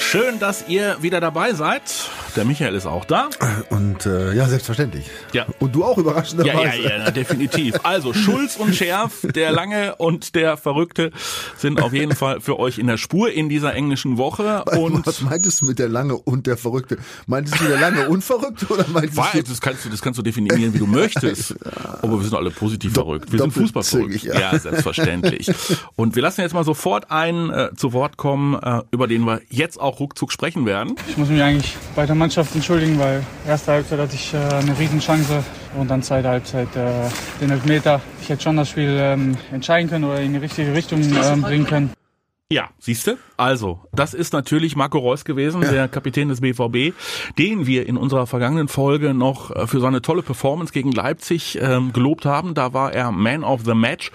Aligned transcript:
Schön, 0.00 0.38
dass 0.38 0.64
ihr 0.68 0.96
wieder 1.02 1.20
dabei 1.20 1.52
seid. 1.52 1.82
Der 2.34 2.44
Michael 2.44 2.74
ist 2.74 2.86
auch 2.86 3.04
da. 3.04 3.28
Und 3.68 4.06
äh, 4.06 4.32
ja, 4.32 4.46
selbstverständlich. 4.48 5.04
Ja. 5.32 5.44
Und 5.58 5.74
du 5.74 5.84
auch 5.84 5.98
überraschenderweise. 5.98 6.82
Ja, 6.82 6.90
ja, 6.90 7.04
ja, 7.04 7.10
definitiv. 7.10 7.74
Also 7.82 8.14
Schulz 8.14 8.56
und 8.56 8.74
Schärf, 8.74 9.26
der 9.34 9.52
Lange 9.52 9.96
und 9.96 10.34
der 10.34 10.56
Verrückte 10.56 11.10
sind 11.58 11.82
auf 11.82 11.92
jeden 11.92 12.14
Fall 12.14 12.40
für 12.40 12.58
euch 12.58 12.78
in 12.78 12.86
der 12.86 12.96
Spur 12.96 13.30
in 13.32 13.48
dieser 13.50 13.74
englischen 13.74 14.16
Woche. 14.16 14.64
Und 14.64 15.06
Was 15.06 15.20
meintest 15.20 15.60
du 15.60 15.66
mit 15.66 15.78
der 15.78 15.88
Lange 15.88 16.16
und 16.16 16.46
der 16.46 16.56
Verrückte? 16.56 16.96
Meintest 17.26 17.60
du 17.60 17.64
der 17.66 17.78
Lange 17.80 18.08
und 18.08 18.22
Verrückte 18.24 18.66
oder 18.72 18.86
meintest 18.88 19.16
War, 19.16 19.30
du... 19.32 19.42
das 19.42 19.60
kannst 19.60 19.84
du, 19.84 19.90
das 19.90 20.00
kannst 20.00 20.18
du 20.18 20.22
definieren, 20.22 20.72
wie 20.72 20.78
du 20.78 20.86
möchtest. 20.86 21.54
Aber 22.02 22.12
wir 22.18 22.22
sind 22.24 22.34
alle 22.34 22.50
positiv 22.50 22.94
verrückt. 22.94 23.30
Wir 23.32 23.40
sind 23.40 23.50
doppelt 23.50 23.66
Fußballverrückt. 23.72 24.12
zügig, 24.20 24.22
Ja. 24.24 24.52
ja. 24.52 24.58
selbstverständlich. 24.58 25.50
Und 25.96 26.14
wir 26.14 26.22
lassen 26.22 26.40
jetzt 26.40 26.54
mal 26.54 26.64
sofort 26.64 27.10
einen 27.10 27.50
äh, 27.50 27.70
zu 27.76 27.92
Wort 27.92 28.16
kommen, 28.16 28.54
äh, 28.54 28.82
über 28.90 29.06
den 29.06 29.24
wir 29.24 29.40
jetzt 29.50 29.78
auch 29.80 29.87
ruckzuck 29.88 30.32
sprechen 30.32 30.66
werden. 30.66 30.96
Ich 31.08 31.16
muss 31.16 31.28
mich 31.28 31.42
eigentlich 31.42 31.76
bei 31.94 32.06
der 32.06 32.14
Mannschaft 32.14 32.54
entschuldigen, 32.54 32.98
weil 32.98 33.22
erste 33.46 33.72
Halbzeit 33.72 33.98
hatte 33.98 34.14
ich 34.14 34.34
äh, 34.34 34.36
eine 34.36 34.78
Riesenchance 34.78 35.44
und 35.78 35.90
dann 35.90 36.02
zweite 36.02 36.28
Halbzeit 36.28 36.68
äh, 36.76 37.08
den 37.40 37.50
Elfmeter. 37.50 38.00
Ich 38.22 38.28
hätte 38.28 38.42
schon 38.42 38.56
das 38.56 38.68
Spiel 38.68 38.96
ähm, 39.00 39.36
entscheiden 39.52 39.88
können 39.88 40.04
oder 40.04 40.20
in 40.20 40.32
die 40.32 40.38
richtige 40.38 40.74
Richtung 40.74 41.02
ähm, 41.02 41.42
bringen 41.42 41.66
können. 41.66 41.90
Ja, 42.50 42.70
siehste. 42.78 43.18
Also, 43.36 43.78
das 43.92 44.14
ist 44.14 44.32
natürlich 44.32 44.74
Marco 44.74 44.96
Reus 44.96 45.26
gewesen, 45.26 45.60
der 45.60 45.86
Kapitän 45.86 46.30
des 46.30 46.40
BVB, 46.40 46.94
den 47.36 47.66
wir 47.66 47.86
in 47.86 47.98
unserer 47.98 48.26
vergangenen 48.26 48.68
Folge 48.68 49.12
noch 49.12 49.50
äh, 49.54 49.66
für 49.66 49.80
seine 49.80 50.00
tolle 50.00 50.22
Performance 50.22 50.72
gegen 50.72 50.90
Leipzig 50.90 51.58
ähm, 51.60 51.92
gelobt 51.92 52.24
haben. 52.24 52.54
Da 52.54 52.72
war 52.72 52.90
er 52.94 53.12
Man 53.12 53.44
of 53.44 53.66
the 53.66 53.74
Match 53.74 54.10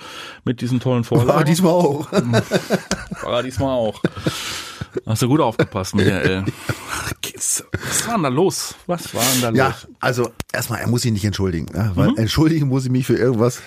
mit 0.46 0.62
diesen 0.62 0.80
tollen 0.80 1.04
Vorlagen. 1.04 1.30
War 1.30 1.44
diesmal 1.44 1.74
auch. 1.74 2.12
War 2.12 3.34
er 3.38 3.44
diesmal 3.44 3.70
auch. 3.70 4.02
Hast 5.06 5.22
du 5.22 5.28
gut 5.28 5.40
aufgepasst, 5.40 5.94
Michael. 5.94 6.46
Was 7.22 7.64
war 8.08 8.16
denn 8.16 8.24
da 8.24 8.30
los? 8.30 8.74
Was 8.88 9.14
war 9.14 9.22
denn 9.32 9.42
da 9.44 9.52
Ja, 9.52 9.68
los? 9.68 9.88
also 10.00 10.32
erstmal, 10.52 10.80
er 10.80 10.88
muss 10.88 11.04
sich 11.04 11.12
nicht 11.12 11.26
entschuldigen. 11.26 11.68
Ja, 11.76 11.92
weil 11.96 12.10
Mhm. 12.10 12.18
entschuldigen 12.18 12.68
muss 12.68 12.84
ich 12.86 12.92
mich 12.92 13.06
für 13.06 13.16
irgendwas, 13.16 13.62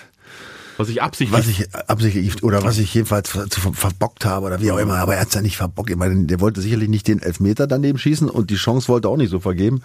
Was 0.77 0.89
ich 0.89 1.01
absichtlich... 1.01 1.37
was 1.37 1.47
ich 1.47 1.75
absichtlich 1.75 2.43
oder 2.43 2.63
was 2.63 2.77
ich 2.77 2.93
jedenfalls 2.93 3.29
verbockt 3.29 4.25
habe 4.25 4.45
oder 4.45 4.61
wie 4.61 4.71
auch 4.71 4.77
immer. 4.77 4.95
Aber 4.97 5.15
er 5.15 5.21
hat's 5.21 5.33
ja 5.33 5.41
nicht 5.41 5.57
verbockt. 5.57 5.89
Ich 5.89 5.95
meine, 5.95 6.25
der 6.25 6.39
wollte 6.39 6.61
sicherlich 6.61 6.89
nicht 6.89 7.07
den 7.07 7.21
Elfmeter 7.21 7.67
daneben 7.67 7.97
schießen 7.97 8.29
und 8.29 8.49
die 8.49 8.55
Chance 8.55 8.87
wollte 8.87 9.09
auch 9.09 9.17
nicht 9.17 9.31
so 9.31 9.39
vergeben. 9.39 9.81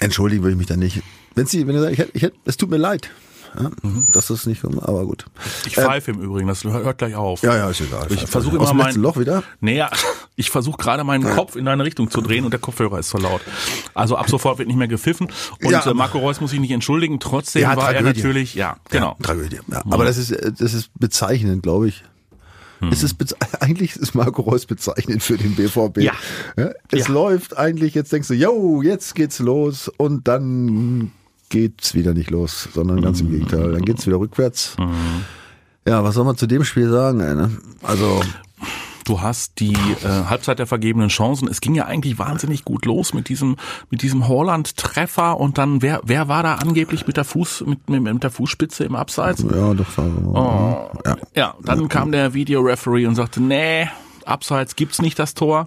Entschuldigen 0.00 0.42
würde 0.42 0.52
ich 0.52 0.58
mich 0.58 0.66
dann 0.66 0.80
nicht. 0.80 1.02
Wenn 1.34 1.46
sie, 1.46 1.66
wenn 1.66 1.74
er 1.74 1.82
sagt, 1.82 1.92
ich 1.92 1.98
hätte, 1.98 2.10
ich 2.14 2.22
hätte, 2.22 2.36
es 2.44 2.56
tut 2.56 2.70
mir 2.70 2.76
leid. 2.76 3.10
Ja, 3.58 3.70
Mhm. 3.82 4.06
Das 4.12 4.30
ist 4.30 4.46
nicht, 4.46 4.64
aber 4.64 5.04
gut. 5.04 5.26
ich 5.66 5.74
pfeife 5.74 6.10
im 6.10 6.20
Übrigen, 6.20 6.48
das 6.48 6.64
hört 6.64 6.98
gleich 6.98 7.14
auf. 7.14 7.42
Ja, 7.42 7.56
ja, 7.56 7.70
ist 7.70 7.80
egal. 7.80 8.06
Ich 8.10 8.26
versuche 8.26 8.56
immer 8.56 8.74
mein 8.74 8.96
Loch 8.96 9.16
wieder. 9.18 9.42
Naja, 9.60 9.90
ich 10.36 10.50
versuche 10.50 10.76
gerade 10.78 11.04
meinen 11.04 11.24
Kopf 11.24 11.54
in 11.56 11.64
deine 11.64 11.84
Richtung 11.84 12.10
zu 12.10 12.20
drehen 12.20 12.44
und 12.44 12.50
der 12.50 12.60
Kopfhörer 12.60 12.98
ist 12.98 13.10
zu 13.10 13.18
laut. 13.18 13.40
Also 13.94 14.16
ab 14.16 14.28
sofort 14.28 14.58
wird 14.58 14.68
nicht 14.68 14.76
mehr 14.76 14.88
gepfiffen 14.88 15.28
und 15.62 15.70
Ja, 15.70 15.84
äh, 15.86 15.94
Marco 15.94 16.18
Reus 16.18 16.40
muss 16.40 16.50
sich 16.50 16.60
nicht 16.60 16.72
entschuldigen. 16.72 17.20
Trotzdem 17.20 17.62
Ja, 17.62 17.76
war 17.76 17.92
er 17.92 18.00
Tragödie. 18.02 18.18
natürlich, 18.20 18.54
ja, 18.54 18.76
genau. 18.90 19.16
Tragödie. 19.22 19.60
Ja. 19.68 19.82
Aber 19.90 20.04
das 20.04 20.16
ist, 20.16 20.32
äh, 20.32 20.52
das 20.52 20.74
ist 20.74 20.90
bezeichnend, 20.98 21.62
glaube 21.62 21.88
ich. 21.88 22.02
Hm. 22.80 22.88
Es 22.90 23.02
ist 23.04 23.16
eigentlich 23.60 23.94
ist 23.94 24.14
Marco 24.16 24.42
Reus 24.42 24.66
bezeichnend 24.66 25.22
für 25.22 25.36
den 25.38 25.54
BVB. 25.54 25.98
Ja. 25.98 26.12
Es 26.90 27.06
läuft 27.08 27.56
eigentlich, 27.56 27.94
jetzt 27.94 28.12
denkst 28.12 28.28
du, 28.28 28.34
yo, 28.34 28.82
jetzt 28.82 29.14
geht's 29.14 29.38
los 29.38 29.88
und 29.96 30.26
dann 30.26 31.12
geht's 31.54 31.94
wieder 31.94 32.14
nicht 32.14 32.30
los, 32.30 32.68
sondern 32.74 33.00
ganz 33.00 33.20
im 33.20 33.30
Gegenteil. 33.30 33.70
Dann 33.70 33.82
geht's 33.82 34.08
wieder 34.08 34.18
rückwärts. 34.18 34.76
Ja, 35.86 36.02
was 36.02 36.16
soll 36.16 36.24
man 36.24 36.36
zu 36.36 36.48
dem 36.48 36.64
Spiel 36.64 36.90
sagen? 36.90 37.20
Ey, 37.20 37.36
ne? 37.36 37.50
Also, 37.80 38.22
Du 39.04 39.20
hast 39.20 39.60
die 39.60 39.74
äh, 39.74 40.24
Halbzeit 40.30 40.58
der 40.58 40.66
vergebenen 40.66 41.10
Chancen. 41.10 41.46
Es 41.46 41.60
ging 41.60 41.74
ja 41.74 41.84
eigentlich 41.84 42.18
wahnsinnig 42.18 42.64
gut 42.64 42.86
los 42.86 43.12
mit 43.12 43.28
diesem 43.28 43.56
mit 43.90 44.00
diesem 44.00 44.28
Holland-Treffer 44.28 45.38
und 45.38 45.58
dann 45.58 45.82
wer 45.82 46.00
wer 46.04 46.26
war 46.28 46.42
da 46.42 46.54
angeblich 46.54 47.06
mit 47.06 47.18
der 47.18 47.24
Fuß 47.24 47.64
mit, 47.66 47.90
mit, 47.90 48.02
mit 48.02 48.22
der 48.22 48.30
Fußspitze 48.30 48.82
im 48.82 48.96
Abseits? 48.96 49.42
ja, 49.42 49.74
doch. 49.74 49.86
Oh. 49.98 50.90
Ja. 51.04 51.16
Ja, 51.36 51.54
dann 51.62 51.88
kam 51.88 52.12
der 52.12 52.32
Videoreferee 52.32 53.06
und 53.06 53.14
sagte, 53.14 53.42
nee, 53.42 53.88
Abseits 54.24 54.74
gibt's 54.74 55.02
nicht 55.02 55.18
das 55.18 55.34
Tor. 55.34 55.66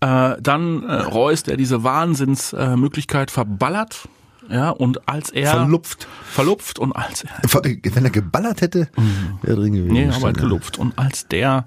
Äh, 0.00 0.36
dann 0.40 0.82
äh, 0.82 0.96
Reus, 0.96 1.42
der 1.42 1.56
diese 1.56 1.82
Wahnsinnsmöglichkeit 1.82 3.30
äh, 3.30 3.32
verballert. 3.32 4.06
Ja, 4.50 4.70
und 4.70 5.08
als 5.08 5.30
er 5.30 5.52
Verlupft. 5.52 6.08
verlupft 6.24 6.78
und 6.80 6.92
als 6.92 7.24
er 7.24 7.30
Wenn 7.94 8.04
er 8.04 8.10
geballert 8.10 8.60
hätte, 8.60 8.88
wäre 9.42 9.56
drin 9.56 9.74
gewesen. 9.74 9.92
Nee, 9.92 10.08
aber 10.08 10.26
halt 10.26 10.36
ja. 10.38 10.42
gelupft. 10.42 10.78
Und 10.78 10.98
als 10.98 11.28
der, 11.28 11.66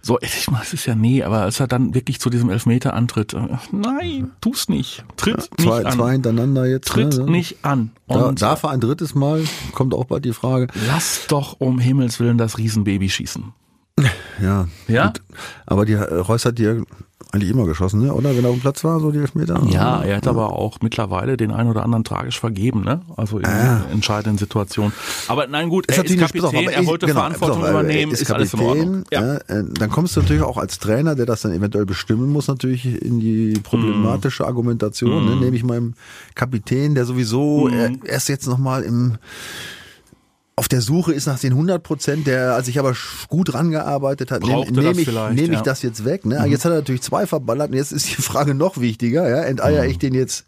so, 0.00 0.18
ich 0.20 0.50
meine, 0.50 0.64
es 0.64 0.72
ist 0.72 0.86
ja 0.86 0.94
nee, 0.94 1.22
aber 1.22 1.42
als 1.42 1.60
er 1.60 1.66
dann 1.66 1.94
wirklich 1.94 2.20
zu 2.20 2.30
diesem 2.30 2.48
Elfmeter 2.48 2.94
antritt, 2.94 3.34
äh, 3.34 3.46
nein, 3.72 4.30
tu's 4.40 4.68
nicht. 4.70 5.04
Tritt 5.16 5.50
Zwei, 5.60 5.78
nicht 5.78 5.86
an. 5.86 5.92
zwei 5.92 6.12
hintereinander 6.12 6.66
jetzt. 6.66 6.88
Tritt 6.88 7.18
ne? 7.18 7.24
nicht 7.30 7.58
an. 7.62 7.90
Da, 8.08 8.26
Und 8.26 8.40
darf 8.40 8.62
er 8.62 8.70
ein 8.70 8.80
drittes 8.80 9.14
Mal? 9.14 9.44
Kommt 9.72 9.92
auch 9.92 10.06
bald 10.06 10.24
die 10.24 10.32
Frage. 10.32 10.68
lass 10.86 11.26
doch 11.28 11.60
um 11.60 11.78
Himmels 11.78 12.20
Willen 12.20 12.38
das 12.38 12.56
Riesenbaby 12.56 13.10
schießen. 13.10 13.52
Ja. 14.42 14.66
Ja? 14.88 15.06
Gut. 15.08 15.22
Aber 15.66 15.84
die 15.84 15.92
äh, 15.92 16.02
Reus 16.14 16.44
hat 16.44 16.58
die 16.58 16.64
ja 16.64 16.74
eigentlich 17.34 17.50
immer 17.50 17.66
geschossen, 17.66 18.02
ne? 18.02 18.14
oder? 18.14 18.36
Wenn 18.36 18.44
er 18.44 18.50
auf 18.50 18.56
dem 18.56 18.60
Platz 18.60 18.84
war, 18.84 19.00
so 19.00 19.10
die 19.10 19.18
Elfmeter. 19.18 19.60
Ja, 19.68 20.02
er 20.02 20.18
hat 20.18 20.26
aber 20.28 20.52
auch 20.52 20.78
mittlerweile 20.82 21.36
den 21.36 21.50
einen 21.50 21.68
oder 21.68 21.82
anderen 21.82 22.04
tragisch 22.04 22.38
vergeben, 22.38 22.82
ne? 22.82 23.02
Also 23.16 23.38
in 23.38 23.46
entscheidenden 23.92 24.38
Situationen. 24.38 24.92
Aber 25.26 25.46
nein, 25.48 25.68
gut, 25.68 25.88
er 25.88 26.04
ist 26.04 26.12
auf, 26.12 26.32
Kapitän, 26.32 26.44
aber 26.44 26.72
er 26.72 26.86
wollte 26.86 27.06
genau, 27.06 27.20
Verantwortung 27.20 27.58
auf, 27.58 27.64
er 27.64 27.70
übernehmen, 27.70 28.12
ist, 28.12 28.30
alles 28.30 28.54
in 28.54 28.60
Ordnung. 28.60 29.04
Ja. 29.10 29.20
Ja. 29.24 29.34
äh, 29.48 29.64
Dann 29.68 29.90
kommst 29.90 30.16
du 30.16 30.20
natürlich 30.20 30.42
auch 30.42 30.58
als 30.58 30.78
Trainer, 30.78 31.16
der 31.16 31.26
das 31.26 31.42
dann 31.42 31.52
eventuell 31.52 31.86
bestimmen 31.86 32.30
muss, 32.30 32.46
natürlich 32.46 33.02
in 33.02 33.18
die 33.18 33.58
problematische 33.62 34.46
Argumentation. 34.46 35.24
Mhm. 35.24 35.30
Ne? 35.30 35.36
Nehme 35.36 35.56
ich 35.56 35.64
meinem 35.64 35.94
Kapitän, 36.34 36.94
der 36.94 37.04
sowieso 37.04 37.68
äh, 37.68 37.96
erst 38.04 38.28
jetzt 38.28 38.46
nochmal 38.46 38.82
im 38.82 39.18
auf 40.56 40.68
der 40.68 40.80
Suche 40.80 41.12
ist 41.12 41.26
nach 41.26 41.38
den 41.38 41.52
100 41.52 41.82
Prozent, 41.82 42.26
der 42.26 42.54
als 42.54 42.66
sich 42.66 42.78
aber 42.78 42.94
gut 43.28 43.54
rangearbeitet 43.54 44.30
hat, 44.30 44.42
nehme 44.42 44.64
nehm 44.70 44.98
ich, 44.98 45.08
nehm 45.08 45.36
ich 45.36 45.50
ja. 45.50 45.58
Mhm. 45.58 45.64
das 45.64 45.82
jetzt 45.82 46.04
weg. 46.04 46.24
Ne? 46.24 46.44
Jetzt 46.46 46.64
hat 46.64 46.72
er 46.72 46.78
natürlich 46.78 47.02
zwei 47.02 47.26
verballert 47.26 47.70
und 47.70 47.76
jetzt 47.76 47.92
ist 47.92 48.08
die 48.08 48.22
Frage 48.22 48.54
noch 48.54 48.78
wichtiger. 48.78 49.28
Ja? 49.28 49.42
Enteier 49.42 49.84
Mhm. 49.84 49.90
ich 49.90 49.98
den 49.98 50.14
jetzt 50.14 50.44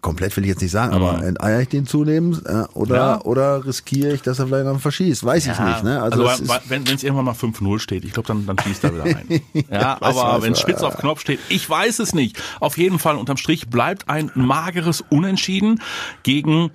komplett 0.00 0.36
will 0.36 0.44
ich 0.44 0.50
jetzt 0.50 0.62
nicht 0.62 0.70
sagen, 0.70 0.94
aber 0.94 1.22
enteier 1.24 1.60
ich 1.60 1.68
den 1.68 1.86
zunehmend 1.86 2.46
äh, 2.46 2.62
oder 2.74 2.96
Ja. 2.96 3.20
oder 3.22 3.64
riskiere 3.64 4.12
ich, 4.12 4.22
dass 4.22 4.38
er 4.38 4.46
vielleicht 4.46 4.64
noch 4.66 4.80
verschießt? 4.80 5.24
Weiß 5.24 5.46
ich 5.46 5.58
nicht. 5.58 5.82
Ne? 5.84 6.00
Also, 6.00 6.26
Also, 6.26 6.44
wenn 6.68 6.84
es 6.84 7.02
irgendwann 7.02 7.24
mal 7.24 7.34
5-0 7.34 7.78
steht, 7.80 8.04
ich 8.04 8.12
glaube, 8.12 8.28
dann, 8.28 8.46
dann 8.46 8.58
schießt 8.58 8.84
er 8.84 8.94
wieder 8.94 9.04
ein. 9.04 9.40
ja, 9.70 9.98
aber 10.00 10.42
wenn 10.42 10.54
spitz 10.54 10.82
ja. 10.82 10.86
auf 10.88 10.96
Knopf 10.96 11.20
steht, 11.20 11.40
ich 11.48 11.68
weiß 11.68 11.98
es 11.98 12.14
nicht. 12.14 12.40
Auf 12.60 12.78
jeden 12.78 12.98
Fall 12.98 13.16
unterm 13.16 13.36
Strich 13.36 13.68
bleibt 13.68 14.08
ein 14.08 14.30
mageres 14.34 15.02
Unentschieden 15.08 15.80
gegen 16.22 16.70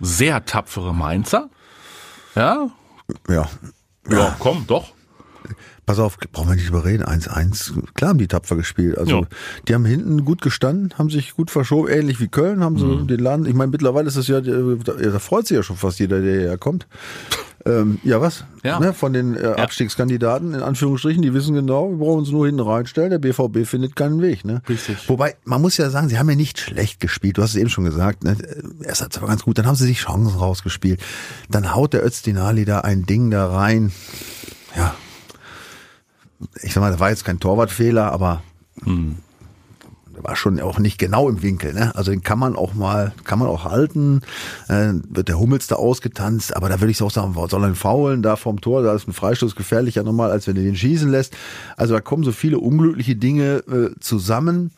sehr 0.00 0.44
tapfere 0.44 0.94
Mainzer. 0.94 1.50
Ja, 2.34 2.68
ja. 3.28 3.48
ja, 4.10 4.36
komm, 4.38 4.64
doch. 4.66 4.92
Pass 5.86 5.98
auf, 5.98 6.18
brauchen 6.32 6.50
wir 6.50 6.56
nicht 6.56 6.68
überreden. 6.68 7.02
1-1, 7.04 7.72
klar 7.94 8.10
haben 8.10 8.18
die 8.18 8.28
tapfer 8.28 8.56
gespielt. 8.56 8.98
Also 8.98 9.20
Ja. 9.22 9.28
die 9.66 9.74
haben 9.74 9.86
hinten 9.86 10.22
gut 10.26 10.42
gestanden, 10.42 10.92
haben 10.98 11.08
sich 11.08 11.32
gut 11.34 11.50
verschoben, 11.50 11.88
ähnlich 11.88 12.20
wie 12.20 12.28
Köln, 12.28 12.62
haben 12.62 12.78
sie 12.78 12.84
Mhm. 12.84 13.06
den 13.06 13.20
Laden. 13.20 13.46
Ich 13.46 13.54
meine, 13.54 13.70
mittlerweile 13.70 14.06
ist 14.08 14.16
es 14.16 14.28
ja, 14.28 14.38
äh, 14.38 14.76
da, 14.84 14.92
da 14.92 15.18
freut 15.18 15.46
sich 15.46 15.56
ja 15.56 15.62
schon 15.62 15.76
fast 15.78 15.98
jeder, 15.98 16.20
der 16.20 16.32
hierher 16.40 16.58
kommt. 16.58 16.86
Ähm, 17.68 17.98
ja, 18.02 18.20
was? 18.20 18.44
Ja. 18.64 18.80
Ne, 18.80 18.92
von 18.92 19.12
den 19.12 19.36
äh, 19.36 19.46
Abstiegskandidaten, 19.46 20.54
in 20.54 20.62
Anführungsstrichen, 20.62 21.22
die 21.22 21.34
wissen 21.34 21.54
genau, 21.54 21.90
wir 21.90 21.98
brauchen 21.98 22.20
uns 22.20 22.30
nur 22.30 22.46
hinten 22.46 22.60
reinstellen, 22.60 23.10
der 23.10 23.18
BVB 23.18 23.66
findet 23.66 23.94
keinen 23.94 24.20
Weg. 24.22 24.44
Ne? 24.44 24.62
Richtig. 24.68 25.08
Wobei, 25.08 25.36
man 25.44 25.60
muss 25.60 25.76
ja 25.76 25.90
sagen, 25.90 26.08
sie 26.08 26.18
haben 26.18 26.30
ja 26.30 26.36
nicht 26.36 26.58
schlecht 26.58 27.00
gespielt, 27.00 27.38
du 27.38 27.42
hast 27.42 27.50
es 27.50 27.56
eben 27.56 27.70
schon 27.70 27.84
gesagt. 27.84 28.24
Ne? 28.24 28.36
Erst 28.82 29.02
hat 29.02 29.12
es 29.12 29.18
aber 29.18 29.28
ganz 29.28 29.42
gut, 29.42 29.58
dann 29.58 29.66
haben 29.66 29.76
sie 29.76 29.86
sich 29.86 30.00
Chancen 30.00 30.38
rausgespielt. 30.38 31.00
Dann 31.50 31.74
haut 31.74 31.92
der 31.92 32.04
Özdinali 32.04 32.64
da 32.64 32.80
ein 32.80 33.04
Ding 33.04 33.30
da 33.30 33.46
rein. 33.46 33.92
Ja, 34.76 34.94
ich 36.62 36.72
sag 36.72 36.80
mal, 36.80 36.90
das 36.90 37.00
war 37.00 37.10
jetzt 37.10 37.24
kein 37.24 37.40
Torwartfehler, 37.40 38.12
aber 38.12 38.42
war 40.22 40.36
schon 40.36 40.60
auch 40.60 40.78
nicht 40.78 40.98
genau 40.98 41.28
im 41.28 41.42
Winkel. 41.42 41.72
Ne? 41.72 41.94
Also 41.94 42.10
den 42.10 42.22
kann 42.22 42.38
man 42.38 42.56
auch 42.56 42.74
mal, 42.74 43.12
kann 43.24 43.38
man 43.38 43.48
auch 43.48 43.64
halten. 43.64 44.22
Äh, 44.68 44.94
wird 45.08 45.28
der 45.28 45.38
Hummels 45.38 45.66
da 45.66 45.76
ausgetanzt, 45.76 46.56
aber 46.56 46.68
da 46.68 46.80
würde 46.80 46.90
ich 46.90 47.02
auch 47.02 47.10
sagen, 47.10 47.34
soll 47.48 47.64
er 47.64 47.74
faulen 47.74 48.22
da 48.22 48.36
vom 48.36 48.60
Tor? 48.60 48.82
Da 48.82 48.94
ist 48.94 49.08
ein 49.08 49.12
Freistoß 49.12 49.56
gefährlicher 49.56 50.02
nochmal, 50.02 50.30
als 50.30 50.46
wenn 50.46 50.56
er 50.56 50.62
den 50.62 50.76
schießen 50.76 51.10
lässt. 51.10 51.36
Also 51.76 51.94
da 51.94 52.00
kommen 52.00 52.24
so 52.24 52.32
viele 52.32 52.58
unglückliche 52.58 53.16
Dinge 53.16 53.62
äh, 53.68 53.90
zusammen. 54.00 54.70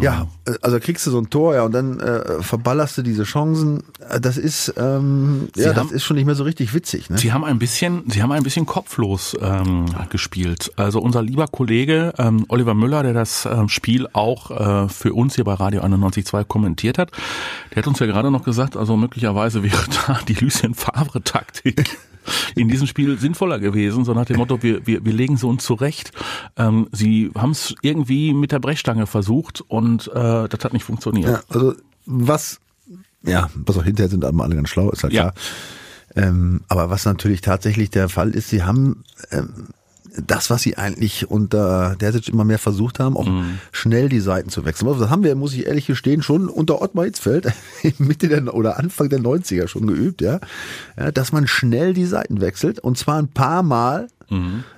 Ja, 0.00 0.28
äh, 0.46 0.52
also 0.62 0.78
kriegst 0.80 1.06
du 1.06 1.10
so 1.10 1.18
ein 1.18 1.30
Tor, 1.30 1.54
ja, 1.54 1.62
und 1.64 1.72
dann 1.72 1.98
äh, 2.00 2.42
verballerst 2.42 2.98
du 2.98 3.02
diese 3.02 3.24
Chancen. 3.24 3.82
Das 4.20 4.36
ist, 4.36 4.72
ähm, 4.76 5.48
Sie 5.54 5.62
ja, 5.62 5.68
das 5.70 5.76
haben- 5.78 5.92
ist 5.94 6.04
schon 6.04 6.16
nicht 6.16 6.26
mehr 6.26 6.34
so 6.34 6.44
richtig 6.44 6.72
witzig. 6.74 7.10
Ne? 7.10 7.18
Sie 7.18 7.32
haben 7.32 7.44
ein 7.44 7.58
bisschen, 7.58 8.04
Sie 8.08 8.22
haben 8.22 8.32
ein 8.32 8.42
bisschen 8.42 8.66
kopflos 8.66 9.36
ähm, 9.40 9.86
gespielt. 10.10 10.70
Also 10.76 11.00
unser 11.00 11.22
lieber 11.22 11.46
Kollege 11.48 12.12
ähm, 12.18 12.44
Oliver 12.48 12.74
Müller, 12.74 13.02
der 13.02 13.12
das 13.14 13.46
ähm, 13.46 13.68
Spiel 13.68 14.06
auch 14.12 14.50
äh, 14.50 14.88
für 14.88 15.12
uns 15.14 15.34
hier 15.34 15.44
bei 15.44 15.54
Radio 15.54 15.82
91.2 15.82 16.44
kommentiert 16.44 16.98
hat, 16.98 17.10
der 17.70 17.78
hat 17.78 17.86
uns 17.86 17.98
ja 17.98 18.06
gerade 18.06 18.30
noch 18.30 18.44
gesagt, 18.44 18.76
also 18.76 18.96
möglicherweise 18.96 19.62
wäre 19.62 19.84
da 20.06 20.20
die 20.28 20.34
Lucien 20.34 20.74
Favre 20.74 21.22
Taktik 21.22 21.98
in 22.54 22.68
diesem 22.68 22.86
Spiel 22.86 23.18
sinnvoller 23.18 23.58
gewesen, 23.58 24.04
so 24.04 24.12
nach 24.14 24.26
dem 24.26 24.36
Motto, 24.36 24.62
wir, 24.62 24.86
wir, 24.86 25.04
wir 25.04 25.12
legen 25.12 25.36
sie 25.36 25.46
uns 25.46 25.64
zurecht. 25.64 26.12
Ähm, 26.56 26.88
sie 26.92 27.30
haben 27.36 27.50
es 27.52 27.74
irgendwie 27.82 28.34
mit 28.34 28.52
der 28.52 28.58
Brechstange 28.58 29.06
versucht 29.06 29.62
und 29.68 30.08
äh, 30.08 30.48
das 30.48 30.64
hat 30.64 30.72
nicht 30.72 30.84
funktioniert. 30.84 31.28
Ja, 31.30 31.42
also 31.48 31.74
was, 32.06 32.60
ja, 33.22 33.50
was 33.54 33.76
auch 33.78 33.84
hinterher 33.84 34.10
sind 34.10 34.24
aber 34.24 34.44
alle 34.44 34.54
ganz 34.56 34.68
schlau, 34.68 34.90
ist 34.90 35.02
halt 35.02 35.12
Ja. 35.12 35.30
klar. 35.30 35.34
Ähm, 36.16 36.62
aber 36.68 36.90
was 36.90 37.04
natürlich 37.04 37.40
tatsächlich 37.40 37.90
der 37.90 38.08
Fall 38.08 38.30
ist, 38.30 38.48
sie 38.48 38.64
haben 38.64 39.04
ähm, 39.30 39.68
das, 40.26 40.50
was 40.50 40.62
sie 40.62 40.76
eigentlich 40.76 41.30
unter 41.30 41.96
Dersic 41.96 42.28
immer 42.28 42.44
mehr 42.44 42.58
versucht 42.58 42.98
haben, 42.98 43.16
auch 43.16 43.28
schnell 43.72 44.08
die 44.08 44.20
Seiten 44.20 44.50
zu 44.50 44.64
wechseln. 44.64 44.88
Also 44.88 45.00
Das 45.00 45.10
haben 45.10 45.24
wir, 45.24 45.34
muss 45.34 45.54
ich 45.54 45.66
ehrlich 45.66 45.86
gestehen, 45.86 46.22
schon 46.22 46.48
unter 46.48 46.82
Ottmar 46.82 47.04
Hitzfeld 47.04 47.52
Mitte 47.98 48.28
der 48.28 48.54
oder 48.54 48.78
Anfang 48.78 49.08
der 49.08 49.20
90er 49.20 49.68
schon 49.68 49.86
geübt, 49.86 50.22
ja, 50.22 50.40
ja 50.98 51.10
dass 51.12 51.32
man 51.32 51.46
schnell 51.46 51.94
die 51.94 52.06
Seiten 52.06 52.40
wechselt 52.40 52.78
und 52.78 52.98
zwar 52.98 53.18
ein 53.18 53.28
paar 53.28 53.62
Mal 53.62 54.08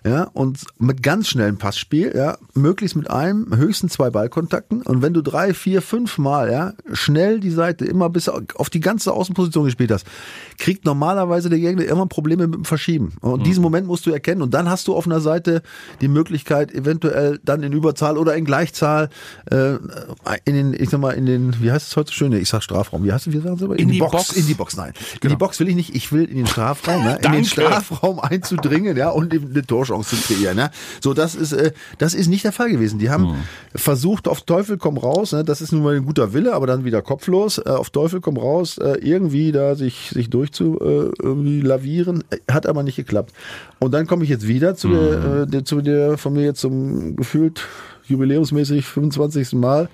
ja, 0.04 0.24
und 0.32 0.60
mit 0.78 1.02
ganz 1.02 1.28
schnellem 1.28 1.58
Passspiel, 1.58 2.12
ja, 2.16 2.38
möglichst 2.54 2.96
mit 2.96 3.10
einem, 3.10 3.54
höchstens 3.54 3.92
zwei 3.92 4.08
Ballkontakten. 4.08 4.82
Und 4.82 5.02
wenn 5.02 5.12
du 5.12 5.20
drei, 5.20 5.52
vier, 5.52 5.82
fünf 5.82 6.16
Mal, 6.16 6.50
ja, 6.50 6.72
schnell 6.92 7.38
die 7.38 7.50
Seite 7.50 7.84
immer 7.84 8.08
bis 8.08 8.28
auf 8.28 8.70
die 8.70 8.80
ganze 8.80 9.12
Außenposition 9.12 9.66
gespielt 9.66 9.90
hast, 9.90 10.06
kriegt 10.58 10.86
normalerweise 10.86 11.50
der 11.50 11.58
Gegner 11.58 11.84
immer 11.84 12.06
Probleme 12.06 12.46
mit 12.46 12.54
dem 12.54 12.64
Verschieben. 12.64 13.12
Und 13.20 13.46
diesen 13.46 13.62
Moment 13.62 13.86
musst 13.86 14.06
du 14.06 14.10
erkennen. 14.10 14.40
Und 14.40 14.54
dann 14.54 14.70
hast 14.70 14.88
du 14.88 14.94
auf 14.94 15.06
einer 15.06 15.20
Seite 15.20 15.62
die 16.00 16.08
Möglichkeit, 16.08 16.72
eventuell 16.72 17.38
dann 17.44 17.62
in 17.62 17.72
Überzahl 17.72 18.16
oder 18.16 18.34
in 18.34 18.46
Gleichzahl, 18.46 19.10
äh, 19.50 19.74
in 20.44 20.54
den, 20.54 20.72
ich 20.72 20.88
sag 20.88 21.00
mal, 21.00 21.10
in 21.10 21.26
den, 21.26 21.60
wie 21.60 21.70
heißt 21.70 21.88
es 21.88 21.96
heute 21.96 22.08
so 22.08 22.14
schön? 22.14 22.32
Ich 22.32 22.48
sag 22.48 22.62
Strafraum. 22.62 23.04
Wie 23.04 23.12
heißt 23.12 23.26
es, 23.26 23.32
wie 23.34 23.38
sagen 23.38 23.58
sie 23.58 23.64
aber? 23.66 23.78
In 23.78 23.88
die 23.88 23.98
Box. 23.98 24.32
In 24.32 24.46
die 24.46 24.54
Box, 24.54 24.76
nein. 24.76 24.94
In 25.22 25.28
die 25.28 25.36
Box 25.36 25.60
will 25.60 25.68
ich 25.68 25.76
nicht. 25.76 25.94
Ich 25.94 26.10
will 26.10 26.24
in 26.24 26.36
den 26.36 26.46
Strafraum, 26.46 27.04
ne? 27.04 27.18
in 27.22 27.32
den 27.32 27.44
Strafraum 27.44 28.18
einzudringen, 28.18 28.96
ja, 28.96 29.10
und 29.10 29.41
eine 29.50 29.64
Torchance 29.64 30.16
zu 30.16 30.34
kreieren. 30.34 30.56
Ne? 30.56 30.70
So, 31.00 31.14
das 31.14 31.34
ist, 31.34 31.52
äh, 31.52 31.72
das 31.98 32.14
ist 32.14 32.28
nicht 32.28 32.44
der 32.44 32.52
Fall 32.52 32.70
gewesen. 32.70 32.98
Die 32.98 33.10
haben 33.10 33.44
versucht, 33.74 34.28
auf 34.28 34.42
Teufel 34.42 34.78
komm 34.78 34.98
raus, 34.98 35.32
ne? 35.32 35.44
das 35.44 35.60
ist 35.60 35.72
nun 35.72 35.82
mal 35.82 35.96
ein 35.96 36.04
guter 36.04 36.32
Wille, 36.32 36.54
aber 36.54 36.66
dann 36.66 36.84
wieder 36.84 37.02
kopflos, 37.02 37.58
äh, 37.58 37.68
auf 37.68 37.90
Teufel 37.90 38.20
komm 38.20 38.36
raus, 38.36 38.78
äh, 38.78 38.98
irgendwie 39.00 39.52
da 39.52 39.74
sich, 39.74 40.10
sich 40.10 40.30
durchzu 40.30 40.78
äh, 40.80 41.10
irgendwie 41.22 41.60
lavieren, 41.60 42.24
äh, 42.30 42.38
hat 42.50 42.66
aber 42.66 42.82
nicht 42.82 42.96
geklappt. 42.96 43.32
Und 43.78 43.92
dann 43.92 44.06
komme 44.06 44.24
ich 44.24 44.30
jetzt 44.30 44.46
wieder 44.46 44.74
zu, 44.74 44.88
der, 44.88 45.42
äh, 45.42 45.46
der, 45.46 45.64
zu 45.64 45.80
der 45.80 46.18
von 46.18 46.32
mir 46.32 46.44
jetzt 46.44 46.60
zum 46.60 47.16
gefühlt 47.16 47.62
jubiläumsmäßig 48.06 48.84
25. 48.86 49.52
Mal 49.54 49.88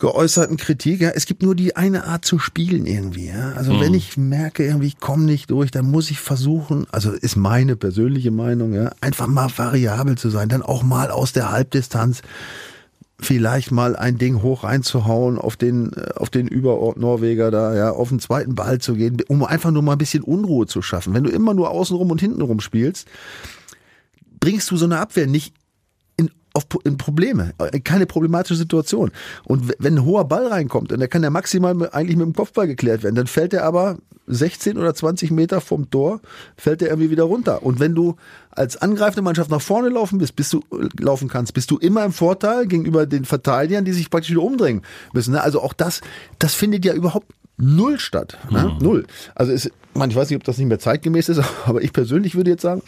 geäußerten 0.00 0.56
Kritik, 0.56 1.02
ja, 1.02 1.10
es 1.10 1.26
gibt 1.26 1.42
nur 1.42 1.54
die 1.54 1.76
eine 1.76 2.04
Art 2.04 2.24
zu 2.24 2.38
spielen 2.38 2.86
irgendwie, 2.86 3.28
ja. 3.28 3.52
Also 3.52 3.78
wenn 3.80 3.94
ich 3.94 4.16
merke, 4.16 4.64
irgendwie, 4.64 4.88
ich 4.88 4.98
komme 4.98 5.24
nicht 5.24 5.50
durch, 5.50 5.70
dann 5.70 5.90
muss 5.90 6.10
ich 6.10 6.18
versuchen, 6.18 6.86
also 6.90 7.12
ist 7.12 7.36
meine 7.36 7.76
persönliche 7.76 8.30
Meinung, 8.30 8.72
ja, 8.72 8.90
einfach 9.00 9.26
mal 9.26 9.50
variabel 9.54 10.16
zu 10.16 10.30
sein, 10.30 10.48
dann 10.48 10.62
auch 10.62 10.82
mal 10.82 11.10
aus 11.10 11.32
der 11.32 11.52
Halbdistanz 11.52 12.22
vielleicht 13.20 13.70
mal 13.70 13.94
ein 13.96 14.16
Ding 14.16 14.42
hoch 14.42 14.64
reinzuhauen, 14.64 15.38
auf 15.38 15.56
den, 15.56 15.92
äh, 15.92 16.14
auf 16.16 16.30
den 16.30 16.48
Überort 16.48 16.96
Norweger 16.96 17.50
da, 17.50 17.74
ja, 17.76 17.90
auf 17.90 18.08
den 18.08 18.18
zweiten 18.18 18.54
Ball 18.54 18.78
zu 18.78 18.94
gehen, 18.94 19.18
um 19.28 19.44
einfach 19.44 19.70
nur 19.70 19.82
mal 19.82 19.92
ein 19.92 19.98
bisschen 19.98 20.22
Unruhe 20.22 20.66
zu 20.66 20.80
schaffen. 20.80 21.12
Wenn 21.12 21.24
du 21.24 21.30
immer 21.30 21.52
nur 21.52 21.70
außenrum 21.70 22.10
und 22.10 22.20
hintenrum 22.20 22.60
spielst, 22.60 23.06
bringst 24.40 24.70
du 24.70 24.78
so 24.78 24.86
eine 24.86 24.98
Abwehr 24.98 25.26
nicht 25.26 25.54
auf, 26.52 26.64
in 26.84 26.98
Probleme, 26.98 27.52
äh, 27.58 27.80
keine 27.80 28.06
problematische 28.06 28.56
Situation. 28.56 29.10
Und 29.44 29.72
wenn 29.78 29.98
ein 29.98 30.04
hoher 30.04 30.24
Ball 30.24 30.46
reinkommt, 30.46 30.92
und 30.92 30.98
der 30.98 31.08
kann 31.08 31.22
ja 31.22 31.30
maximal 31.30 31.74
eigentlich 31.92 32.16
mit 32.16 32.26
dem 32.26 32.34
Kopfball 32.34 32.66
geklärt 32.66 33.02
werden, 33.02 33.14
dann 33.14 33.26
fällt 33.26 33.52
er 33.52 33.64
aber 33.64 33.98
16 34.26 34.78
oder 34.78 34.94
20 34.94 35.30
Meter 35.30 35.60
vom 35.60 35.90
Tor, 35.90 36.20
fällt 36.56 36.82
er 36.82 36.88
irgendwie 36.88 37.10
wieder 37.10 37.24
runter. 37.24 37.62
Und 37.62 37.80
wenn 37.80 37.94
du 37.94 38.16
als 38.50 38.76
angreifende 38.76 39.22
Mannschaft 39.22 39.50
nach 39.50 39.60
vorne 39.60 39.88
laufen 39.88 40.18
bist, 40.18 40.36
bist 40.36 40.52
du 40.52 40.60
äh, 40.72 40.88
laufen 41.00 41.28
kannst, 41.28 41.54
bist 41.54 41.70
du 41.70 41.78
immer 41.78 42.04
im 42.04 42.12
Vorteil 42.12 42.66
gegenüber 42.66 43.06
den 43.06 43.24
Verteidigern, 43.24 43.84
die 43.84 43.92
sich 43.92 44.10
praktisch 44.10 44.30
wieder 44.30 44.42
umdrängen 44.42 44.82
müssen. 45.12 45.32
ne? 45.32 45.42
Also 45.42 45.60
auch 45.60 45.72
das, 45.72 46.00
das 46.38 46.54
findet 46.54 46.84
ja 46.84 46.94
überhaupt 46.94 47.26
null 47.56 47.98
statt. 47.98 48.38
Ne? 48.50 48.76
Null. 48.80 49.06
Also 49.34 49.52
ist, 49.52 49.70
man, 49.94 50.10
ich 50.10 50.16
weiß 50.16 50.30
nicht, 50.30 50.36
ob 50.36 50.44
das 50.44 50.58
nicht 50.58 50.68
mehr 50.68 50.78
zeitgemäß 50.78 51.28
ist, 51.28 51.42
aber 51.66 51.82
ich 51.82 51.92
persönlich 51.92 52.34
würde 52.34 52.50
jetzt 52.50 52.62
sagen, 52.62 52.82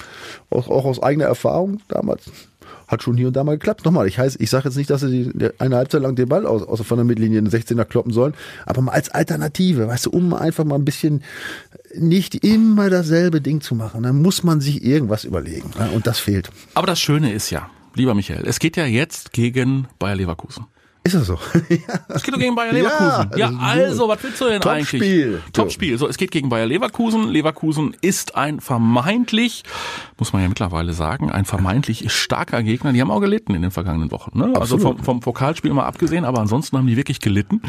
auch, 0.51 0.69
auch 0.69 0.85
aus 0.85 1.03
eigener 1.03 1.27
Erfahrung 1.27 1.81
damals, 1.89 2.31
hat 2.93 3.03
schon 3.03 3.17
hier 3.17 3.29
und 3.29 3.35
da 3.35 3.43
mal 3.43 3.59
geklappt. 3.59 3.85
Nochmal, 3.85 4.07
ich 4.07 4.19
heiße, 4.19 4.39
ich 4.41 4.51
sage 4.51 4.69
jetzt 4.69 4.77
nicht, 4.77 4.91
dass 4.91 5.01
sie 5.01 5.33
eine 5.59 5.77
Halbzeit 5.77 6.03
lang 6.03 6.15
den 6.15 6.29
Ball 6.29 6.47
aus, 6.47 6.63
außer 6.63 6.85
von 6.85 6.99
der 6.99 7.05
Mittellinie 7.05 7.39
in 7.39 7.47
den 7.47 7.61
16er 7.61 7.85
kloppen 7.85 8.13
sollen, 8.13 8.35
aber 8.67 8.83
mal 8.83 8.93
als 8.93 9.09
Alternative, 9.09 9.89
weißt 9.89 10.07
du, 10.07 10.11
um 10.11 10.35
einfach 10.35 10.65
mal 10.65 10.77
ein 10.77 10.85
bisschen 10.85 11.23
nicht 11.95 12.45
immer 12.45 12.91
dasselbe 12.91 13.41
Ding 13.41 13.61
zu 13.61 13.75
machen. 13.75 14.03
Dann 14.03 14.23
muss 14.23 14.45
man 14.45 14.61
sich 14.61 14.85
irgendwas 14.85 15.25
überlegen. 15.25 15.71
Ne? 15.79 15.91
Und 15.91 16.07
das 16.07 16.21
fehlt. 16.21 16.51
Aber 16.75 16.87
das 16.87 17.01
Schöne 17.01 17.33
ist 17.33 17.51
ja, 17.51 17.69
lieber 17.95 18.15
Michael, 18.15 18.45
es 18.47 18.59
geht 18.59 18.77
ja 18.77 18.85
jetzt 18.85 19.33
gegen 19.33 19.89
Bayer 19.99 20.17
Leverkusen. 20.17 20.67
Ist 21.05 21.15
das 21.17 21.27
so? 21.27 21.39
Es 22.09 22.23
geht 22.23 22.35
doch 22.35 22.39
gegen 22.39 22.55
Bayer 22.55 22.73
Ja, 22.73 22.79
Leverkusen. 22.79 23.31
Ja, 23.37 23.49
ist 23.49 23.59
also, 23.59 24.09
was 24.09 24.23
willst 24.23 24.41
du 24.41 24.45
denn 24.45 24.61
Topspiel. 24.61 25.03
eigentlich? 25.03 25.53
Topspiel. 25.53 25.99
So, 25.99 26.09
es 26.09 26.17
geht 26.17 26.31
gegen 26.31 26.49
Bayer 26.49 26.67
Leverkusen. 26.67 27.29
Leverkusen 27.29 27.97
ist 28.01 28.37
ein 28.37 28.61
vermeintlich, 28.61 29.65
muss 30.19 30.33
man 30.33 30.43
ja 30.43 30.49
mittlerweile 30.49 30.93
sagen, 30.93 31.33
ein 31.33 31.45
vermeintlich 31.45 32.13
starker 32.13 32.63
Gegner. 32.63 32.93
Die 32.93 33.01
haben 33.01 33.11
auch 33.11 33.21
gelitten 33.21 33.55
in 33.55 33.63
den 33.63 33.73
vergangenen 33.73 34.13
Wochen. 34.13 34.39
Ne? 34.39 34.53
Also 34.55 34.79
vom, 34.79 34.99
vom 35.03 35.21
Pokalspiel 35.21 35.73
mal 35.73 35.87
abgesehen, 35.87 36.25
aber 36.25 36.41
ansonsten 36.41 36.79
haben 36.79 36.87
die 36.87 36.97
wirklich 36.97 37.21
gelitten. 37.21 37.63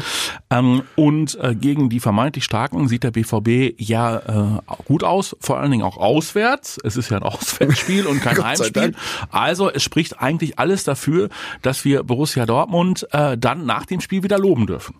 Ähm, 0.50 0.82
und 0.94 1.36
äh, 1.40 1.56
gegen 1.56 1.88
die 1.88 1.98
vermeintlich 1.98 2.44
starken 2.44 2.86
sieht 2.86 3.02
der 3.02 3.10
BVB 3.10 3.74
ja 3.78 4.18
äh, 4.18 4.74
gut 4.84 5.02
aus, 5.02 5.36
vor 5.40 5.58
allen 5.58 5.72
Dingen 5.72 5.82
auch 5.82 5.96
auswärts. 5.96 6.78
Es 6.84 6.96
ist 6.96 7.10
ja 7.10 7.16
ein 7.16 7.22
Auswärtsspiel 7.24 8.06
und 8.06 8.20
kein 8.20 8.42
Heimspiel. 8.42 8.94
Also 9.30 9.70
es 9.70 9.82
spricht 9.82 10.20
eigentlich 10.20 10.58
alles 10.60 10.84
dafür, 10.84 11.30
dass 11.62 11.84
wir 11.84 12.04
Borussia 12.04 12.46
Dortmund 12.46 13.08
äh, 13.32 13.38
dann 13.38 13.66
nach 13.66 13.86
dem 13.86 14.00
Spiel 14.00 14.22
wieder 14.22 14.38
loben 14.38 14.66
dürfen. 14.66 14.94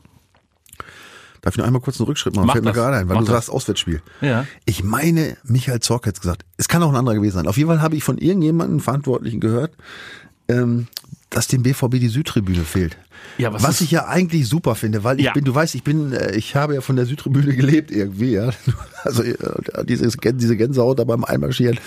Darf 1.43 1.55
ich 1.55 1.59
noch 1.59 1.67
einmal 1.67 1.82
kurz 1.82 2.00
einen 2.00 2.06
Rückschritt 2.06 2.35
machen? 2.35 2.47
Mach 2.47 2.55
Fällt 2.55 2.65
mir 2.65 2.71
das. 2.71 2.76
gerade 2.79 2.97
ein, 2.97 3.09
weil 3.09 3.17
Mach 3.17 3.23
du 3.25 3.26
das. 3.32 3.47
sagst 3.47 3.50
Auswärtsspiel. 3.50 4.00
Ja. 4.23 4.47
Ich 4.65 4.82
meine, 4.82 5.37
Michael 5.44 5.81
Zorc 5.81 6.06
hat 6.06 6.19
gesagt, 6.19 6.44
es 6.56 6.69
kann 6.69 6.82
auch 6.82 6.88
ein 6.88 6.97
anderer 6.97 7.17
gewesen 7.17 7.35
sein. 7.37 7.47
Auf 7.47 7.59
jeden 7.59 7.69
Fall 7.69 7.82
habe 7.82 7.97
ich 7.97 8.03
von 8.05 8.17
irgendjemandem 8.17 8.81
Verantwortlichen 8.81 9.41
gehört, 9.41 9.76
ähm, 10.49 10.87
dass 11.35 11.49
dem 11.49 11.63
BVB 11.65 11.99
die 11.99 12.09
Südtribüne 12.09 12.65
fehlt. 12.65 12.97
Ja, 13.39 13.53
was 13.53 13.63
was 13.63 13.81
ich 13.81 13.91
ja 13.91 14.07
eigentlich 14.07 14.47
super 14.49 14.75
finde, 14.77 15.03
weil 15.03 15.19
ich 15.19 15.27
Ja. 15.27 15.32
bin, 15.32 15.44
du 15.44 15.55
weißt, 15.55 15.75
ich 15.75 15.82
bin, 15.82 16.13
äh, 16.13 16.35
ich 16.37 16.55
habe 16.55 16.75
ja 16.75 16.81
von 16.81 16.94
der 16.97 17.06
Südtribüne 17.06 17.55
gelebt 17.56 17.91
irgendwie, 17.91 18.32
ja. 18.32 18.51
Also 19.03 19.23
äh, 19.23 19.37
dieses, 19.85 20.17
diese 20.35 20.56
Gänsehaut 20.56 20.99
da 20.99 21.05
beim 21.05 21.25
Einmarschieren, 21.25 21.79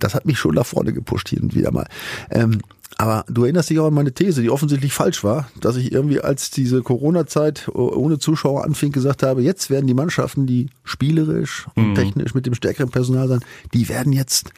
das 0.00 0.14
hat 0.14 0.26
mich 0.26 0.38
schon 0.38 0.54
nach 0.54 0.66
vorne 0.66 0.92
gepusht 0.92 1.28
hier 1.28 1.42
und 1.42 1.54
wieder 1.54 1.70
mal. 1.70 1.86
Ähm, 2.30 2.58
aber 2.96 3.24
du 3.28 3.44
erinnerst 3.44 3.70
dich 3.70 3.78
auch 3.78 3.86
an 3.86 3.94
meine 3.94 4.12
These, 4.12 4.42
die 4.42 4.50
offensichtlich 4.50 4.92
falsch 4.92 5.22
war, 5.22 5.48
dass 5.60 5.76
ich 5.76 5.92
irgendwie, 5.92 6.20
als 6.20 6.50
diese 6.50 6.82
Corona-Zeit 6.82 7.68
oh- 7.72 7.92
ohne 7.94 8.18
Zuschauer 8.18 8.64
anfing, 8.64 8.90
gesagt 8.90 9.22
habe, 9.22 9.42
jetzt 9.42 9.70
werden 9.70 9.86
die 9.86 9.94
Mannschaften, 9.94 10.46
die 10.46 10.70
spielerisch 10.84 11.66
und 11.76 11.94
technisch 11.94 12.34
mit 12.34 12.44
dem 12.46 12.54
stärkeren 12.54 12.90
Personal 12.90 13.28
sein, 13.28 13.40
die 13.72 13.88
werden 13.88 14.12
jetzt 14.12 14.50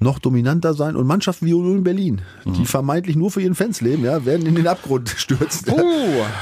noch 0.00 0.18
dominanter 0.18 0.74
sein 0.74 0.96
und 0.96 1.06
Mannschaften 1.06 1.46
wie 1.46 1.54
Union 1.54 1.82
Berlin, 1.82 2.20
die 2.44 2.64
vermeintlich 2.64 3.16
nur 3.16 3.30
für 3.30 3.42
ihren 3.42 3.54
Fans 3.54 3.80
leben, 3.80 4.04
ja, 4.04 4.24
werden 4.24 4.46
in 4.46 4.54
den 4.54 4.66
Abgrund 4.66 5.08
stürzen. 5.16 5.72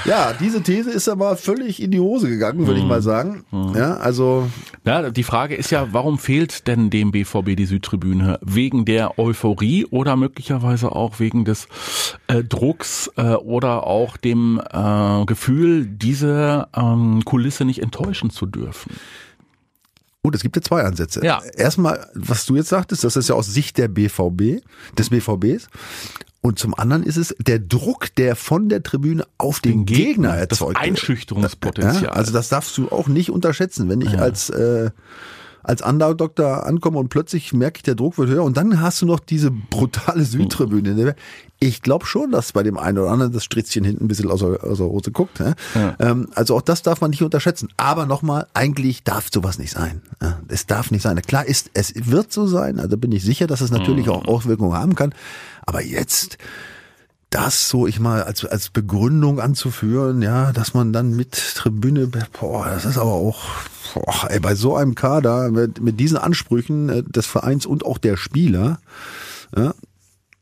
Ja, 0.04 0.32
diese 0.38 0.62
These 0.62 0.90
ist 0.90 1.08
aber 1.08 1.36
völlig 1.36 1.82
in 1.82 1.90
die 1.90 2.00
Hose 2.00 2.28
gegangen, 2.28 2.66
würde 2.66 2.80
ich 2.80 2.86
mal 2.86 3.02
sagen. 3.02 3.44
Ja, 3.74 3.96
also 3.96 4.48
Ja, 4.84 5.10
die 5.10 5.22
Frage 5.22 5.54
ist 5.54 5.70
ja, 5.70 5.88
warum 5.92 6.18
fehlt 6.18 6.66
denn 6.66 6.90
dem 6.90 7.10
BVB 7.12 7.56
die 7.56 7.66
Südtribüne? 7.66 8.38
Wegen 8.42 8.84
der 8.84 9.18
Euphorie 9.18 9.86
oder 9.86 10.16
möglicherweise 10.16 10.92
auch 10.92 11.18
wegen 11.18 11.44
des 11.44 11.68
äh, 12.26 12.44
Drucks 12.44 13.10
äh, 13.16 13.34
oder 13.34 13.86
auch 13.86 14.16
dem 14.16 14.60
äh, 14.70 15.24
Gefühl, 15.24 15.86
diese 15.86 16.68
ähm, 16.76 17.24
Kulisse 17.24 17.64
nicht 17.64 17.82
enttäuschen 17.82 18.30
zu 18.30 18.46
dürfen? 18.46 18.92
Gut, 20.26 20.34
es 20.34 20.42
gibt 20.42 20.56
ja 20.56 20.62
zwei 20.62 20.82
Ansätze. 20.82 21.24
Ja. 21.24 21.40
Erstmal, 21.56 22.10
was 22.14 22.46
du 22.46 22.56
jetzt 22.56 22.68
sagtest, 22.68 23.04
das 23.04 23.14
ist 23.14 23.28
ja 23.28 23.36
aus 23.36 23.46
Sicht 23.46 23.78
der 23.78 23.86
BVB, 23.86 24.60
des 24.98 25.10
BVBs. 25.10 25.68
Und 26.40 26.58
zum 26.58 26.74
anderen 26.74 27.04
ist 27.04 27.16
es 27.16 27.32
der 27.38 27.60
Druck, 27.60 28.12
der 28.16 28.34
von 28.34 28.68
der 28.68 28.82
Tribüne 28.82 29.24
auf 29.38 29.60
den, 29.60 29.86
Gegner, 29.86 30.32
das 30.32 30.40
erzeugt 30.40 30.70
wird. 30.70 30.78
Einschüchterungspotenzial. 30.78 32.02
Ja, 32.02 32.08
also 32.08 32.32
das 32.32 32.48
darfst 32.48 32.76
du 32.76 32.88
auch 32.88 33.06
nicht 33.06 33.30
unterschätzen. 33.30 33.88
Wenn 33.88 34.00
ich 34.00 34.18
als 34.18 34.50
äh, 34.50 34.90
als 35.62 35.82
Underdog 35.82 36.34
da 36.34 36.58
ankomme 36.60 36.98
und 36.98 37.08
plötzlich 37.08 37.52
merke 37.52 37.78
ich, 37.78 37.82
der 37.82 37.96
Druck 37.96 38.18
wird 38.18 38.30
höher 38.30 38.44
und 38.44 38.56
dann 38.56 38.80
hast 38.80 39.02
du 39.02 39.06
noch 39.06 39.20
diese 39.20 39.52
brutale 39.52 40.24
Südtribüne. 40.24 41.14
Ich 41.58 41.80
glaube 41.80 42.04
schon, 42.04 42.32
dass 42.32 42.52
bei 42.52 42.62
dem 42.62 42.76
einen 42.76 42.98
oder 42.98 43.10
anderen 43.10 43.32
das 43.32 43.44
Stritzchen 43.44 43.82
hinten 43.82 44.04
ein 44.04 44.08
bisschen 44.08 44.30
aus 44.30 44.40
der, 44.40 44.62
aus 44.62 44.78
der 44.78 44.86
Hose 44.86 45.10
guckt. 45.10 45.40
Ne? 45.40 45.54
Ja. 45.74 45.96
Ähm, 45.98 46.28
also 46.34 46.54
auch 46.56 46.62
das 46.62 46.82
darf 46.82 47.00
man 47.00 47.10
nicht 47.10 47.22
unterschätzen. 47.22 47.68
Aber 47.76 48.04
nochmal, 48.04 48.46
eigentlich 48.52 49.04
darf 49.04 49.28
sowas 49.32 49.58
nicht 49.58 49.72
sein. 49.72 50.02
Es 50.48 50.66
darf 50.66 50.90
nicht 50.90 51.02
sein. 51.02 51.20
Klar 51.22 51.46
ist, 51.46 51.70
es 51.72 51.92
wird 51.94 52.32
so 52.32 52.46
sein, 52.46 52.78
also 52.78 52.96
bin 52.98 53.12
ich 53.12 53.24
sicher, 53.24 53.46
dass 53.46 53.62
es 53.62 53.70
natürlich 53.70 54.06
mhm. 54.06 54.12
auch 54.12 54.24
Auswirkungen 54.26 54.74
haben 54.74 54.94
kann. 54.94 55.14
Aber 55.64 55.82
jetzt 55.82 56.38
das 57.30 57.68
so 57.68 57.86
ich 57.86 57.98
mal 57.98 58.22
als 58.22 58.44
als 58.44 58.70
Begründung 58.70 59.40
anzuführen, 59.40 60.22
ja, 60.22 60.52
dass 60.52 60.74
man 60.74 60.92
dann 60.92 61.16
mit 61.16 61.32
Tribüne, 61.32 62.08
boah, 62.40 62.66
das 62.66 62.84
ist 62.84 62.98
aber 62.98 63.12
auch 63.12 63.42
boah, 63.94 64.30
ey, 64.30 64.40
bei 64.40 64.54
so 64.54 64.76
einem 64.76 64.94
Kader 64.94 65.50
mit, 65.50 65.80
mit 65.80 65.98
diesen 65.98 66.18
Ansprüchen 66.18 66.88
äh, 66.88 67.02
des 67.02 67.26
Vereins 67.26 67.66
und 67.66 67.84
auch 67.84 67.98
der 67.98 68.16
Spieler, 68.16 68.78
ja, 69.56 69.74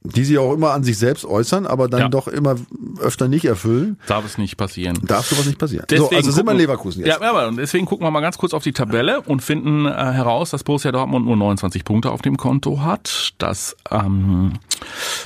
die 0.06 0.24
sie 0.24 0.36
auch 0.36 0.52
immer 0.52 0.72
an 0.72 0.84
sich 0.84 0.98
selbst 0.98 1.24
äußern, 1.24 1.66
aber 1.66 1.88
dann 1.88 2.00
ja. 2.00 2.08
doch 2.10 2.28
immer 2.28 2.56
öfter 3.00 3.26
nicht 3.26 3.46
erfüllen. 3.46 3.98
Darf 4.06 4.26
es 4.26 4.36
nicht 4.36 4.58
passieren. 4.58 4.98
Darf 5.02 5.26
sowas 5.26 5.46
nicht 5.46 5.58
passieren. 5.58 5.86
Deswegen 5.88 6.10
so, 6.10 6.16
also 6.16 6.30
sind 6.30 6.46
wir 6.46 6.52
in 6.52 6.58
Leverkusen 6.58 7.04
jetzt. 7.04 7.20
Ja, 7.20 7.30
aber 7.30 7.50
deswegen 7.52 7.86
gucken 7.86 8.06
wir 8.06 8.10
mal 8.10 8.20
ganz 8.20 8.36
kurz 8.36 8.52
auf 8.52 8.62
die 8.62 8.72
Tabelle 8.72 9.22
und 9.22 9.40
finden 9.40 9.86
äh, 9.86 9.90
heraus, 9.90 10.50
dass 10.50 10.62
Borussia 10.62 10.92
Dortmund 10.92 11.24
nur 11.24 11.36
29 11.36 11.84
Punkte 11.84 12.10
auf 12.10 12.20
dem 12.20 12.36
Konto 12.36 12.82
hat, 12.82 13.32
dass 13.38 13.76
ähm, 13.90 14.52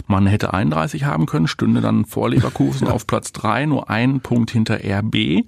man 0.06 0.28
hätte 0.28 0.54
31 0.54 1.04
haben 1.04 1.26
können, 1.26 1.49
stünde 1.49 1.80
dann 1.80 2.04
vor 2.04 2.30
Leverkusen 2.30 2.87
auf 2.88 3.04
Platz 3.04 3.32
3, 3.32 3.66
nur 3.66 3.90
ein 3.90 4.20
Punkt 4.20 4.52
hinter 4.52 4.76
RB. 4.76 5.44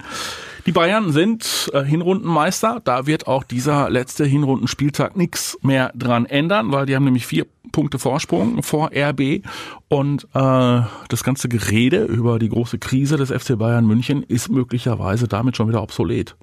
Die 0.67 0.73
Bayern 0.73 1.13
sind 1.13 1.71
äh, 1.73 1.85
Hinrundenmeister. 1.85 2.81
Da 2.83 3.07
wird 3.07 3.29
auch 3.29 3.45
dieser 3.45 3.91
letzte 3.91 4.25
Hinrundenspieltag 4.25 5.17
nichts 5.17 5.57
mehr 5.63 5.93
dran 5.95 6.27
ändern, 6.27 6.73
weil 6.73 6.87
die 6.87 6.97
haben 6.97 7.05
nämlich 7.05 7.27
vier 7.27 7.47
Punkte 7.73 7.99
Vorsprung 7.99 8.63
vor 8.63 8.91
RB 8.95 9.43
und 9.89 10.25
äh, 10.35 10.83
das 11.09 11.25
ganze 11.25 11.49
Gerede 11.49 12.05
über 12.05 12.39
die 12.39 12.49
große 12.49 12.79
Krise 12.79 13.17
des 13.17 13.31
FC 13.31 13.59
Bayern 13.59 13.87
München 13.87 14.23
ist 14.23 14.51
möglicherweise 14.51 15.29
damit 15.29 15.57
schon 15.57 15.69
wieder 15.69 15.83
obsolet. 15.83 16.37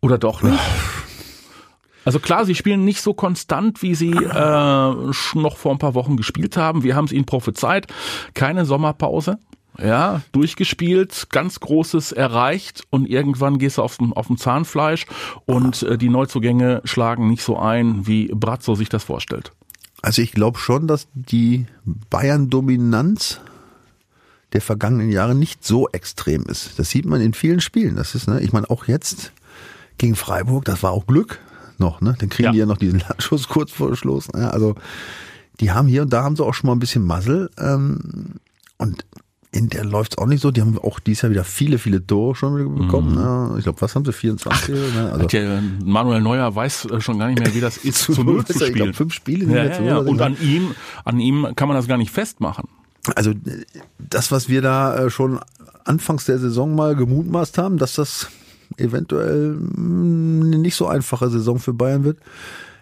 Oder 0.00 0.18
doch 0.18 0.42
nicht? 0.42 0.58
Also 2.04 2.20
klar, 2.20 2.46
sie 2.46 2.54
spielen 2.54 2.84
nicht 2.84 3.02
so 3.02 3.12
konstant, 3.12 3.82
wie 3.82 3.94
sie 3.94 4.12
äh, 4.12 4.94
noch 5.34 5.56
vor 5.56 5.72
ein 5.72 5.78
paar 5.78 5.94
Wochen 5.94 6.16
gespielt 6.16 6.56
haben. 6.56 6.82
Wir 6.82 6.94
haben 6.94 7.04
es 7.04 7.12
ihnen 7.12 7.26
prophezeit. 7.26 7.86
Keine 8.34 8.64
Sommerpause 8.64 9.38
ja, 9.82 10.22
durchgespielt, 10.32 11.28
ganz 11.30 11.60
Großes 11.60 12.12
erreicht 12.12 12.82
und 12.90 13.08
irgendwann 13.08 13.58
gehst 13.58 13.78
du 13.78 13.82
auf 13.82 13.96
dem, 13.98 14.12
auf 14.12 14.28
Zahnfleisch 14.36 15.06
und 15.46 15.82
äh, 15.82 15.96
die 15.96 16.08
Neuzugänge 16.08 16.82
schlagen 16.84 17.28
nicht 17.28 17.42
so 17.42 17.56
ein, 17.56 18.06
wie 18.06 18.26
Brazzo 18.34 18.74
sich 18.74 18.88
das 18.88 19.04
vorstellt. 19.04 19.52
Also 20.02 20.22
ich 20.22 20.32
glaube 20.32 20.58
schon, 20.58 20.86
dass 20.86 21.08
die 21.14 21.66
Bayern-Dominanz 21.84 23.40
der 24.52 24.60
vergangenen 24.60 25.10
Jahre 25.10 25.34
nicht 25.34 25.64
so 25.64 25.88
extrem 25.88 26.44
ist. 26.44 26.78
Das 26.78 26.90
sieht 26.90 27.04
man 27.04 27.20
in 27.20 27.34
vielen 27.34 27.60
Spielen. 27.60 27.96
Das 27.96 28.14
ist, 28.14 28.28
ne, 28.28 28.40
ich 28.40 28.52
meine, 28.52 28.70
auch 28.70 28.86
jetzt 28.86 29.32
gegen 29.98 30.16
Freiburg, 30.16 30.64
das 30.64 30.82
war 30.82 30.92
auch 30.92 31.06
Glück 31.06 31.40
noch, 31.78 32.00
ne? 32.00 32.16
Dann 32.18 32.28
kriegen 32.28 32.46
ja. 32.46 32.52
die 32.52 32.58
ja 32.58 32.66
noch 32.66 32.78
diesen 32.78 33.02
Schuss 33.18 33.48
kurz 33.48 33.72
vor 33.72 33.94
Schluss. 33.96 34.28
Ne? 34.32 34.50
Also 34.50 34.74
die 35.60 35.72
haben 35.72 35.88
hier 35.88 36.02
und 36.02 36.12
da 36.12 36.22
haben 36.22 36.36
sie 36.36 36.44
auch 36.44 36.54
schon 36.54 36.68
mal 36.68 36.74
ein 36.74 36.78
bisschen 36.78 37.04
Muzzle. 37.04 37.50
Ähm, 37.58 38.34
und 38.78 39.04
in 39.50 39.70
der 39.70 39.84
läuft's 39.84 40.18
auch 40.18 40.26
nicht 40.26 40.42
so. 40.42 40.50
Die 40.50 40.60
haben 40.60 40.78
auch 40.78 41.00
dieses 41.00 41.22
Jahr 41.22 41.30
wieder 41.30 41.44
viele, 41.44 41.78
viele 41.78 42.06
Tore 42.06 42.34
schon 42.34 42.76
bekommen. 42.76 43.12
Mhm. 43.12 43.16
Ne? 43.16 43.54
Ich 43.58 43.64
glaube, 43.64 43.80
was 43.80 43.94
haben 43.94 44.04
sie? 44.04 44.12
24? 44.12 44.74
ne? 44.74 45.12
also 45.12 45.26
ja, 45.36 45.62
Manuel 45.84 46.20
Neuer 46.20 46.54
weiß 46.54 46.86
äh, 46.86 47.00
schon 47.00 47.18
gar 47.18 47.28
nicht 47.28 47.40
mehr, 47.40 47.54
wie 47.54 47.60
das 47.60 47.76
ist, 47.84 47.98
zu, 47.98 48.22
null 48.22 48.44
zu 48.44 48.52
spielen. 48.52 48.68
Ich 48.68 48.76
glaube, 48.76 48.92
fünf 48.92 49.14
Spiele 49.14 49.46
sind 49.46 49.54
ja, 49.54 49.64
jetzt 49.64 49.80
ja, 49.80 49.86
ja. 49.86 49.98
Und 49.98 50.20
an 50.20 50.36
ihm, 50.40 50.74
an 51.04 51.18
ihm 51.18 51.48
kann 51.56 51.68
man 51.68 51.76
das 51.76 51.88
gar 51.88 51.96
nicht 51.96 52.10
festmachen. 52.10 52.68
Also 53.14 53.32
das, 53.98 54.30
was 54.32 54.50
wir 54.50 54.60
da 54.60 55.06
äh, 55.06 55.10
schon 55.10 55.40
anfangs 55.84 56.26
der 56.26 56.38
Saison 56.38 56.74
mal 56.74 56.94
gemutmaßt 56.94 57.56
haben, 57.56 57.78
dass 57.78 57.94
das 57.94 58.28
eventuell 58.76 59.56
hm, 59.56 60.42
eine 60.44 60.58
nicht 60.58 60.74
so 60.74 60.86
einfache 60.86 61.30
Saison 61.30 61.58
für 61.58 61.72
Bayern 61.72 62.04
wird. 62.04 62.18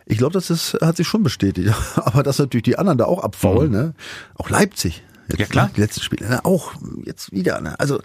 Ich 0.08 0.18
glaube, 0.18 0.32
das 0.32 0.50
ist, 0.50 0.78
hat 0.80 0.96
sich 0.96 1.06
schon 1.06 1.22
bestätigt. 1.22 1.72
Aber 1.96 2.22
dass 2.22 2.38
natürlich 2.38 2.64
die 2.64 2.78
anderen 2.78 2.98
da 2.98 3.04
auch 3.06 3.22
abfaulen, 3.22 3.68
mhm. 3.68 3.76
ne? 3.76 3.94
Auch 4.34 4.50
Leipzig. 4.50 5.02
Jetzt, 5.28 5.38
ja 5.38 5.46
klar. 5.46 5.70
Die 5.76 5.80
letzten 5.80 6.02
Spiele. 6.02 6.28
Ne? 6.28 6.44
Auch 6.44 6.74
jetzt 7.04 7.32
wieder. 7.32 7.60
Ne? 7.60 7.78
Also 7.78 8.00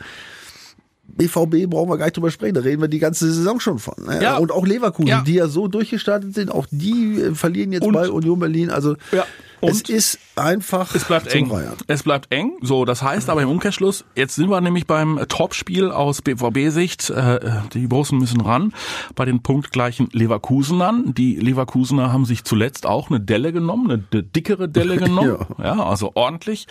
BVB 1.04 1.70
brauchen 1.70 1.90
wir 1.90 1.98
gar 1.98 2.06
nicht 2.06 2.18
drüber 2.18 2.32
sprechen, 2.32 2.56
da 2.56 2.62
reden 2.62 2.82
wir 2.82 2.88
die 2.88 3.00
ganze 3.00 3.32
Saison 3.32 3.60
schon 3.60 3.80
von. 3.80 3.94
Ne? 4.06 4.22
Ja. 4.22 4.38
Und 4.38 4.51
auch 4.51 4.66
Leverkusen, 4.66 5.08
ja. 5.08 5.22
die 5.22 5.36
ja 5.36 5.48
so 5.48 5.68
durchgestartet 5.68 6.34
sind, 6.34 6.51
auch 6.51 6.66
die 6.72 7.22
äh, 7.22 7.36
verlieren 7.36 7.72
jetzt 7.72 7.86
Und, 7.86 7.94
bei 7.94 8.10
Union 8.10 8.40
Berlin. 8.40 8.70
Also 8.70 8.96
ja. 9.12 9.25
Und 9.62 9.72
es 9.72 9.82
ist 9.82 10.20
einfach 10.36 10.94
es 10.96 11.06
bleibt 11.06 11.27
eng. 11.34 11.51
Reihen. 11.51 11.74
Es 11.88 12.03
bleibt 12.03 12.32
eng. 12.34 12.53
So, 12.62 12.86
das 12.86 13.01
heißt 13.01 13.30
aber 13.30 13.41
im 13.44 13.50
Umkehrschluss, 13.50 14.06
jetzt 14.15 14.36
sind 14.36 14.50
wir 14.50 14.60
nämlich 14.62 14.88
beim 14.88 15.20
Topspiel 15.27 15.91
aus 15.91 16.22
BVB-Sicht. 16.22 17.10
Äh, 17.12 17.39
die 17.74 17.88
Borussen 17.88 18.18
müssen 18.18 18.41
ran 18.41 18.74
bei 19.15 19.25
den 19.25 19.41
punktgleichen 19.41 20.10
Leverkusenern. 20.12 21.13
Die 21.13 21.36
Leverkusener 21.36 22.12
haben 22.12 22.25
sich 22.25 22.44
zuletzt 22.44 22.86
auch 22.86 23.10
eine 23.10 23.20
Delle 23.20 23.53
genommen, 23.53 23.91
eine, 23.91 24.03
eine 24.12 24.24
dickere 24.24 24.68
Delle 24.68 24.98
genommen. 24.98 25.38
ja. 25.58 25.75
ja. 25.75 25.84
also 25.84 26.12
ordentlich. 26.15 26.68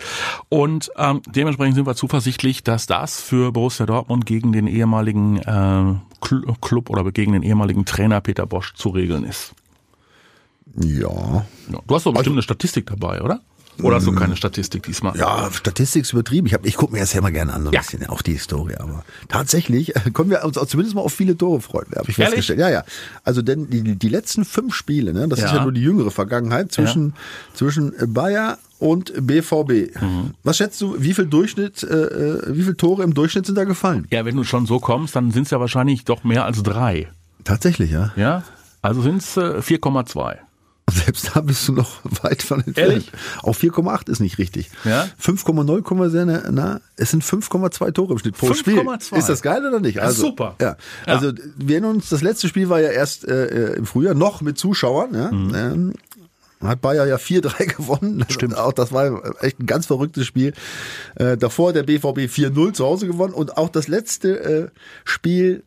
Und 0.49 0.91
ähm, 0.97 1.21
dementsprechend 1.27 1.75
sind 1.75 1.87
wir 1.87 1.95
zuversichtlich, 1.95 2.63
dass 2.63 2.85
das 2.87 3.21
für 3.21 3.51
Borussia 3.51 3.85
Dortmund 3.85 4.25
gegen 4.25 4.51
den 4.51 4.67
ehemaligen 4.67 5.37
äh, 5.37 5.95
Club 6.61 6.89
oder 6.89 7.09
gegen 7.11 7.33
den 7.33 7.43
ehemaligen 7.43 7.85
Trainer 7.85 8.21
Peter 8.21 8.45
Bosch 8.45 8.73
zu 8.73 8.89
regeln 8.89 9.23
ist. 9.23 9.53
Ja. 10.75 11.45
ja. 11.71 11.79
Du 11.87 11.95
hast 11.95 12.05
doch 12.05 12.11
bestimmt 12.11 12.17
also, 12.17 12.31
eine 12.31 12.41
Statistik 12.41 12.85
dabei, 12.87 13.21
oder? 13.21 13.41
Oder 13.81 13.95
hast 13.95 14.07
du 14.07 14.11
keine 14.11 14.35
Statistik 14.35 14.83
diesmal? 14.83 15.15
Ja, 15.17 15.49
Statistik 15.51 16.03
ist 16.03 16.13
übertrieben. 16.13 16.45
Ich, 16.47 16.53
hab, 16.53 16.65
ich 16.65 16.75
gucke 16.75 16.93
mir 16.93 16.99
das 16.99 17.13
ja 17.13 17.19
immer 17.19 17.31
gerne 17.31 17.53
an, 17.53 17.63
so 17.63 17.69
ein 17.69 17.73
ja. 17.73 17.79
bisschen, 17.79 18.05
auch 18.07 18.21
die 18.21 18.33
Historie. 18.33 18.75
Aber 18.77 19.03
tatsächlich 19.27 19.95
äh, 19.95 20.11
können 20.11 20.29
wir 20.29 20.43
uns 20.43 20.57
auch 20.57 20.65
zumindest 20.65 20.95
mal 20.95 21.01
auf 21.01 21.13
viele 21.13 21.37
Tore 21.37 21.61
freuen, 21.61 21.87
habe 21.95 22.09
ich 22.09 22.15
festgestellt. 22.15 22.59
Ja, 22.59 22.69
ja. 22.69 22.83
Also 23.23 23.41
denn 23.41 23.69
die, 23.69 23.95
die 23.95 24.09
letzten 24.09 24.45
fünf 24.45 24.75
Spiele, 24.75 25.13
ne, 25.13 25.27
das 25.27 25.39
ja. 25.39 25.45
ist 25.45 25.53
ja 25.53 25.63
nur 25.63 25.71
die 25.71 25.81
jüngere 25.81 26.11
Vergangenheit 26.11 26.71
zwischen, 26.71 27.09
ja. 27.09 27.55
zwischen 27.55 27.93
Bayer 28.13 28.57
und 28.79 29.13
BVB. 29.15 29.99
Mhm. 30.01 30.31
Was 30.43 30.57
schätzt 30.57 30.79
du, 30.81 30.95
wie 30.99 31.13
viel 31.13 31.25
Durchschnitt, 31.25 31.83
äh, 31.83 31.87
äh, 31.87 32.55
wie 32.55 32.63
viele 32.63 32.77
Tore 32.77 33.03
im 33.03 33.13
Durchschnitt 33.13 33.45
sind 33.45 33.55
da 33.55 33.63
gefallen? 33.63 34.07
Ja, 34.11 34.25
wenn 34.25 34.35
du 34.35 34.43
schon 34.43 34.65
so 34.65 34.79
kommst, 34.79 35.15
dann 35.15 35.31
sind 35.31 35.43
es 35.43 35.51
ja 35.51 35.59
wahrscheinlich 35.59 36.05
doch 36.05 36.23
mehr 36.23 36.45
als 36.45 36.61
drei. 36.61 37.09
Tatsächlich, 37.43 37.91
ja. 37.91 38.11
Ja, 38.15 38.43
also 38.81 39.01
sind 39.01 39.17
es 39.17 39.37
äh, 39.37 39.59
4,2. 39.59 40.37
Selbst 40.91 41.31
da 41.33 41.41
bist 41.41 41.67
du 41.67 41.73
noch 41.73 41.99
weit 42.23 42.43
von 42.43 42.59
entfernt. 42.59 42.91
Ehrlich? 42.91 43.11
Auch 43.43 43.55
4,8 43.55 44.09
ist 44.09 44.19
nicht 44.19 44.37
richtig. 44.37 44.69
Ja? 44.83 45.07
5,0 45.21 45.81
kommen 45.81 46.01
wir 46.01 46.09
sehr 46.09 46.25
nah. 46.25 46.43
Na, 46.51 46.81
es 46.95 47.11
sind 47.11 47.23
5,2 47.23 47.93
Tore 47.93 48.13
im 48.13 48.19
Schnitt 48.19 48.37
pro 48.37 48.47
5, 48.47 48.59
Spiel. 48.59 48.83
2. 48.99 49.17
Ist 49.17 49.29
das 49.29 49.41
geil 49.41 49.65
oder 49.65 49.79
nicht? 49.79 49.99
Also, 49.99 50.27
super. 50.27 50.55
Ja. 50.59 50.77
ja. 51.07 51.13
Also 51.13 51.31
wir 51.57 51.75
erinnern 51.75 51.95
uns, 51.95 52.09
das 52.09 52.21
letzte 52.21 52.47
Spiel 52.47 52.69
war 52.69 52.79
ja 52.81 52.89
erst 52.89 53.27
äh, 53.27 53.73
im 53.73 53.85
Frühjahr 53.85 54.13
noch 54.13 54.41
mit 54.41 54.57
Zuschauern. 54.57 55.13
Ja? 55.13 55.31
Mhm. 55.31 55.55
Ähm, 55.55 55.93
hat 56.61 56.81
Bayer 56.81 57.05
ja 57.05 57.15
4-3 57.15 57.65
gewonnen. 57.77 58.25
Stimmt. 58.29 58.57
Auch 58.57 58.73
das 58.73 58.91
war 58.91 59.43
echt 59.43 59.59
ein 59.59 59.65
ganz 59.65 59.87
verrücktes 59.87 60.25
Spiel. 60.25 60.53
Äh, 61.15 61.37
davor 61.37 61.73
der 61.73 61.83
BVB 61.83 62.29
4-0 62.31 62.73
zu 62.73 62.85
Hause 62.85 63.07
gewonnen 63.07 63.33
und 63.33 63.57
auch 63.57 63.69
das 63.69 63.87
letzte 63.87 64.39
äh, 64.43 64.67
Spiel 65.03 65.63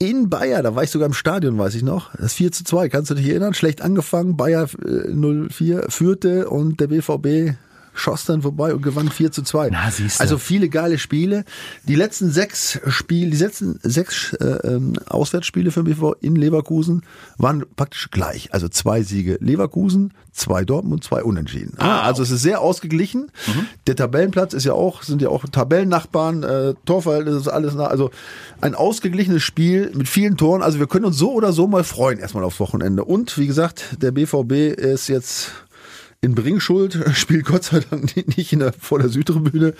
in 0.00 0.30
Bayer, 0.30 0.62
da 0.62 0.74
war 0.76 0.84
ich 0.84 0.90
sogar 0.90 1.06
im 1.06 1.12
Stadion, 1.12 1.58
weiß 1.58 1.74
ich 1.74 1.82
noch. 1.82 2.14
Das 2.14 2.34
4 2.34 2.52
zu 2.52 2.62
2, 2.64 2.88
kannst 2.88 3.10
du 3.10 3.14
dich 3.14 3.28
erinnern? 3.28 3.54
Schlecht 3.54 3.82
angefangen, 3.82 4.36
Bayer 4.36 4.68
äh, 4.84 5.12
04 5.12 5.86
führte 5.88 6.48
und 6.48 6.80
der 6.80 6.86
BVB 6.86 7.56
schoss 7.98 8.24
dann 8.24 8.42
vorbei 8.42 8.74
und 8.74 8.82
gewann 8.82 9.10
4 9.10 9.32
zu 9.32 9.42
2. 9.42 9.70
Na, 9.70 9.90
siehst 9.90 10.18
du. 10.18 10.22
Also 10.22 10.38
viele 10.38 10.68
geile 10.68 10.98
Spiele. 10.98 11.44
Die 11.84 11.94
letzten 11.94 12.30
sechs 12.30 12.78
Spiele, 12.88 13.30
die 13.30 13.36
letzten 13.36 13.78
sechs 13.82 14.32
äh, 14.34 14.44
ähm, 14.44 14.94
Auswärtsspiele 15.08 15.70
für 15.70 15.82
BV 15.82 16.14
in 16.20 16.36
Leverkusen 16.36 17.02
waren 17.36 17.64
praktisch 17.76 18.10
gleich. 18.10 18.52
Also 18.52 18.68
zwei 18.68 19.02
Siege 19.02 19.38
Leverkusen, 19.40 20.12
zwei 20.32 20.64
Dortmund, 20.64 21.04
zwei 21.04 21.22
Unentschieden. 21.22 21.74
Ah, 21.78 22.02
also 22.02 22.22
es 22.22 22.30
ist 22.30 22.42
sehr 22.42 22.60
ausgeglichen. 22.60 23.30
Mhm. 23.46 23.66
Der 23.86 23.96
Tabellenplatz 23.96 24.54
ist 24.54 24.64
ja 24.64 24.72
auch, 24.72 25.02
sind 25.02 25.20
ja 25.20 25.28
auch 25.28 25.44
Tabellennachbarn, 25.44 26.42
äh, 26.42 26.74
Torverhältnis 26.84 27.36
ist 27.36 27.48
alles 27.48 27.74
nah. 27.74 27.86
Also 27.86 28.10
ein 28.60 28.74
ausgeglichenes 28.74 29.42
Spiel 29.42 29.90
mit 29.94 30.08
vielen 30.08 30.36
Toren. 30.36 30.62
Also 30.62 30.78
wir 30.78 30.86
können 30.86 31.04
uns 31.04 31.16
so 31.16 31.32
oder 31.32 31.52
so 31.52 31.66
mal 31.66 31.84
freuen 31.84 32.18
erstmal 32.18 32.44
aufs 32.44 32.60
Wochenende. 32.60 33.04
Und 33.04 33.36
wie 33.38 33.46
gesagt, 33.46 33.96
der 34.00 34.12
BVB 34.12 34.78
ist 34.78 35.08
jetzt 35.08 35.50
in 36.20 36.34
Bringschuld, 36.34 36.98
spielt 37.14 37.46
Gott 37.46 37.64
sei 37.64 37.80
Dank 37.80 38.16
nicht 38.36 38.52
der, 38.52 38.72
vor 38.72 38.98
der 38.98 39.08
Südtribüne. 39.08 39.74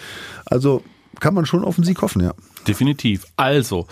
Also 0.46 0.82
kann 1.20 1.34
man 1.34 1.46
schon 1.46 1.64
auf 1.64 1.74
den 1.74 1.84
Sieg 1.84 2.00
hoffen, 2.02 2.22
ja. 2.22 2.32
Definitiv. 2.66 3.26
Also, 3.36 3.86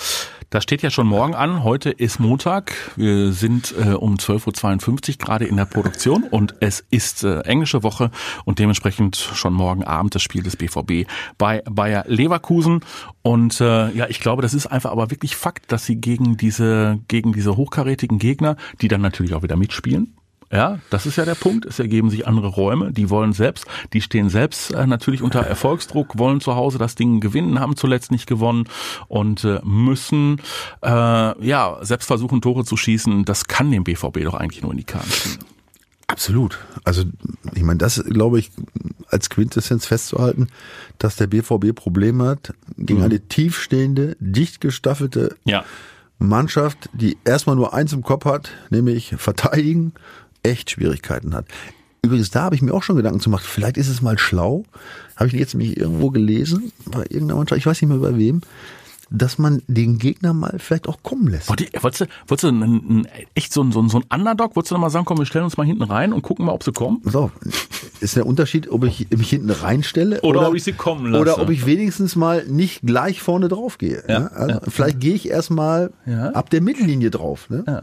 Das 0.50 0.62
steht 0.62 0.83
ja 0.83 0.91
schon 0.91 1.09
morgen 1.09 1.35
an. 1.35 1.65
Heute 1.65 1.91
ist 1.91 2.21
Montag. 2.21 2.73
Wir 2.95 3.33
sind 3.33 3.75
äh, 3.76 3.95
um 3.95 4.15
12.52 4.15 5.11
Uhr 5.11 5.17
gerade 5.19 5.45
in 5.45 5.57
der 5.57 5.65
Produktion 5.65 6.23
und 6.23 6.55
es 6.61 6.85
ist 6.88 7.25
äh, 7.25 7.41
englische 7.41 7.83
Woche 7.83 8.12
und 8.45 8.61
dementsprechend 8.61 9.17
schon 9.17 9.53
morgen 9.53 9.83
Abend 9.83 10.15
das 10.15 10.23
Spiel 10.23 10.45
des 10.45 10.57
BVB 10.57 11.11
bei 11.37 11.62
Bayer 11.69 12.05
Leverkusen. 12.07 12.81
Und 13.23 13.61
äh, 13.61 13.91
ja, 13.91 14.07
ich 14.09 14.21
glaube, 14.21 14.43
das 14.43 14.55
ist 14.55 14.67
einfach 14.67 14.93
aber 14.93 15.11
wirklich 15.11 15.35
Fakt, 15.35 15.73
dass 15.73 15.85
sie 15.85 15.97
gegen 15.97 16.37
diese, 16.37 17.00
gegen 17.09 17.33
diese 17.33 17.57
hochkarätigen 17.57 18.21
Gegner, 18.21 18.57
die 18.81 18.87
dann 18.87 19.00
natürlich 19.00 19.35
auch 19.35 19.43
wieder 19.43 19.57
mitspielen, 19.57 20.15
ja, 20.53 20.79
das 20.91 21.07
ist 21.07 21.17
ja 21.17 21.25
der 21.25 21.35
Punkt. 21.35 21.65
Es 21.67 21.79
ergeben 21.79 22.09
sich 22.11 22.26
andere 22.26 22.49
Räume. 22.49 22.93
Die 22.93 23.11
wollen 23.11 23.33
selbst, 23.33 23.67
die 23.93 24.00
stehen 24.00 24.29
selbst 24.29 24.71
äh, 24.73 24.87
natürlich 24.87 25.23
unter 25.23 25.41
Erfolgsdruck, 25.41 26.19
wollen 26.19 26.41
zu 26.41 26.55
Hause 26.55 26.79
das 26.79 26.95
Ding 26.95 27.21
gewinnen, 27.21 27.59
haben 27.59 27.76
zuletzt 27.76 28.11
nicht 28.12 28.26
gewonnen 28.26 28.69
und 29.09 29.45
äh, 29.45 29.61
müssen 29.65 30.41
äh, 30.83 30.88
ja 30.88 31.79
selbst 31.81 32.07
versuchen 32.07 32.41
Tore 32.41 32.65
zu 32.65 32.76
schießen. 32.76 33.25
Das 33.25 33.47
kann 33.47 33.71
dem 33.71 33.85
BVB 33.85 34.23
doch 34.25 34.35
eigentlich 34.35 34.62
nur 34.62 34.71
in 34.71 34.79
die 34.79 34.85
Karten 34.85 35.11
spielen. 35.11 35.38
Absolut. 36.09 36.59
Also 36.85 37.03
ich 37.55 37.62
meine, 37.62 37.79
das 37.79 38.03
glaube 38.05 38.38
ich 38.38 38.50
als 39.09 39.29
Quintessenz 39.29 39.87
festzuhalten, 39.87 40.49
dass 40.99 41.17
der 41.17 41.26
BVB 41.26 41.75
Probleme 41.75 42.25
hat 42.25 42.55
gegen 42.76 43.03
eine 43.03 43.21
tiefstehende, 43.21 44.17
dicht 44.21 44.61
gestaffelte 44.61 45.37
Ja. 45.45 45.65
Mannschaft, 46.19 46.88
die 46.93 47.19
erstmal 47.25 47.57
nur 47.57 47.75
eins 47.75 47.93
im 47.93 48.03
Kopf 48.03 48.25
hat, 48.25 48.50
nämlich 48.71 49.15
verteidigen, 49.19 49.93
echt 50.50 50.71
Schwierigkeiten 50.71 51.35
hat. 51.35 51.47
Übrigens, 52.03 52.31
da 52.31 52.43
habe 52.43 52.55
ich 52.55 52.62
mir 52.62 52.73
auch 52.73 52.83
schon 52.83 52.97
Gedanken 52.97 53.21
zu 53.21 53.31
gemacht. 53.31 53.45
Vielleicht 53.45 53.76
ist 53.76 53.88
es 53.88 54.00
mal 54.00 54.19
schlau, 54.19 54.65
habe 55.17 55.26
ich 55.29 55.35
jetzt 55.35 55.55
nämlich 55.55 55.76
irgendwo 55.76 56.11
gelesen, 56.11 56.73
bei 56.85 57.00
irgendeiner 57.03 57.37
Mannschaft, 57.37 57.59
ich 57.59 57.67
weiß 57.67 57.83
nicht 57.83 57.91
mehr 57.91 57.99
bei 57.99 58.17
wem, 58.17 58.43
dass 59.11 59.38
man 59.38 59.62
den 59.69 59.99
Gegner 59.99 60.33
mal 60.35 60.57
vielleicht 60.59 60.88
auch 60.88 61.03
kommen 61.03 61.29
lässt. 61.29 61.49
Wollt 61.49 61.61
ihr, 61.61 61.69
wolltest 61.83 62.00
du, 62.03 62.07
wolltest 62.26 62.45
du 62.45 62.49
ein, 62.49 62.62
ein, 62.62 63.09
echt 63.35 63.53
so 63.53 63.62
ein, 63.62 63.71
so 63.73 63.81
ein, 63.81 63.88
so 63.88 64.00
ein 64.00 64.05
Underdog? 64.12 64.57
Wolltest 64.57 64.71
du 64.73 64.75
noch 64.75 64.81
mal 64.83 64.91
sagen, 64.91 65.05
komm, 65.05 65.19
wir 65.19 65.26
stellen 65.26 65.45
uns 65.45 65.57
mal 65.57 65.65
hinten 65.67 65.85
rein 65.85 66.12
und 66.12 66.23
gucken 66.23 66.45
mal, 66.47 66.53
ob 66.53 66.65
sie 66.65 66.73
kommen? 66.73 67.03
Auf, 67.15 67.31
ist 68.00 68.17
der 68.17 68.26
Unterschied, 68.26 68.69
ob 68.71 68.85
ich 68.85 69.09
mich 69.11 69.31
hinten 69.31 69.50
reinstelle 69.50 70.21
Oder 70.23 70.49
ob 70.49 70.55
ich 70.57 70.65
sie 70.65 70.73
kommen 70.73 71.12
lasse. 71.12 71.23
Oder 71.23 71.41
ob 71.41 71.50
ich 71.50 71.67
wenigstens 71.67 72.17
mal 72.17 72.45
nicht 72.47 72.83
gleich 72.83 73.21
vorne 73.23 73.49
drauf 73.49 73.79
gehe. 73.79 74.03
Ja, 74.09 74.21
Ja, 74.23 74.26
also 74.29 74.55
ja. 74.57 74.61
Vielleicht 74.69 74.99
gehe 75.00 75.15
ich 75.15 75.29
erstmal 75.29 75.93
Ja. 76.05 76.31
ab 76.31 76.50
der 76.50 76.61
Mittellinie 76.61 77.11
drauf. 77.11 77.49
Ne? 77.49 77.65
Ja. 77.67 77.83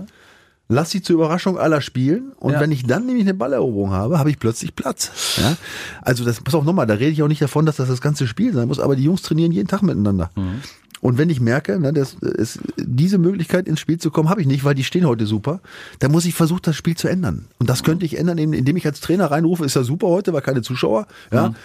Lass 0.70 0.92
sie 0.92 1.02
zur 1.02 1.16
Überraschung 1.16 1.58
aller 1.58 1.82
spielen 1.82 2.32
und 2.40 2.54
Ja. 2.54 2.60
wenn 2.62 2.72
ich 2.72 2.86
dann 2.86 3.06
nämlich 3.06 3.26
eine 3.26 3.34
Balleroberung 3.34 3.92
habe, 3.92 4.18
habe 4.18 4.30
ich 4.30 4.40
plötzlich 4.40 4.76
Platz. 4.76 5.12
Ja? 5.38 5.58
Also 6.02 6.24
das, 6.24 6.42
pass 6.42 6.56
auf 6.56 6.64
nochmal, 6.64 6.88
da 6.88 6.94
rede 6.96 7.12
ich 7.12 7.22
auch 7.22 7.28
nicht 7.28 7.42
davon, 7.42 7.66
dass 7.66 7.76
das 7.76 7.90
das 7.90 8.02
ganze 8.02 8.28
Spiel 8.28 8.54
sein 8.54 8.68
muss, 8.68 8.80
aber 8.80 8.96
die 8.96 9.04
Jungs 9.04 9.22
trainieren 9.22 9.52
jeden 9.52 9.68
Tag 9.68 9.84
miteinander. 9.84 10.32
Mhm. 10.36 10.62
Und 11.02 11.18
wenn 11.18 11.30
ich 11.30 11.42
merke, 11.42 11.82
ne, 11.82 11.92
dass 11.92 12.16
es, 12.22 12.60
diese 12.78 13.18
Möglichkeit 13.18 13.68
ins 13.68 13.82
Spiel 13.82 13.98
zu 13.98 14.10
kommen, 14.10 14.30
habe 14.30 14.40
ich 14.40 14.48
nicht, 14.48 14.64
weil 14.64 14.74
die 14.74 14.86
stehen 14.86 15.06
heute 15.06 15.26
super, 15.26 15.60
dann 16.00 16.14
muss 16.14 16.24
ich 16.24 16.34
versuchen, 16.34 16.62
das 16.64 16.78
Spiel 16.78 16.96
zu 16.96 17.10
ändern. 17.10 17.46
Und 17.60 17.70
das 17.70 17.84
könnte 17.84 18.06
ich 18.06 18.18
ändern, 18.18 18.38
indem 18.38 18.54
indem 18.58 18.78
ich 18.78 18.86
als 18.86 19.02
Trainer 19.02 19.30
reinrufe, 19.30 19.66
ist 19.66 19.76
ja 19.76 19.84
super 19.84 20.08
heute, 20.08 20.32
weil 20.32 20.42
keine 20.42 20.62
Zuschauer. 20.62 21.08
Ja. 21.30 21.50
Mhm. 21.50 21.56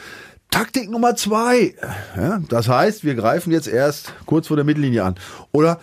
Taktik 0.51 0.91
Nummer 0.91 1.15
zwei. 1.15 1.75
Ja, 2.17 2.41
das 2.49 2.69
heißt, 2.69 3.05
wir 3.05 3.15
greifen 3.15 3.53
jetzt 3.53 3.69
erst 3.69 4.13
kurz 4.27 4.49
vor 4.49 4.57
der 4.57 4.65
Mittellinie 4.65 5.05
an. 5.05 5.15
Oder 5.53 5.79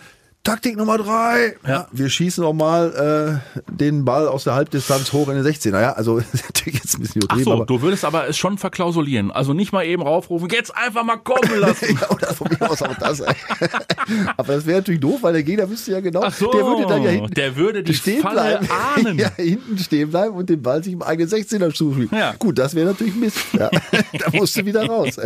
Taktik 0.46 0.76
Nummer 0.76 0.96
drei. 0.96 1.56
Ja. 1.66 1.88
Wir 1.90 2.08
schießen 2.08 2.44
auch 2.44 2.52
mal 2.52 3.42
äh, 3.58 3.62
den 3.68 4.04
Ball 4.04 4.28
aus 4.28 4.44
der 4.44 4.54
Halbdistanz 4.54 5.12
hoch 5.12 5.28
in 5.28 5.42
den 5.42 5.44
16er. 5.44 5.80
Ja, 5.80 5.92
also 5.94 6.20
jetzt 6.64 6.94
ein 6.94 7.00
bisschen 7.00 7.22
Ach 7.22 7.34
übertrieben, 7.34 7.44
so, 7.44 7.52
aber 7.52 7.66
du 7.66 7.82
würdest 7.82 8.04
aber 8.04 8.28
es 8.28 8.38
schon 8.38 8.56
verklausulieren. 8.56 9.32
Also 9.32 9.54
nicht 9.54 9.72
mal 9.72 9.84
eben 9.84 10.02
raufrufen, 10.02 10.48
jetzt 10.50 10.72
einfach 10.76 11.02
mal 11.02 11.16
kommen 11.16 11.50
lassen. 11.58 11.98
ja, 12.00 12.08
oder 12.10 12.32
von 12.32 12.46
mir 12.48 12.70
aus 12.70 12.80
auch 12.80 12.94
das. 12.94 13.22
aber 14.36 14.54
das 14.54 14.66
wäre 14.66 14.78
natürlich 14.78 15.00
doof, 15.00 15.18
weil 15.22 15.32
der 15.32 15.42
Gegner 15.42 15.68
wüsste 15.68 15.90
ja 15.90 16.00
genau, 16.00 16.22
Ach 16.22 16.32
so, 16.32 16.48
der 16.52 16.64
würde 16.64 16.86
dann 16.86 17.02
ja 17.02 17.10
hinten 17.10 17.34
der 17.34 17.56
würde 17.56 17.82
die 17.82 17.94
stehen 17.94 18.22
Falle 18.22 18.60
bleiben, 18.60 18.68
ahnen. 18.70 19.18
ja, 19.18 19.32
hinten 19.34 19.78
stehen 19.78 20.10
bleiben 20.10 20.36
und 20.36 20.48
den 20.48 20.62
Ball 20.62 20.80
sich 20.84 20.92
im 20.92 21.02
eigenen 21.02 21.28
16er 21.28 21.74
zuspielen. 21.74 22.10
Ja. 22.12 22.34
Gut, 22.38 22.56
das 22.56 22.72
wäre 22.76 22.86
natürlich 22.86 23.16
Mist. 23.16 23.38
Ja. 23.52 23.68
da 23.70 24.30
musst 24.32 24.56
du 24.56 24.64
wieder 24.64 24.86
raus. 24.86 25.16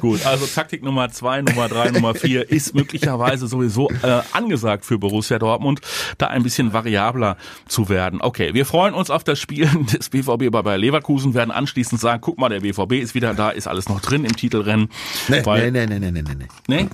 Gut, 0.00 0.24
also 0.24 0.46
Taktik 0.46 0.82
Nummer 0.82 1.10
zwei, 1.10 1.42
Nummer 1.42 1.68
drei, 1.68 1.90
Nummer 1.90 2.14
vier 2.14 2.50
ist 2.50 2.74
möglicherweise 2.74 3.48
sowieso 3.48 3.90
äh, 4.02 4.13
angesagt 4.32 4.84
für 4.84 4.98
Borussia 4.98 5.38
Dortmund, 5.38 5.80
da 6.18 6.26
ein 6.28 6.42
bisschen 6.42 6.72
variabler 6.72 7.36
zu 7.66 7.88
werden. 7.88 8.20
Okay, 8.22 8.54
wir 8.54 8.66
freuen 8.66 8.94
uns 8.94 9.10
auf 9.10 9.24
das 9.24 9.38
Spiel 9.40 9.66
des 9.92 10.10
BVB 10.10 10.50
bei 10.50 10.62
Bayer 10.62 10.78
Leverkusen, 10.78 11.34
werden 11.34 11.50
anschließend 11.50 12.00
sagen, 12.00 12.20
guck 12.20 12.38
mal, 12.38 12.48
der 12.48 12.60
BVB 12.60 12.92
ist 13.02 13.14
wieder 13.14 13.34
da, 13.34 13.50
ist 13.50 13.66
alles 13.66 13.88
noch 13.88 14.00
drin 14.00 14.24
im 14.24 14.36
Titelrennen. 14.36 14.88
Nee, 15.28 15.44
Weil, 15.44 15.70
nee, 15.72 15.86
nee, 15.86 15.98
nee, 15.98 16.10
nee, 16.10 16.22
nee, 16.22 16.34
nee. 16.34 16.46
nee, 16.68 16.88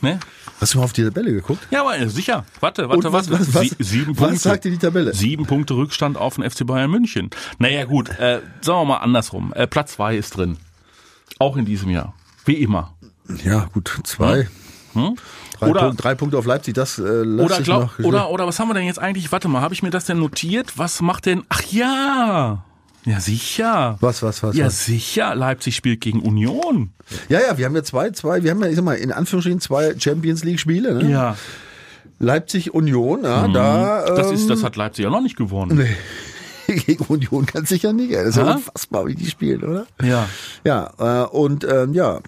nee. 0.00 0.16
Hast 0.60 0.74
du 0.74 0.78
mal 0.78 0.84
auf 0.84 0.92
die 0.92 1.02
Tabelle 1.02 1.32
geguckt? 1.32 1.66
Ja, 1.72 1.80
aber 1.80 1.98
äh, 1.98 2.08
sicher. 2.08 2.44
Warte, 2.60 2.88
warte, 2.88 3.08
Und 3.08 3.12
was- 3.12 3.28
was- 3.30 3.52
was- 3.52 3.62
Sie, 3.70 3.74
sieben 3.80 4.12
was 4.12 4.18
Punkte. 4.28 4.38
sagt 4.38 4.64
dir 4.64 4.70
die 4.70 4.78
Tabelle? 4.78 5.12
Sieben 5.12 5.44
Punkte 5.46 5.74
Rückstand 5.74 6.16
auf 6.16 6.36
den 6.36 6.48
FC 6.48 6.64
Bayern 6.64 6.88
München. 6.90 7.30
Naja, 7.58 7.84
gut, 7.84 8.10
äh, 8.10 8.40
sagen 8.60 8.78
wir 8.80 8.84
mal 8.84 8.96
andersrum. 8.98 9.52
Äh, 9.54 9.66
Platz 9.66 9.94
zwei 9.94 10.16
ist 10.16 10.36
drin. 10.36 10.58
Auch 11.40 11.56
in 11.56 11.64
diesem 11.64 11.90
Jahr. 11.90 12.14
Wie 12.44 12.54
immer. 12.54 12.94
Ja, 13.44 13.68
gut, 13.72 13.92
zwei. 14.04 14.48
Hm? 14.92 15.16
Drei, 15.62 15.70
Oder- 15.70 15.80
Punkte, 15.82 16.02
drei 16.02 16.14
Punkte 16.16 16.38
auf 16.38 16.44
Leipzig, 16.46 16.74
das 16.74 16.98
äh, 16.98 17.02
Oder, 17.02 17.60
glaub, 17.60 17.82
noch. 17.98 18.04
oder, 18.04 18.30
oder 18.30 18.46
was 18.46 18.58
haben 18.58 18.68
wir 18.68 18.74
denn 18.74 18.84
jetzt 18.84 18.98
eigentlich? 18.98 19.30
Warte 19.30 19.46
mal, 19.48 19.60
habe 19.60 19.74
ich 19.74 19.82
mir 19.82 19.90
das 19.90 20.04
denn 20.04 20.18
notiert? 20.18 20.72
Was 20.76 21.00
macht 21.00 21.26
denn? 21.26 21.44
Ach 21.50 21.62
ja, 21.70 22.64
ja 23.04 23.20
sicher. 23.20 23.96
Was, 24.00 24.22
was, 24.22 24.42
was? 24.42 24.56
Ja 24.56 24.66
was? 24.66 24.84
sicher. 24.84 25.34
Leipzig 25.36 25.76
spielt 25.76 26.00
gegen 26.00 26.20
Union. 26.20 26.90
Ja, 27.28 27.40
ja, 27.40 27.58
wir 27.58 27.66
haben 27.66 27.76
ja 27.76 27.82
zwei, 27.84 28.10
zwei, 28.10 28.42
wir 28.42 28.50
haben 28.50 28.60
ja, 28.62 28.68
ich 28.70 28.76
sag 28.76 28.84
mal, 28.84 28.94
in 28.96 29.12
Anführungsstrichen 29.12 29.60
zwei 29.60 29.94
Champions 29.98 30.42
League 30.44 30.58
Spiele, 30.58 30.94
ne? 30.94 31.10
Ja, 31.10 31.36
Leipzig 32.18 32.72
Union, 32.74 33.24
ja, 33.24 33.46
da. 33.48 34.04
Mhm. 34.10 34.16
das 34.16 34.28
ähm, 34.28 34.34
ist, 34.34 34.50
das 34.50 34.62
hat 34.64 34.76
Leipzig 34.76 35.04
ja 35.04 35.10
noch 35.10 35.20
nicht 35.22 35.36
gewonnen. 35.36 35.76
Nee. 35.78 35.96
Gegen 36.86 37.04
Union 37.06 37.44
ganz 37.46 37.68
sicher 37.68 37.92
nicht. 37.92 38.14
Das 38.14 38.26
ist 38.28 38.36
ja 38.36 38.46
Ja? 38.46 38.52
unfassbar, 38.54 39.06
wie 39.06 39.14
die 39.14 39.26
spielen, 39.26 39.62
oder? 39.64 39.86
Ja. 40.02 40.28
Ja, 40.64 41.24
äh, 41.24 41.26
und 41.28 41.64
ähm, 41.64 41.92
ja. 41.94 42.20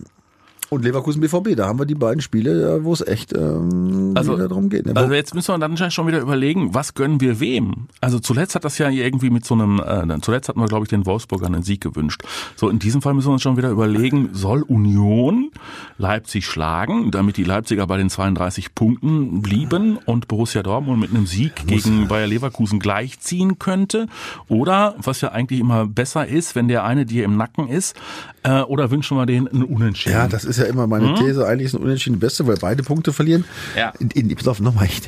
Und 0.74 0.82
Leverkusen 0.84 1.20
BVB, 1.20 1.54
da 1.56 1.66
haben 1.68 1.78
wir 1.78 1.86
die 1.86 1.94
beiden 1.94 2.20
Spiele, 2.20 2.76
äh, 2.76 2.84
wo 2.84 2.92
es 2.92 3.06
echt 3.06 3.32
ähm, 3.32 4.12
Also- 4.16 4.36
darum 4.36 4.68
geht. 4.68 4.86
Ne? 4.86 4.96
Also 4.96 5.14
jetzt 5.14 5.34
müssen 5.34 5.54
wir 5.54 5.58
dann 5.58 5.76
schon 5.90 6.06
wieder 6.06 6.20
überlegen, 6.20 6.74
was 6.74 6.94
gönnen 6.94 7.20
wir 7.20 7.38
wem? 7.40 7.86
Also 8.00 8.18
zuletzt 8.18 8.54
hat 8.54 8.64
das 8.64 8.78
ja 8.78 8.88
irgendwie 8.88 9.30
mit 9.30 9.44
so 9.44 9.54
einem, 9.54 9.78
äh, 9.80 10.20
zuletzt 10.20 10.48
hatten 10.48 10.60
wir 10.60 10.66
glaube 10.66 10.84
ich 10.84 10.88
den 10.90 11.06
Wolfsburgern 11.06 11.54
einen 11.54 11.62
Sieg 11.62 11.80
gewünscht. 11.80 12.22
So 12.56 12.68
in 12.68 12.78
diesem 12.78 13.02
Fall 13.02 13.14
müssen 13.14 13.28
wir 13.28 13.32
uns 13.34 13.42
schon 13.42 13.56
wieder 13.56 13.70
überlegen, 13.70 14.30
soll 14.32 14.62
Union 14.62 15.50
Leipzig 15.98 16.46
schlagen, 16.46 17.10
damit 17.10 17.36
die 17.36 17.44
Leipziger 17.44 17.86
bei 17.86 17.96
den 17.96 18.10
32 18.10 18.74
Punkten 18.74 19.42
blieben 19.42 19.98
und 20.04 20.28
Borussia 20.28 20.62
Dortmund 20.62 21.00
mit 21.00 21.10
einem 21.10 21.26
Sieg 21.26 21.66
gegen 21.66 22.08
Bayer 22.08 22.26
Leverkusen 22.26 22.78
gleichziehen 22.80 23.58
könnte? 23.58 24.06
Oder, 24.48 24.94
was 25.02 25.20
ja 25.20 25.30
eigentlich 25.30 25.60
immer 25.60 25.86
besser 25.86 26.26
ist, 26.26 26.54
wenn 26.56 26.68
der 26.68 26.84
eine 26.84 27.06
dir 27.06 27.24
im 27.24 27.36
Nacken 27.36 27.68
ist, 27.68 27.96
äh, 28.42 28.60
oder 28.62 28.90
wünschen 28.90 29.16
wir 29.16 29.26
denen 29.26 29.48
einen 29.48 29.62
Unentschieden? 29.62 30.16
ja, 30.16 30.28
das 30.28 30.44
ist 30.44 30.58
ja 30.58 30.63
immer 30.66 30.86
meine 30.86 31.14
These. 31.14 31.46
Eigentlich 31.46 31.66
ist 31.66 31.74
ein 31.74 31.82
Unentschieden 31.82 32.18
Beste, 32.18 32.46
weil 32.46 32.56
beide 32.56 32.82
Punkte 32.82 33.12
verlieren. 33.12 33.44
Ja. 33.76 33.92
In, 33.98 34.10
in, 34.10 34.34
pass 34.34 34.48
auf, 34.48 34.60
nochmal, 34.60 34.86
ich, 34.86 35.02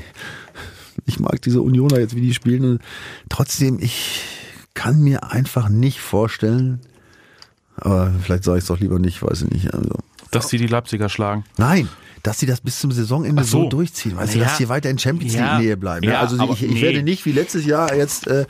ich 1.06 1.20
mag 1.20 1.40
diese 1.42 1.62
Unioner 1.62 1.98
jetzt, 1.98 2.14
wie 2.14 2.20
die 2.20 2.34
spielen. 2.34 2.64
Und 2.64 2.80
trotzdem, 3.28 3.78
ich 3.80 4.22
kann 4.74 5.02
mir 5.02 5.30
einfach 5.30 5.68
nicht 5.68 6.00
vorstellen, 6.00 6.80
aber 7.76 8.12
vielleicht 8.22 8.44
sage 8.44 8.58
ich 8.58 8.64
es 8.64 8.68
doch 8.68 8.80
lieber 8.80 8.98
nicht, 8.98 9.22
weiß 9.22 9.42
ich 9.42 9.50
nicht. 9.50 9.74
Also, 9.74 9.98
Dass 10.30 10.48
sie 10.48 10.58
die 10.58 10.66
Leipziger 10.66 11.08
schlagen. 11.08 11.44
Nein, 11.56 11.88
dass 12.22 12.38
sie 12.40 12.46
das 12.46 12.60
bis 12.60 12.80
zum 12.80 12.90
Saisonende 12.92 13.44
so. 13.44 13.62
so. 13.64 13.68
durchziehen, 13.68 14.16
weißt 14.16 14.34
du, 14.34 14.38
Ja. 14.38 14.44
dass 14.46 14.58
sie 14.58 14.68
weiter 14.68 14.90
in 14.90 14.98
Champions 14.98 15.34
League 15.34 15.42
Ja. 15.42 15.58
Nähe 15.58 15.76
bleiben. 15.76 16.04
Ja, 16.04 16.12
Ja, 16.12 16.20
also 16.20 16.38
aber 16.40 16.52
ich, 16.54 16.62
ich 16.62 16.72
nee. 16.72 16.82
werde 16.82 17.02
nicht 17.02 17.24
wie 17.26 17.32
letztes 17.32 17.64
Jahr 17.66 17.94
jetzt 17.94 18.26
äh, 18.26 18.46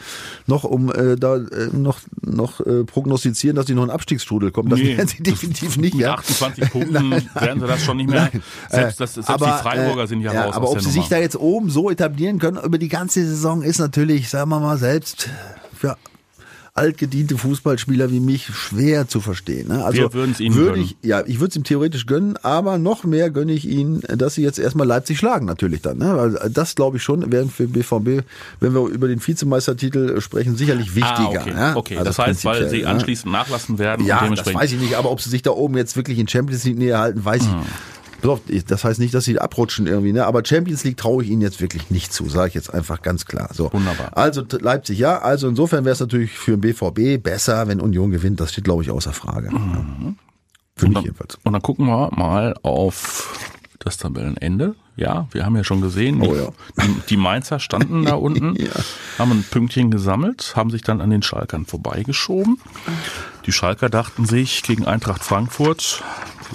noch 0.47 0.65
um 0.65 0.91
äh, 0.93 1.17
da 1.17 1.37
äh, 1.37 1.69
noch 1.73 1.99
noch 2.23 2.61
äh, 2.61 2.85
prognostizieren, 2.85 3.57
dass 3.57 3.67
sie 3.67 3.75
noch 3.75 3.83
einen 3.83 3.91
Abstiegsstrudel 3.91 4.51
kommen. 4.51 4.71
Das 4.71 4.79
Nee, 4.79 4.97
werden 4.97 5.09
sie 5.09 5.23
definitiv 5.23 5.77
nicht. 5.77 5.95
Mit 5.95 6.03
Ja. 6.03 6.15
28 6.15 6.71
Punkten 6.71 7.11
werden 7.35 7.61
sie 7.61 7.67
das 7.67 7.85
schon 7.85 7.97
nicht 7.99 8.09
mehr. 8.11 8.31
Nein. 8.33 8.43
Selbst, 8.71 8.97
Äh, 9.01 9.05
das, 9.05 9.15
selbst 9.15 9.31
die 9.31 9.63
Freiburger 9.63 10.05
äh, 10.05 10.07
sind 10.07 10.21
ja, 10.21 10.33
raus 10.45 10.55
Aber 10.55 10.71
ob 10.71 10.81
sie 10.81 10.87
Nummer. 10.89 11.01
sich 11.03 11.09
da 11.09 11.19
jetzt 11.19 11.37
oben 11.37 11.71
so 11.71 11.91
etablieren 11.91 12.39
können 12.39 12.59
über 12.63 12.79
die 12.79 12.89
ganze 12.89 13.25
Saison 13.27 13.63
ist 13.63 13.79
natürlich, 13.79 14.29
sagen 14.29 14.51
wir 14.51 14.61
mal 14.61 14.79
selbst, 14.79 15.29
für 15.75 15.97
altgediente 16.77 17.39
Fußballspieler 17.39 18.11
wie 18.11 18.21
mich 18.21 18.47
schwer 18.47 19.09
zu 19.09 19.21
verstehen. 19.21 19.69
Ne? 19.69 19.85
Also 19.85 19.99
Wir 19.99 20.13
würden's 20.13 20.41
ihnen 20.41 20.55
gönnen. 20.55 20.83
ich, 20.83 20.97
ja, 21.03 21.23
ich 21.27 21.41
würde 21.41 21.51
es 21.51 21.57
ihm 21.57 21.65
theoretisch 21.65 22.07
gönnen, 22.07 22.37
aber 22.43 22.79
noch 22.79 23.05
mehr 23.05 23.31
gönne 23.31 23.53
ich 23.53 23.67
ihnen, 23.67 24.03
dass 24.03 24.35
sie 24.35 24.43
jetzt 24.43 24.59
erstmal 24.59 24.87
Leipzig 24.87 25.19
schlagen 25.19 25.47
natürlich 25.47 25.83
dann. 25.83 25.99
Ne? 25.99 26.17
Weil 26.17 26.51
das 26.51 26.75
glaube 26.75 26.99
ich 26.99 27.03
schon, 27.03 27.31
wäre 27.33 27.47
für 27.49 27.67
BVB, 27.67 28.25
wenn 28.61 28.75
wir 28.75 28.87
über 28.89 29.09
den 29.09 29.25
Vizemeistertitel 29.27 30.21
sprechen, 30.21 30.57
sicherlich 30.57 30.95
wichtiger. 30.95 31.41
Ah, 31.41 31.41
okay, 31.41 31.53
ja? 31.55 31.77
okay. 31.77 31.97
Also 31.97 32.11
das 32.11 32.19
heißt, 32.19 32.45
weil 32.45 32.69
sie 32.69 32.85
anschließend 32.87 33.33
nachlassen 33.33 33.79
werden 33.79 34.03
und 34.03 34.07
Ja, 34.09 34.29
das 34.29 34.53
weiß 34.53 34.73
ich 34.73 34.81
nicht, 34.81 34.95
aber 34.95 35.11
ob 35.11 35.21
sie 35.21 35.31
sich 35.31 35.43
da 35.43 35.51
oben 35.51 35.77
jetzt 35.77 35.97
wirklich 35.97 36.19
in 36.19 36.29
Champions 36.29 36.65
League 36.65 36.79
Nähe 36.79 36.99
halten, 36.99 37.25
weiß 37.25 37.43
ich. 37.43 37.49
Auf, 38.33 38.41
Das 38.69 38.85
heißt 38.85 38.99
nicht, 39.01 39.15
dass 39.15 39.25
sie 39.25 39.39
abrutschen 39.39 39.87
irgendwie, 39.87 40.13
ne? 40.13 40.27
Aber 40.27 40.45
Champions 40.45 40.85
League 40.85 40.97
traue 40.97 41.23
ich 41.25 41.31
ihnen 41.31 41.43
jetzt 41.43 41.61
wirklich 41.61 41.91
nicht 41.91 42.13
zu, 42.13 42.29
sage 42.29 42.49
ich 42.49 42.55
jetzt 42.55 42.73
einfach 42.73 43.03
ganz 43.03 43.25
klar. 43.27 43.51
So. 43.53 43.73
Wunderbar. 43.73 44.17
Also 44.17 44.43
Leipzig 44.61 44.99
ja, 44.99 45.19
also 45.19 45.49
insofern 45.49 45.85
wäre 45.85 45.93
es 45.95 46.01
natürlich 46.01 46.33
für 46.33 46.57
den 46.57 46.61
BVB 46.61 47.23
besser, 47.23 47.69
wenn 47.69 47.81
Union 47.81 48.11
gewinnt. 48.11 48.41
Das 48.41 48.53
steht, 48.53 48.65
glaube 48.65 48.83
ich, 48.83 48.91
außer 48.91 49.13
Frage. 49.13 49.51
Für 50.77 50.87
mich 50.87 50.95
dann, 50.95 51.05
jedenfalls. 51.05 51.39
und 51.45 51.53
dann 51.53 51.63
gucken 51.63 51.87
wir 51.87 52.11
mal 52.15 52.55
auf 52.63 53.39
das 53.79 53.97
Tabellenende. 53.99 54.75
Ja, 54.97 55.29
wir 55.31 55.45
haben 55.45 55.55
ja 55.57 55.63
schon 55.63 55.83
gesehen, 55.83 56.23
Oh 56.23 56.35
ja. 56.35 56.49
die, 56.83 57.01
die 57.11 57.17
Mainzer 57.19 57.59
standen 57.61 58.05
da 58.07 58.15
unten, 58.17 58.57
Ja. 58.57 58.71
haben 59.19 59.31
ein 59.33 59.45
Pünktchen 59.51 59.91
gesammelt, 59.91 60.55
haben 60.57 60.71
sich 60.71 60.83
dann 60.83 61.01
an 61.03 61.11
den 61.11 61.23
Schalkern 61.23 61.67
vorbeigeschoben. 61.67 62.59
Die 63.45 63.53
Schalker 63.53 63.91
dachten 63.91 64.25
sich 64.25 64.63
gegen 64.63 64.87
Eintracht 64.87 65.23
Frankfurt, 65.23 66.03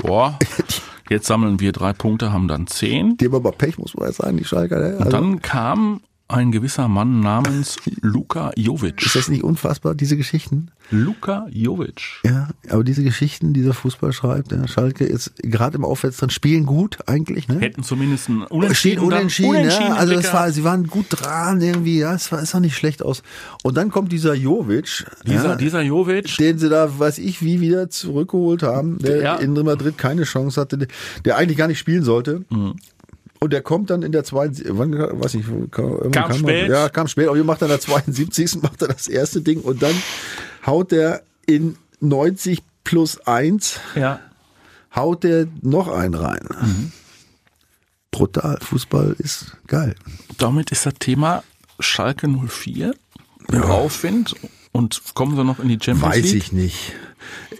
boah, 0.02 0.38
jetzt 1.12 1.28
sammeln 1.28 1.60
wir 1.60 1.72
drei 1.72 1.94
Punkte, 1.94 2.32
haben 2.32 2.48
dann 2.48 2.68
zehn. 2.68 3.18
Die 3.18 3.26
haben 3.26 3.36
aber 3.36 3.52
Pech, 3.52 3.78
muss 3.78 3.96
man 3.96 4.08
ja 4.08 4.14
sagen, 4.14 4.38
die 4.38 4.46
Schalker. 4.46 4.80
Ne? 4.80 4.98
Also, 4.98 5.12
Dann 5.12 5.42
kam 5.42 6.02
ein 6.34 6.52
gewisser 6.52 6.88
Mann 6.88 7.20
namens 7.20 7.78
Luka 8.02 8.50
ist 8.50 8.58
Jovic. 8.66 9.12
das 9.14 9.28
nicht 9.30 9.44
unfassbar, 9.44 9.96
diese 9.96 10.18
Geschichten? 10.18 10.70
Luka 10.90 11.48
Jovic. 11.52 12.02
Ja, 12.26 12.50
aber 12.70 12.84
diese 12.84 13.04
Geschichten, 13.04 13.54
die 13.54 13.62
der 13.64 13.74
Fußball 13.74 14.12
schreibt, 14.12 14.52
der 14.52 14.68
Schalke 14.68 15.06
ist 15.06 15.32
gerade 15.38 15.78
im 15.78 15.86
Aufwärtstrend, 15.86 16.34
spielen 16.34 16.66
gut 16.66 16.98
eigentlich, 17.08 17.48
ne? 17.48 17.60
Hätten 17.60 17.84
zumindest 17.84 18.28
ein 18.30 18.44
Unentschieden, 18.44 18.98
dann- 19.10 19.20
unentschieden, 19.20 19.50
Unentschieden 19.52 19.88
ja. 19.90 19.96
Also 19.96 20.14
das 20.14 20.34
war, 20.34 20.52
sie 20.52 20.64
waren 20.66 20.88
gut 20.88 21.06
dran 21.10 21.62
irgendwie, 21.62 22.00
ja, 22.00 22.14
es 22.14 22.32
war, 22.32 22.42
es 22.42 22.52
sah 22.52 22.60
nicht 22.60 22.76
schlecht 22.76 23.04
aus. 23.04 23.24
Und 23.64 23.78
dann 23.78 23.90
kommt 23.90 24.12
dieser 24.12 24.34
Jovic, 24.34 25.06
dieser, 25.26 25.50
ja, 25.52 25.56
dieser 25.56 25.82
Jovic, 25.82 26.36
den 26.38 26.58
sie 26.60 26.68
da, 26.70 27.00
weiß 27.00 27.20
ich, 27.20 27.42
wie 27.42 27.62
wieder 27.62 27.90
zurückgeholt 27.90 28.64
haben, 28.64 28.98
der 29.00 29.22
Ja. 29.22 29.36
in 29.36 29.54
Madrid 29.54 29.98
keine 29.98 30.24
Chance 30.24 30.60
hatte, 30.60 30.88
der 31.24 31.38
eigentlich 31.38 31.58
gar 31.58 31.68
nicht 31.68 31.80
spielen 31.80 32.04
sollte. 32.04 32.44
Mhm. 32.50 32.76
Und 33.44 33.52
der 33.54 33.64
kommt 33.64 33.90
dann 33.90 34.04
in 34.04 34.12
der 34.12 34.24
72, 34.24 34.68
wann, 34.78 34.94
weiß 34.94 35.34
ich, 35.34 35.46
kam, 35.72 36.12
Kam 36.12 36.34
spät. 36.34 36.70
Ja, 36.70 36.90
kam 36.90 37.08
spät, 37.08 37.28
aber 37.28 37.44
macht 37.44 37.62
er 37.64 37.66
in 37.66 37.72
der 37.72 37.80
72. 37.80 38.56
macht 38.62 38.84
er 38.84 38.90
das 38.90 39.08
erste 39.08 39.42
Ding 39.42 39.62
und 39.62 39.82
dann 39.82 39.96
haut 40.66 40.94
er 40.94 41.24
in 41.48 41.76
90 42.02 42.62
plus 42.84 43.20
1, 43.26 43.80
ja, 43.96 44.20
haut 44.96 45.24
der 45.24 45.48
noch 45.62 45.88
einen 45.88 46.14
rein. 46.14 46.48
Mhm. 46.62 46.92
Brutal, 48.12 48.60
Fußball 48.62 49.16
ist 49.18 49.58
geil. 49.66 49.96
damit 50.38 50.72
ist 50.72 50.86
das 50.86 50.94
Thema 51.00 51.44
Schalke 51.80 52.28
04 52.28 52.94
im 53.52 53.64
Aufwind 53.64 54.36
und 54.72 55.02
kommen 55.16 55.36
sie 55.36 55.44
noch 55.44 55.60
in 55.60 55.68
die 55.70 55.80
Champions 55.82 56.16
Weiß 56.16 56.26
League? 56.26 56.36
ich 56.36 56.52
nicht. 56.52 56.94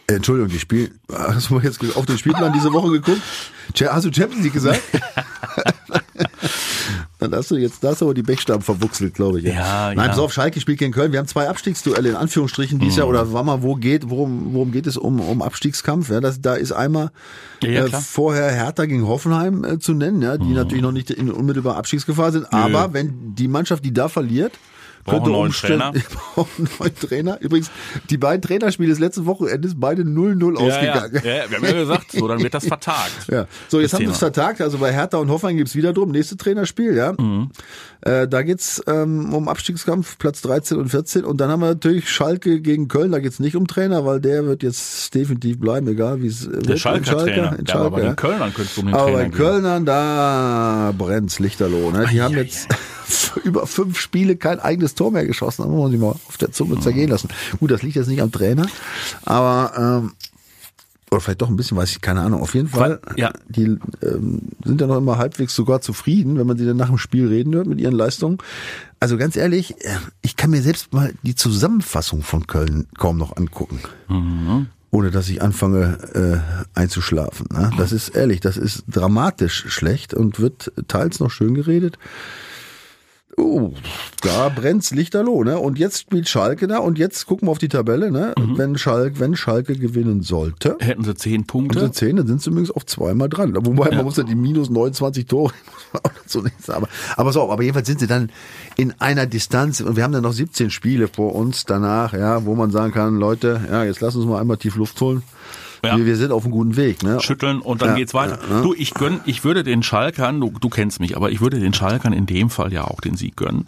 Äh, 0.08 0.14
Entschuldigung, 0.16 0.50
die 0.52 0.60
Spiel. 0.60 0.92
Hast 1.12 1.50
du 1.50 1.56
mal 1.56 1.64
jetzt 1.64 1.80
auf 1.96 2.06
den 2.06 2.18
Spielplan 2.18 2.54
diese 2.54 2.72
Woche 2.74 2.92
geguckt? 2.92 3.22
Hast 3.88 4.06
du 4.06 4.14
Champions 4.14 4.44
League 4.44 4.54
gesagt? 4.54 4.82
Dann 7.20 7.36
hast 7.36 7.52
du 7.52 7.56
jetzt, 7.56 7.84
da 7.84 7.90
hast 7.90 8.02
du 8.02 8.06
aber 8.06 8.16
die 8.16 8.24
Bechstaben 8.24 8.64
verwuchselt, 8.64 9.14
glaube 9.14 9.40
ich. 9.40 9.46
Ja, 9.46 9.90
Nein, 9.94 9.98
ja. 9.98 10.08
pass 10.08 10.18
auf, 10.18 10.34
Schalke 10.34 10.60
spielt 10.60 10.80
gegen 10.80 10.92
Köln. 10.92 11.12
Wir 11.12 11.20
haben 11.20 11.28
zwei 11.28 11.48
Abstiegsduelle 11.50 12.10
in 12.10 12.16
Anführungsstrichen 12.16 12.80
dieses 12.80 12.96
Mhm. 12.96 13.00
Jahr 13.00 13.08
oder 13.10 13.32
war 13.32 13.44
mal, 13.44 13.62
wo 13.62 13.76
geht, 13.76 14.10
worum, 14.10 14.54
worum 14.56 14.72
geht 14.72 14.88
es 14.88 14.98
um, 14.98 15.20
um 15.20 15.44
Abstiegskampf? 15.44 16.10
Ja, 16.10 16.20
das, 16.20 16.42
da 16.42 16.56
ist 16.56 16.72
einmal 16.72 17.12
Ja, 17.62 17.70
ja, 17.70 17.86
äh, 17.86 17.90
vorher 17.92 18.50
Hertha 18.52 18.86
gegen 18.86 19.08
Hoffenheim 19.08 19.64
äh, 19.64 19.78
zu 19.80 19.94
nennen, 19.94 20.24
ja, 20.24 20.38
die 20.38 20.46
Mhm. 20.46 20.54
natürlich 20.56 20.82
noch 20.82 20.92
nicht 20.92 21.12
in 21.12 21.30
unmittelbarer 21.32 21.78
Abstiegsgefahr 21.78 22.32
sind. 22.32 22.52
Aber 22.52 22.94
wenn 22.94 23.36
die 23.36 23.48
Mannschaft, 23.48 23.86
die 23.86 23.94
da 23.94 24.10
verliert, 24.10 24.54
Braucht 25.04 25.16
könnte 25.18 25.24
einen 25.26 25.32
neuen 25.34 25.48
umstellen- 25.48 25.80
Trainer. 25.80 25.94
Wir 25.94 26.02
brauchen 26.36 26.50
einen 26.68 26.70
neuen 26.80 26.96
Trainer. 26.96 27.42
Übrigens, 27.42 27.72
die 28.10 28.18
beiden 28.18 28.42
Trainerspiele 28.42 28.90
des 28.90 29.00
letzten 29.00 29.26
Wochenendes 29.26 29.74
beide 29.78 30.04
0-0 30.04 30.60
ja, 30.60 30.68
ja, 30.68 30.94
ausgegangen. 30.94 31.22
ja, 31.26 31.50
wir 31.50 31.58
haben 31.58 31.66
ja 31.66 31.72
gesagt, 31.74 32.12
so, 32.12 32.28
dann 32.28 32.42
wird 32.42 32.54
das 32.54 32.66
vertagt. 32.68 33.12
Ja. 33.32 33.48
So, 33.70 33.80
jetzt 33.80 33.94
haben 33.94 34.02
wir 34.06 34.12
es 34.12 34.18
vertagt. 34.18 34.62
Also 34.62 34.78
bei 34.78 34.92
Hertha 34.92 35.18
und 35.18 35.30
Hoffenheim 35.30 35.58
gibt's 35.58 35.76
wieder 35.76 35.94
drum. 35.94 36.12
Nächste 36.12 36.36
Trainerspiel, 36.38 36.96
ja. 36.96 37.14
Mhm. 37.18 37.50
Äh, 38.02 38.28
da 38.28 38.42
geht's 38.42 38.82
ähm, 38.88 39.34
um 39.34 39.48
Abstiegskampf, 39.48 40.18
Platz 40.18 40.42
13 40.42 40.78
und 40.78 40.90
14. 40.90 41.24
Und 41.24 41.40
dann 41.40 41.50
haben 41.50 41.62
wir 41.62 41.68
natürlich 41.68 42.10
Schalke 42.10 42.60
gegen 42.62 42.88
Köln. 42.88 43.12
Da 43.12 43.20
geht's 43.20 43.40
nicht 43.40 43.56
um 43.56 43.68
Trainer, 43.68 44.06
weil 44.06 44.20
der 44.20 44.46
wird 44.46 44.64
jetzt 44.64 45.14
definitiv 45.14 45.60
bleiben, 45.60 45.88
egal 45.88 46.22
wie 46.22 46.28
es 46.28 46.46
äh. 46.48 46.60
Der 46.60 46.78
Schalker 46.78 47.18
Trainer. 47.20 47.58
In 47.60 47.66
Ja, 47.66 47.76
aber 47.76 47.90
Schalke, 47.90 47.92
bei 47.92 48.02
ja. 48.02 48.08
den 48.10 48.16
Kölnern 48.16 48.54
könnte 48.54 48.72
es 48.72 48.78
um 48.78 48.86
den 48.88 48.96
Aber 48.96 49.04
Trainer 49.06 49.18
bei 49.18 49.24
gehen. 49.26 49.32
Kölnern, 49.38 49.86
da 49.86 50.94
brennt's 50.98 51.40
Lichterloh. 51.40 51.92
Ne? 51.92 52.08
Die 52.12 52.22
haben 52.22 52.36
jetzt 52.36 52.68
über 53.44 53.68
fünf 53.68 54.00
Spiele 54.00 54.36
kein 54.36 54.60
eigenes 54.60 54.96
Tor 54.96 55.12
mehr 55.12 55.26
geschossen. 55.26 55.64
Da 55.64 55.68
muss 55.70 55.82
man 55.82 55.92
sich 55.92 56.00
mal 56.00 56.10
auf 56.28 56.38
der 56.40 56.52
Zunge 56.52 56.80
zergehen 56.80 57.10
lassen. 57.10 57.30
Gut, 57.60 57.72
das 57.72 57.82
liegt 57.84 57.96
jetzt 57.96 58.08
nicht 58.08 58.22
am 58.22 58.32
Trainer, 58.32 58.66
aber 59.24 60.02
ähm, 60.04 60.12
oder 61.12 61.20
vielleicht 61.20 61.42
doch 61.42 61.50
ein 61.50 61.58
bisschen, 61.58 61.76
weiß 61.76 61.92
ich, 61.92 62.00
keine 62.00 62.22
Ahnung. 62.22 62.42
Auf 62.42 62.54
jeden 62.56 62.70
Fall, 62.70 63.02
Ja. 63.18 63.34
die 63.50 63.78
ähm, 64.02 64.42
sind 64.64 64.80
ja 64.80 64.88
noch 64.88 64.98
immer 64.98 65.18
halbwegs 65.18 65.54
sogar 65.54 65.82
zufrieden, 65.82 66.38
wenn 66.38 66.48
man 66.48 66.58
sie 66.58 66.66
dann 66.66 66.78
nach 66.78 66.88
dem 66.88 66.98
Spiel 66.98 67.28
reden 67.28 67.54
hört 67.54 67.68
mit 67.68 67.82
ihren 67.82 67.94
Leistungen. 67.96 68.38
Also 69.02 69.18
ganz 69.18 69.36
ehrlich, 69.36 69.72
äh, 69.84 69.98
ich 70.22 70.38
kann 70.38 70.52
mir 70.52 70.62
selbst 70.62 70.94
mal 70.94 71.14
die 71.24 71.36
Zusammenfassung 71.36 72.22
von 72.22 72.48
Köln 72.48 72.88
kaum 72.98 73.18
noch 73.18 73.36
angucken 73.36 73.80
ohne 74.94 75.10
dass 75.10 75.30
ich 75.30 75.42
anfange 75.42 76.44
äh, 76.76 76.78
einzuschlafen. 76.78 77.48
Ne? 77.50 77.72
Das 77.78 77.94
ist 77.94 78.10
ehrlich, 78.10 78.42
das 78.42 78.58
ist 78.58 78.84
dramatisch 78.90 79.64
schlecht 79.70 80.14
und 80.14 80.42
wird 80.42 80.74
teils 80.90 81.22
noch 81.22 81.32
schön 81.32 81.56
geredet. 81.56 81.98
Oh, 83.38 83.74
da 84.22 84.50
brennt's 84.50 84.92
lichterloh, 84.92 85.44
ne? 85.44 85.58
Und 85.58 85.80
jetzt 85.80 86.00
spielt 86.02 86.28
Schalke 86.30 86.68
da 86.68 86.80
und 86.80 87.00
jetzt 87.00 87.26
gucken 87.26 87.48
wir 87.48 87.52
auf 87.52 87.58
die 87.58 87.70
Tabelle, 87.70 88.12
ne? 88.12 88.34
Wenn 88.56 88.78
Schalke, 88.78 89.20
wenn 89.20 89.36
Schalke 89.36 89.76
gewinnen 89.76 90.22
sollte, 90.22 90.78
Hätten 90.80 91.04
sie 91.04 91.16
zehn 91.16 91.46
Punkte. 91.48 91.80
sie 91.80 91.92
zehn, 91.92 92.18
dann 92.18 92.28
sind 92.28 92.42
sie 92.42 92.50
übrigens 92.50 92.72
auf 92.72 92.86
zweimal 92.86 93.30
dran. 93.30 93.56
Wobei 93.56 93.96
man 93.96 94.06
muss 94.06 94.18
ja 94.18 94.24
die 94.24 94.36
minus 94.36 94.70
29 94.70 95.26
Tore 95.26 95.54
muss 95.66 95.86
man 95.94 96.02
auch 96.04 96.18
dazu 96.22 96.42
nicht 96.42 96.62
sagen. 96.64 96.84
Aber, 96.84 96.90
aber 97.18 97.32
so, 97.34 97.50
aber 97.52 97.64
jedenfalls 97.64 97.88
sind 97.88 98.00
sie 98.00 98.08
dann 98.08 98.32
in 98.78 98.94
einer 99.00 99.26
Distanz 99.26 99.82
und 99.82 99.96
wir 99.96 100.04
haben 100.04 100.14
dann 100.14 100.24
noch 100.24 100.34
17 100.34 100.70
Spiele 100.70 101.08
vor 101.08 101.34
uns 101.36 101.66
danach, 101.66 102.14
ja, 102.14 102.46
wo 102.46 102.56
man 102.56 102.72
sagen 102.72 102.92
kann, 102.94 103.16
Leute, 103.18 103.62
ja, 103.70 103.84
jetzt 103.86 104.02
lass 104.02 104.16
uns 104.16 104.26
mal 104.26 104.40
einmal 104.42 104.58
tief 104.58 104.76
Luft 104.76 105.00
holen. 105.02 105.24
Ja. 105.84 105.98
Wir, 105.98 106.06
wir 106.06 106.16
sind 106.16 106.32
auf 106.32 106.44
einem 106.44 106.52
guten 106.52 106.76
Weg, 106.76 107.02
ne? 107.04 107.20
schütteln 107.22 107.60
und 107.60 107.82
dann 107.82 107.90
Ja, 107.90 107.96
geht's 107.96 108.14
weiter. 108.14 108.38
ja, 108.50 108.58
ja. 108.58 108.62
Du, 108.62 108.74
ich 108.76 108.94
gönn, 108.94 109.20
ich 109.26 109.44
würde 109.44 109.64
den 109.64 109.82
Schalkern, 109.82 110.40
du, 110.40 110.52
du 110.60 110.70
kennst 110.70 111.00
mich, 111.00 111.18
aber 111.18 111.32
ich 111.32 111.42
würde 111.42 111.60
den 111.60 111.74
Schalkern 111.74 112.14
in 112.14 112.26
dem 112.28 112.50
Fall 112.52 112.72
ja 112.72 112.84
auch 112.86 113.02
den 113.02 113.16
Sieg 113.16 113.36
gönnen. 113.36 113.66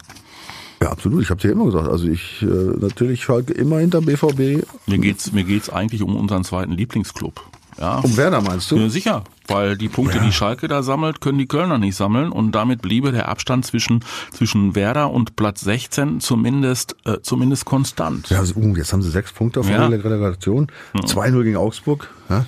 Ja, 0.82 0.90
absolut. 0.90 1.22
Ich 1.22 1.30
habe 1.30 1.40
dir 1.40 1.50
immer 1.50 1.64
gesagt. 1.64 1.88
Also 1.88 2.06
ich 2.06 2.42
äh, 2.42 2.46
natürlich 2.46 3.22
Schalke 3.24 3.52
immer 3.54 3.78
hinter 3.78 4.00
BVB. 4.00 4.64
Mir 4.86 4.98
geht's, 4.98 5.32
mir 5.32 5.44
geht's 5.44 5.70
eigentlich 5.70 6.02
um 6.02 6.14
unseren 6.14 6.44
zweiten 6.44 6.72
Lieblingsclub. 6.72 7.40
Ja. 7.78 7.98
Um 7.98 8.16
Werder 8.16 8.40
meinst 8.40 8.70
du? 8.70 8.76
Ja, 8.76 8.88
sicher, 8.88 9.24
weil 9.48 9.76
die 9.76 9.88
Punkte, 9.88 10.20
die 10.20 10.32
Schalke 10.32 10.68
da 10.68 10.82
sammelt, 10.82 11.20
können 11.20 11.38
die 11.38 11.46
Kölner 11.46 11.78
nicht 11.78 11.96
sammeln 11.96 12.30
und 12.30 12.52
damit 12.52 12.82
bliebe 12.82 13.10
der 13.12 13.28
Abstand 13.28 13.66
zwischen 13.66 14.04
zwischen 14.32 14.74
Werder 14.74 15.10
und 15.10 15.36
Platz 15.36 15.62
16 15.62 16.20
zumindest 16.20 16.96
äh, 17.04 17.20
zumindest 17.22 17.64
konstant. 17.64 18.30
Ja, 18.30 18.38
also, 18.38 18.54
uh, 18.56 18.76
jetzt 18.76 18.92
haben 18.92 19.02
sie 19.02 19.10
sechs 19.10 19.32
Punkte 19.32 19.60
auf 19.60 19.68
Ja. 19.68 19.88
der 19.88 20.04
Relegation. 20.04 20.68
2-0 20.94 21.42
gegen 21.42 21.56
Augsburg. 21.56 22.08
Ja? 22.28 22.46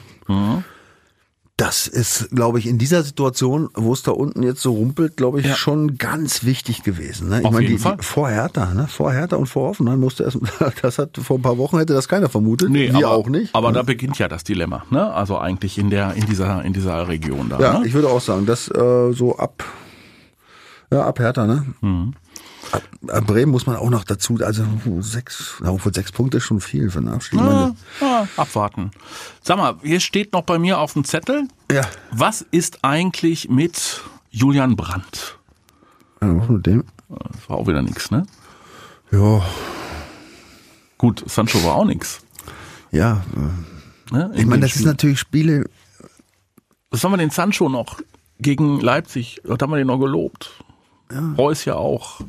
Das 1.58 1.86
ist, 1.88 2.28
glaube 2.32 2.58
ich, 2.58 2.66
in 2.66 2.76
dieser 2.76 3.02
Situation, 3.02 3.70
wo 3.72 3.94
es 3.94 4.02
da 4.02 4.10
unten 4.10 4.42
jetzt 4.42 4.60
so 4.60 4.72
rumpelt, 4.74 5.16
glaube 5.16 5.40
ich, 5.40 5.46
Ja. 5.46 5.54
schon 5.54 5.96
ganz 5.96 6.44
wichtig 6.44 6.82
gewesen. 6.82 7.30
Ne? 7.30 7.40
Ich 7.40 7.46
Auf 7.46 7.52
meine, 7.52 7.64
jeden 7.64 7.76
die, 7.76 7.82
Fall. 7.82 7.96
vor 8.02 8.28
Hertha, 8.28 8.74
ne? 8.74 8.86
vor 8.88 9.10
Hertha 9.10 9.36
und 9.36 9.46
vor 9.46 9.68
Hoffenheim 9.68 9.98
musste 9.98 10.24
erst, 10.24 10.38
das 10.82 10.98
hat 10.98 11.16
vor 11.16 11.38
ein 11.38 11.42
paar 11.42 11.56
Wochen 11.56 11.78
hätte 11.78 11.94
das 11.94 12.08
keiner 12.08 12.28
vermutet. 12.28 12.68
Nee, 12.68 12.92
Wir 12.92 13.06
aber, 13.06 13.16
auch 13.16 13.28
nicht. 13.30 13.54
Aber 13.54 13.72
da 13.72 13.82
beginnt 13.82 14.18
ja 14.18 14.28
das 14.28 14.44
Dilemma, 14.44 14.84
ne? 14.90 15.10
Also 15.14 15.38
eigentlich 15.38 15.78
in 15.78 15.88
der 15.88 16.12
in 16.12 16.26
dieser 16.26 16.62
in 16.62 16.74
dieser 16.74 17.08
Region 17.08 17.48
da. 17.48 17.58
ja, 17.58 17.78
ne? 17.78 17.86
ich 17.86 17.94
würde 17.94 18.08
auch 18.10 18.20
sagen, 18.20 18.44
das 18.44 18.68
äh, 18.68 19.12
so 19.14 19.36
ab, 19.38 19.64
ja, 20.92 21.06
ab 21.06 21.18
Hertha, 21.18 21.46
ne? 21.46 21.64
Mhm. 21.80 22.12
Bremen 23.26 23.52
muss 23.52 23.66
man 23.66 23.76
auch 23.76 23.90
noch 23.90 24.04
dazu, 24.04 24.38
also 24.42 24.64
sechs, 25.00 25.54
na, 25.60 25.70
obwohl 25.70 25.94
sechs 25.94 26.10
Punkte 26.12 26.38
ist 26.38 26.44
schon 26.44 26.60
viel 26.60 26.90
für. 26.90 26.98
Ich 27.00 27.32
meine, 27.32 27.74
Ja, 28.00 28.06
ja, 28.06 28.28
abwarten. 28.36 28.90
Sag 29.42 29.58
mal, 29.58 29.76
hier 29.82 30.00
steht 30.00 30.32
noch 30.32 30.42
bei 30.42 30.58
mir 30.58 30.78
auf 30.78 30.92
dem 30.94 31.04
Zettel, 31.04 31.48
ja, 31.70 31.82
was 32.10 32.42
ist 32.42 32.84
eigentlich 32.84 33.48
mit 33.48 34.00
Julian 34.30 34.76
Brandt? 34.76 35.38
ja, 36.20 36.36
was 36.40 36.48
mit 36.48 36.66
dem? 36.66 36.84
Das 37.08 37.48
war 37.48 37.58
auch 37.58 37.66
wieder 37.68 37.82
nix, 37.82 38.10
ne? 38.10 38.26
Ja, 39.12 39.42
Gut, 40.98 41.22
Sancho 41.28 41.62
war 41.62 41.74
auch 41.76 41.84
nix. 41.84 42.20
ja. 42.90 43.22
Ne? 44.12 44.30
Ich 44.36 44.46
meine, 44.46 44.62
das 44.62 44.76
ist 44.76 44.84
natürlich 44.84 45.18
Spiele, 45.18 45.64
Was 46.90 47.02
haben 47.02 47.12
wir 47.12 47.16
den 47.18 47.30
Sancho 47.30 47.68
noch 47.68 48.00
gegen 48.38 48.80
Leipzig? 48.80 49.40
Was 49.44 49.58
haben 49.60 49.70
wir 49.72 49.78
den 49.78 49.88
noch 49.88 49.98
gelobt? 49.98 50.50
Reus 51.38 51.64
ja 51.64 51.74
auch. 51.74 52.20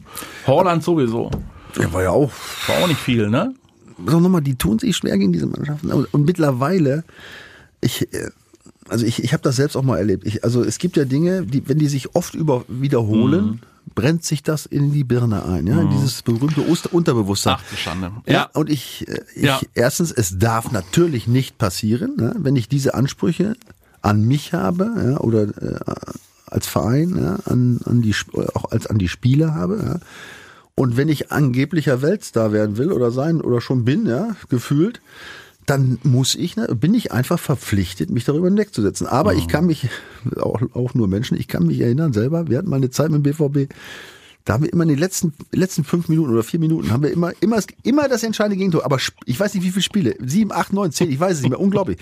Holland 0.46 0.84
sowieso. 0.84 1.32
der 1.78 1.92
war 1.94 2.04
ja 2.04 2.12
auch, 2.12 2.32
War 2.68 2.84
auch 2.84 2.88
nicht 2.88 3.00
viel, 3.00 3.30
ne? 3.30 3.54
sag 4.06 4.22
nochmal, 4.22 4.42
die 4.42 4.56
tun 4.56 4.78
sich 4.78 4.96
schwer 4.96 5.18
gegen 5.18 5.34
diese 5.34 5.48
Mannschaften. 5.48 5.92
Und, 5.92 6.14
und 6.14 6.26
mittlerweile, 6.26 7.04
ich, 7.82 8.14
äh, 8.14 8.30
also 8.90 9.06
ich, 9.06 9.24
ich 9.24 9.34
habe 9.34 9.42
das 9.44 9.56
selbst 9.56 9.76
auch 9.76 9.82
mal 9.84 9.98
erlebt. 9.98 10.26
Ich, 10.28 10.44
also 10.44 10.64
es 10.64 10.78
gibt 10.78 10.96
ja 10.98 11.06
Dinge, 11.06 11.44
die, 11.44 11.68
wenn 11.68 11.80
die 11.80 11.88
sich 11.88 12.16
oft 12.16 12.36
über, 12.36 12.64
wiederholen, 12.68 13.46
Mhm. 13.46 13.60
brennt 13.96 14.24
sich 14.24 14.44
das 14.44 14.66
in 14.68 14.92
die 14.94 15.04
Birne 15.04 15.44
ein. 15.46 15.66
Ja? 15.66 15.84
Dieses 15.86 16.22
berühmte 16.22 16.62
Oster 16.68 16.94
Unterbewusstsein. 16.94 17.56
Ach 17.58 17.64
du 17.70 17.76
Schande. 17.76 18.12
Ja, 18.28 18.50
und 18.54 18.70
ich, 18.70 19.08
äh, 19.08 19.22
ich 19.34 19.44
Ja. 19.44 19.60
erstens, 19.74 20.12
es 20.12 20.38
darf 20.38 20.72
natürlich 20.72 21.26
nicht 21.28 21.58
passieren, 21.58 22.16
ne, 22.18 22.36
wenn 22.38 22.56
ich 22.56 22.70
diese 22.70 22.94
Ansprüche 22.94 23.56
an 24.04 24.24
mich 24.28 24.54
habe, 24.54 24.92
ja, 25.12 25.18
oder 25.22 25.44
äh, 25.44 25.80
als 26.48 26.68
Verein, 26.68 27.18
ja, 27.18 27.40
an, 27.46 27.80
an 27.86 28.02
die 28.02 28.16
auch 28.54 28.72
als 28.72 28.88
an 28.88 28.98
die 28.98 29.08
Spieler 29.08 29.54
habe, 29.54 29.80
ja. 29.84 30.00
Und 30.76 30.96
wenn 30.96 31.10
ich 31.10 31.32
angeblicher 31.32 32.04
Weltstar 32.04 32.52
werden 32.52 32.78
will 32.78 32.92
oder 32.92 33.10
sein 33.10 33.42
oder 33.42 33.62
schon 33.62 33.84
bin, 33.84 34.06
ja, 34.06 34.36
gefühlt, 34.48 35.02
dann 35.66 35.98
muss 36.04 36.36
ich, 36.36 36.56
ne, 36.56 36.68
bin 36.76 36.94
ich 36.94 37.12
einfach 37.12 37.40
verpflichtet, 37.40 38.10
mich 38.10 38.26
darüber 38.26 38.48
hinwegzusetzen. 38.48 39.06
Aber 39.08 39.34
ich 39.34 39.48
kann 39.48 39.66
mich, 39.66 39.90
auch, 40.40 40.62
auch 40.74 40.94
nur 40.94 41.08
Menschen, 41.08 41.38
ich 41.38 41.48
kann 41.48 41.68
mich 41.68 41.82
erinnern 41.82 42.14
selber, 42.14 42.48
wir 42.48 42.58
hatten 42.60 42.70
mal 42.70 42.78
eine 42.78 42.90
Zeit 42.90 43.12
mit 43.12 43.26
dem 43.26 43.32
BVB, 43.32 43.74
da 44.48 44.54
haben 44.54 44.64
wir 44.64 44.72
immer 44.72 44.84
in 44.84 44.90
den 44.90 44.98
letzten, 44.98 45.34
letzten 45.52 45.84
fünf 45.84 46.08
Minuten 46.08 46.32
oder 46.32 46.42
vier 46.42 46.60
Minuten 46.62 46.90
haben 46.92 47.04
wir 47.04 47.12
immer, 47.12 47.34
immer, 47.42 47.60
immer 47.84 48.08
das 48.08 48.24
entscheidende 48.24 48.56
Gegentor. 48.56 48.86
Aber 48.86 48.98
ich 49.26 49.38
weiß 49.40 49.54
nicht, 49.54 49.64
wie 49.66 49.72
viele 49.72 49.84
Spiele. 49.84 50.16
Sieben, 50.26 50.54
acht, 50.54 50.72
neun, 50.72 50.92
zehn, 50.94 51.12
ich 51.12 51.20
weiß 51.20 51.34
es 51.36 51.42
nicht 51.42 51.50
mehr. 51.50 51.60
Unglaublich. 51.60 51.98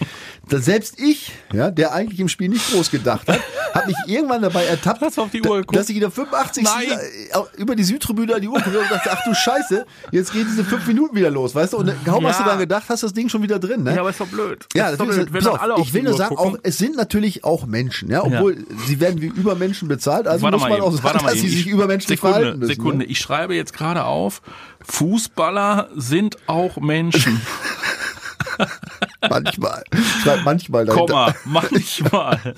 Da 0.48 0.60
selbst 0.60 1.00
ich, 1.00 1.32
ja, 1.52 1.72
der 1.72 1.92
eigentlich 1.94 2.20
im 2.20 2.30
Spiel 2.30 2.50
nicht 2.50 2.72
groß 2.72 2.92
gedacht 2.92 3.28
hat, 3.28 3.40
hat 3.74 3.88
mich 3.88 3.96
irgendwann 4.06 4.44
dabei 4.44 4.64
ertappt, 4.66 5.02
da- 5.02 5.62
dass 5.72 5.90
ich 5.90 5.96
in 5.96 6.02
der 6.02 6.12
85. 6.12 6.64
Nein. 6.64 6.84
äh, 6.92 7.62
über 7.62 7.76
die 7.76 7.84
Südtribüne 7.84 8.36
an 8.36 8.42
die 8.42 8.48
Uhr 8.48 8.60
guckte 8.62 8.80
und 8.80 8.92
dachte, 8.92 9.10
ach 9.12 9.24
du 9.26 9.34
Scheiße, 9.34 9.86
jetzt 10.12 10.32
geht 10.32 10.46
diese 10.48 10.64
fünf 10.64 10.86
Minuten 10.86 11.16
wieder 11.16 11.32
los, 11.32 11.56
weißt 11.56 11.74
du? 11.74 11.78
Und 11.78 11.92
kaum 12.06 12.26
hast 12.28 12.40
du 12.40 12.44
Ja. 12.44 12.50
dran 12.50 12.60
gedacht, 12.60 12.84
hast 12.90 13.02
du 13.02 13.08
das 13.08 13.14
Ding 13.14 13.28
schon 13.28 13.42
wieder 13.42 13.58
drin, 13.58 13.82
ne? 13.84 13.96
Ja, 13.96 14.02
aber 14.02 14.12
ist 14.12 14.20
doch 14.22 14.28
blöd. 14.28 14.68
Ja, 14.76 14.90
ist 14.90 15.00
doch 15.00 15.08
natürlich. 15.08 15.32
blöd, 15.32 15.48
auf, 15.48 15.80
ich 15.80 15.94
will 15.96 16.04
nur 16.04 16.14
sagen, 16.14 16.38
auch, 16.38 16.58
es 16.62 16.78
sind 16.78 16.96
natürlich 16.96 17.44
auch 17.44 17.66
Menschen, 17.66 18.12
ja, 18.12 18.24
obwohl 18.24 18.66
sie 18.86 19.00
werden 19.00 19.20
wie 19.20 19.26
Übermenschen 19.28 19.88
bezahlt, 19.88 20.28
also 20.28 20.44
Warte 20.44 20.58
muss 20.58 20.62
mal 20.64 20.70
man 20.70 20.78
eben, 20.78 20.88
auch 20.88 21.02
sagen, 21.02 21.24
mal 21.26 21.32
dass 21.32 21.42
sie 21.42 21.50
sich 21.50 21.62
Ich- 21.62 21.68
übermenschlich 21.68 22.20
Sekunde, 22.40 22.58
müssen. 22.58 22.70
Sekunde, 22.76 23.06
Ne? 23.06 23.12
ich 23.12 23.20
schreibe 23.20 23.56
jetzt 23.56 23.74
gerade 23.74 24.06
auf, 24.06 24.42
Fußballer 24.84 25.90
sind 25.96 26.38
auch 26.48 26.78
Menschen. 26.78 27.42
Manchmal. 29.30 29.84
Schreibt 30.24 30.46
manchmal 30.46 30.86
dahinter. 30.86 31.06
Komma, 31.14 31.36
manchmal. 31.46 32.54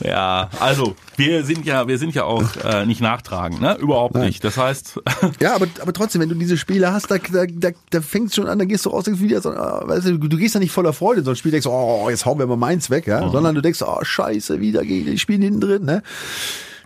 ja, 0.04 0.50
also 0.60 0.94
wir 1.16 1.44
sind 1.44 1.64
ja, 1.64 1.88
wir 1.88 1.98
sind 1.98 2.14
ja 2.14 2.24
auch 2.24 2.44
äh, 2.64 2.86
nicht 2.86 3.00
nachtragend, 3.00 3.60
ne? 3.60 3.76
Überhaupt 3.78 4.14
nicht. 4.14 4.44
Das 4.44 4.56
heißt, 4.56 5.00
Ja, 5.40 5.54
aber, 5.54 5.66
aber 5.80 5.92
trotzdem, 5.92 6.20
wenn 6.20 6.28
du 6.28 6.34
diese 6.34 6.56
Spiele 6.56 6.92
hast, 6.92 7.10
da, 7.10 7.18
da, 7.18 7.46
da, 7.48 7.70
da 7.90 8.00
fängt 8.00 8.34
schon 8.34 8.46
an, 8.46 8.58
da 8.58 8.64
gehst 8.64 8.86
du 8.86 8.90
raus, 8.90 9.04
denkst 9.04 9.20
wieder 9.20 9.40
so, 9.40 9.50
ah, 9.50 9.82
weißt 9.86 10.06
du, 10.06 10.18
du 10.18 10.36
gehst 10.36 10.54
ja 10.54 10.60
nicht 10.60 10.72
voller 10.72 10.92
Freude 10.92 11.20
in 11.20 11.24
so 11.24 11.30
ein 11.30 11.36
Spiel, 11.36 11.50
denkst, 11.50 11.66
oh, 11.66 12.08
jetzt 12.10 12.26
hauen 12.26 12.38
wir 12.38 12.46
mal 12.46 12.56
meins 12.56 12.90
weg, 12.90 13.06
ja, 13.06 13.28
sondern 13.30 13.54
du 13.54 13.62
denkst, 13.62 13.82
oh, 13.82 13.98
scheiße, 14.02 14.60
wieder 14.60 14.84
gegen 14.84 15.06
die 15.06 15.18
spielen 15.18 15.42
hinten 15.42 15.60
drin, 15.60 15.84
ne? 15.84 16.02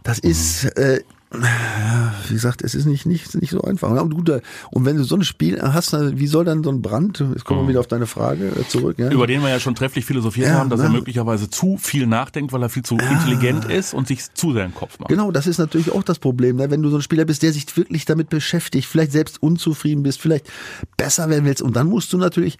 Das 0.02 0.18
ist, 0.18 0.64
äh, 0.76 1.00
ja, 1.32 2.12
wie 2.26 2.34
gesagt, 2.34 2.62
es 2.62 2.74
ist 2.74 2.86
nicht, 2.86 3.06
nicht, 3.06 3.40
nicht 3.40 3.50
so 3.50 3.62
einfach. 3.62 3.88
Und, 3.90 4.14
gut, 4.14 4.28
da- 4.28 4.40
und 4.72 4.84
wenn 4.84 4.96
du 4.96 5.04
so 5.04 5.14
ein 5.14 5.22
Spiel 5.22 5.60
hast, 5.62 5.92
wie 5.92 6.26
soll 6.26 6.44
dann 6.44 6.64
so 6.64 6.70
ein 6.70 6.82
Brand, 6.82 7.20
jetzt 7.32 7.44
kommen 7.44 7.62
wir 7.62 7.68
wieder 7.68 7.78
auf 7.80 7.86
deine 7.86 8.06
Frage 8.06 8.48
äh, 8.48 8.66
zurück, 8.68 8.98
ja? 8.98 9.10
über 9.10 9.28
den 9.28 9.40
wir 9.42 9.48
ja 9.48 9.60
schon 9.60 9.76
trefflich 9.76 10.04
philosophiert 10.04 10.48
Ja, 10.48 10.54
haben, 10.54 10.70
dass 10.70 10.80
er 10.80 10.88
ne? 10.88 10.96
möglicherweise 10.96 11.48
zu 11.48 11.76
viel 11.78 12.08
nachdenkt, 12.08 12.52
weil 12.52 12.62
er 12.62 12.68
viel 12.68 12.82
zu 12.82 12.96
intelligent 12.96 13.66
ist 13.66 13.94
und 13.94 14.08
sich 14.08 14.32
zu 14.34 14.52
sehr 14.52 14.64
im 14.64 14.74
Kopf 14.74 14.98
macht. 14.98 15.08
Genau, 15.08 15.30
das 15.30 15.46
ist 15.46 15.58
natürlich 15.58 15.92
auch 15.92 16.02
das 16.02 16.18
Problem, 16.18 16.56
ne? 16.56 16.68
wenn 16.70 16.82
du 16.82 16.88
so 16.90 16.96
ein 16.96 17.02
Spieler 17.02 17.24
bist, 17.24 17.44
der 17.44 17.52
sich 17.52 17.76
wirklich 17.76 18.06
damit 18.06 18.28
beschäftigt, 18.28 18.88
vielleicht 18.88 19.12
selbst 19.12 19.40
unzufrieden 19.40 20.02
bist, 20.02 20.20
vielleicht 20.20 20.50
besser 20.96 21.28
werden 21.30 21.44
willst 21.44 21.62
und 21.62 21.76
dann 21.76 21.86
musst 21.86 22.12
du 22.12 22.18
natürlich 22.18 22.58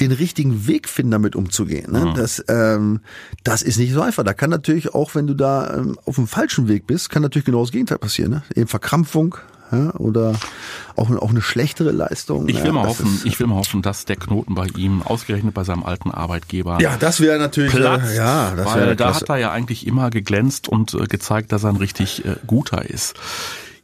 den 0.00 0.12
richtigen 0.12 0.66
Weg 0.66 0.88
finden, 0.88 1.12
damit 1.12 1.36
umzugehen. 1.36 1.92
Ne? 1.92 2.12
Das, 2.16 2.44
ähm, 2.48 3.00
das 3.44 3.62
ist 3.62 3.78
nicht 3.78 3.92
so 3.92 4.00
einfach. 4.02 4.24
Da 4.24 4.34
kann 4.34 4.50
natürlich 4.50 4.92
auch, 4.94 5.14
wenn 5.14 5.26
du 5.26 5.34
da 5.34 5.74
ähm, 5.76 5.98
auf 6.04 6.16
dem 6.16 6.26
falschen 6.26 6.66
Weg 6.68 6.86
bist, 6.86 7.10
kann 7.10 7.22
natürlich 7.22 7.44
genau 7.46 7.60
das 7.60 7.70
Gegenteil 7.72 7.98
passieren. 7.98 8.30
Ne? 8.32 8.42
Eben 8.56 8.66
Verkrampfung 8.66 9.36
ja? 9.70 9.92
oder 9.94 10.34
auch, 10.96 11.10
auch 11.10 11.30
eine 11.30 11.42
schlechtere 11.42 11.92
Leistung. 11.92 12.48
Ich 12.48 12.62
will 12.64 12.72
mal 12.72 12.86
hoffen, 12.88 13.06
ist- 13.14 13.24
ich 13.24 13.38
will 13.38 13.46
mal 13.46 13.54
hoffen, 13.56 13.82
dass 13.82 14.04
der 14.04 14.16
Knoten 14.16 14.54
bei 14.54 14.66
ihm, 14.76 15.02
ausgerechnet 15.02 15.54
bei 15.54 15.62
seinem 15.64 15.84
alten 15.84 16.10
Arbeitgeber, 16.10 16.80
ja, 16.80 16.96
das 16.98 17.20
wäre 17.20 17.38
natürlich, 17.38 17.72
platzt, 17.72 18.12
äh, 18.12 18.16
ja, 18.16 18.52
das 18.56 18.66
weil 18.66 18.96
da 18.96 19.04
klasse. 19.06 19.20
hat 19.20 19.28
er 19.28 19.36
ja 19.38 19.50
eigentlich 19.52 19.86
immer 19.86 20.10
geglänzt 20.10 20.68
und 20.68 20.94
äh, 20.94 21.06
gezeigt, 21.06 21.52
dass 21.52 21.62
er 21.64 21.70
ein 21.70 21.76
richtig 21.76 22.24
äh, 22.24 22.34
guter 22.46 22.84
ist. 22.88 23.14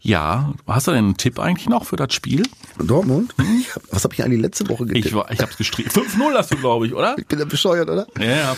Ja, 0.02 0.54
hast 0.66 0.86
du 0.86 0.92
denn 0.92 1.04
einen 1.04 1.16
Tipp 1.18 1.38
eigentlich 1.38 1.68
noch 1.68 1.84
für 1.84 1.96
das 1.96 2.14
Spiel? 2.14 2.42
Dortmund? 2.78 3.34
Hab, 3.74 3.82
was 3.90 4.04
habe 4.04 4.14
ich 4.14 4.24
eigentlich 4.24 4.40
letzte 4.40 4.66
Woche 4.70 4.86
getippt? 4.86 5.06
Ich, 5.06 5.14
war- 5.14 5.30
ich 5.30 5.40
hab's 5.40 5.58
gestrichen. 5.58 5.90
5-0 5.92 6.34
hast 6.34 6.50
du, 6.52 6.56
glaube 6.56 6.86
ich, 6.86 6.94
oder? 6.94 7.16
ich 7.18 7.26
bin 7.26 7.38
ja 7.38 7.44
bescheuert, 7.44 7.90
oder? 7.90 8.06
Ja, 8.18 8.24
ja, 8.24 8.52
5-0 8.52 8.54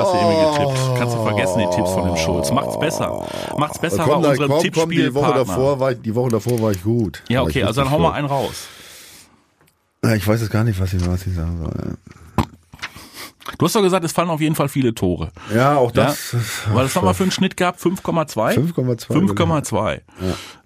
hast 0.00 0.12
du 0.12 0.16
irgendwie 0.16 0.58
getippt. 0.72 0.98
Kannst 0.98 1.14
du 1.14 1.22
vergessen, 1.22 1.58
die 1.58 1.76
Tipps 1.76 1.90
von 1.90 2.06
dem 2.06 2.16
Schulz. 2.16 2.50
Macht's 2.50 2.80
besser. 2.80 3.26
Macht's 3.58 3.78
besser 3.78 3.98
bei 3.98 4.04
komm, 4.12 4.22
da- 4.22 4.30
unserem 4.30 4.50
komm, 4.50 4.70
komm, 4.72 4.90
die 4.90 5.12
Woche 5.14 5.34
davor 5.34 5.80
war 5.80 5.92
ich, 5.92 6.00
die 6.00 6.14
Woche 6.14 6.30
davor 6.30 6.62
war 6.62 6.70
ich 6.70 6.82
gut. 6.82 7.22
Ja, 7.28 7.42
ich 7.42 7.48
okay, 7.48 7.62
also 7.64 7.82
dann 7.82 7.90
hau 7.90 7.98
mal 7.98 8.12
einen 8.12 8.26
raus. 8.28 8.66
Ja, 10.02 10.14
Ich 10.14 10.26
weiß 10.26 10.40
jetzt 10.40 10.50
gar 10.50 10.64
nicht, 10.64 10.80
was 10.80 10.94
ich, 10.94 11.06
was 11.06 11.26
ich 11.26 11.34
sagen 11.34 11.58
soll. 11.62 11.96
Du 13.58 13.64
hast 13.66 13.74
doch 13.76 13.82
gesagt, 13.82 14.04
es 14.04 14.12
fallen 14.12 14.28
auf 14.30 14.40
jeden 14.40 14.54
Fall 14.54 14.68
viele 14.68 14.94
Tore. 14.94 15.30
Ja, 15.54 15.76
auch 15.76 15.92
Ja? 15.94 16.06
das. 16.06 16.34
Weil 16.72 16.84
das 16.84 16.94
nochmal 16.94 17.14
für 17.14 17.22
einen 17.24 17.32
Schnitt 17.32 17.56
gab, 17.56 17.78
5,2? 17.78 18.54
5,2. 18.54 19.10
5,2. 19.12 20.00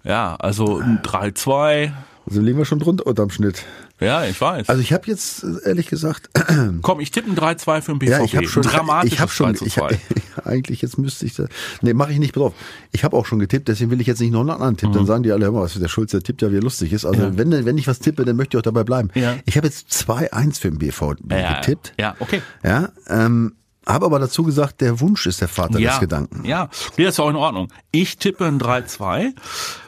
Ja, 0.03 0.35
also 0.37 0.79
ein 0.79 0.99
3-2. 1.03 1.91
Also 2.27 2.41
liegen 2.41 2.57
wir 2.57 2.65
schon 2.65 2.79
drunter 2.79 3.07
unterm 3.07 3.29
Schnitt. 3.29 3.65
Ja, 4.01 4.25
ich 4.25 4.39
weiß. 4.41 4.67
Also 4.67 4.81
ich 4.81 4.91
habe 4.93 5.07
jetzt 5.07 5.45
ehrlich 5.65 5.87
gesagt, 5.87 6.29
Komm, 6.81 6.99
ich 6.99 7.11
tippe 7.11 7.29
ein 7.31 7.37
3-2 7.37 7.81
für 7.81 7.91
den 7.93 7.99
BVB. 7.99 8.09
ja, 8.11 8.23
ich 8.23 8.35
habe 8.35 8.47
schon, 8.47 8.63
ich 9.05 9.19
habe 9.19 9.31
schon, 9.31 9.53
3 9.53 9.65
ich 9.65 9.77
hab, 9.77 9.91
eigentlich 10.45 10.81
jetzt 10.81 10.97
müsste 10.97 11.25
ich 11.25 11.35
da, 11.35 11.45
nee, 11.81 11.93
mache 11.93 12.11
ich 12.11 12.19
nicht 12.19 12.35
drauf. 12.35 12.53
Ich 12.91 13.03
habe 13.03 13.15
auch 13.15 13.25
schon 13.25 13.39
getippt, 13.39 13.67
deswegen 13.67 13.91
will 13.91 14.01
ich 14.01 14.07
jetzt 14.07 14.19
nicht 14.19 14.31
noch 14.31 14.41
einen 14.41 14.49
anderen 14.49 14.75
Tipp. 14.77 14.91
Dann 14.91 15.05
sagen 15.05 15.23
die 15.23 15.31
alle, 15.31 15.45
hör 15.45 15.51
mal, 15.51 15.61
was 15.61 15.73
der 15.75 15.87
Schulz, 15.87 16.11
der 16.11 16.21
tippt 16.23 16.41
ja, 16.41 16.51
wie 16.51 16.57
er 16.57 16.61
lustig 16.61 16.91
ist. 16.93 17.05
Also 17.05 17.21
Mhm. 17.21 17.33
Ja. 17.33 17.37
wenn, 17.37 17.65
wenn 17.65 17.77
ich 17.77 17.87
was 17.87 17.99
tippe, 17.99 18.25
dann 18.25 18.35
möchte 18.35 18.57
ich 18.57 18.59
auch 18.59 18.63
dabei 18.63 18.83
bleiben. 18.83 19.09
Ja. 19.13 19.35
Ich 19.45 19.55
habe 19.57 19.67
jetzt 19.67 19.89
2-1 19.91 20.59
für 20.59 20.69
den 20.71 20.79
BV 20.79 21.15
ja, 21.29 21.59
getippt. 21.59 21.93
Ja, 21.99 22.15
okay. 22.19 22.41
Ja, 22.63 22.89
ähm, 23.07 23.53
habe 23.87 24.05
aber 24.05 24.19
dazu 24.19 24.43
gesagt, 24.43 24.81
der 24.81 24.99
Wunsch 24.99 25.25
ist 25.25 25.41
der 25.41 25.47
Vater 25.47 25.79
Ja, 25.79 25.91
des 25.91 25.99
Gedanken. 25.99 26.45
ja, 26.45 26.69
nee, 26.97 27.05
ist 27.05 27.17
ja 27.17 27.23
auch 27.23 27.29
in 27.29 27.35
Ordnung. 27.35 27.67
Ich 27.91 28.17
tippe 28.17 28.45
ein 28.45 28.59
3-2 28.59 29.33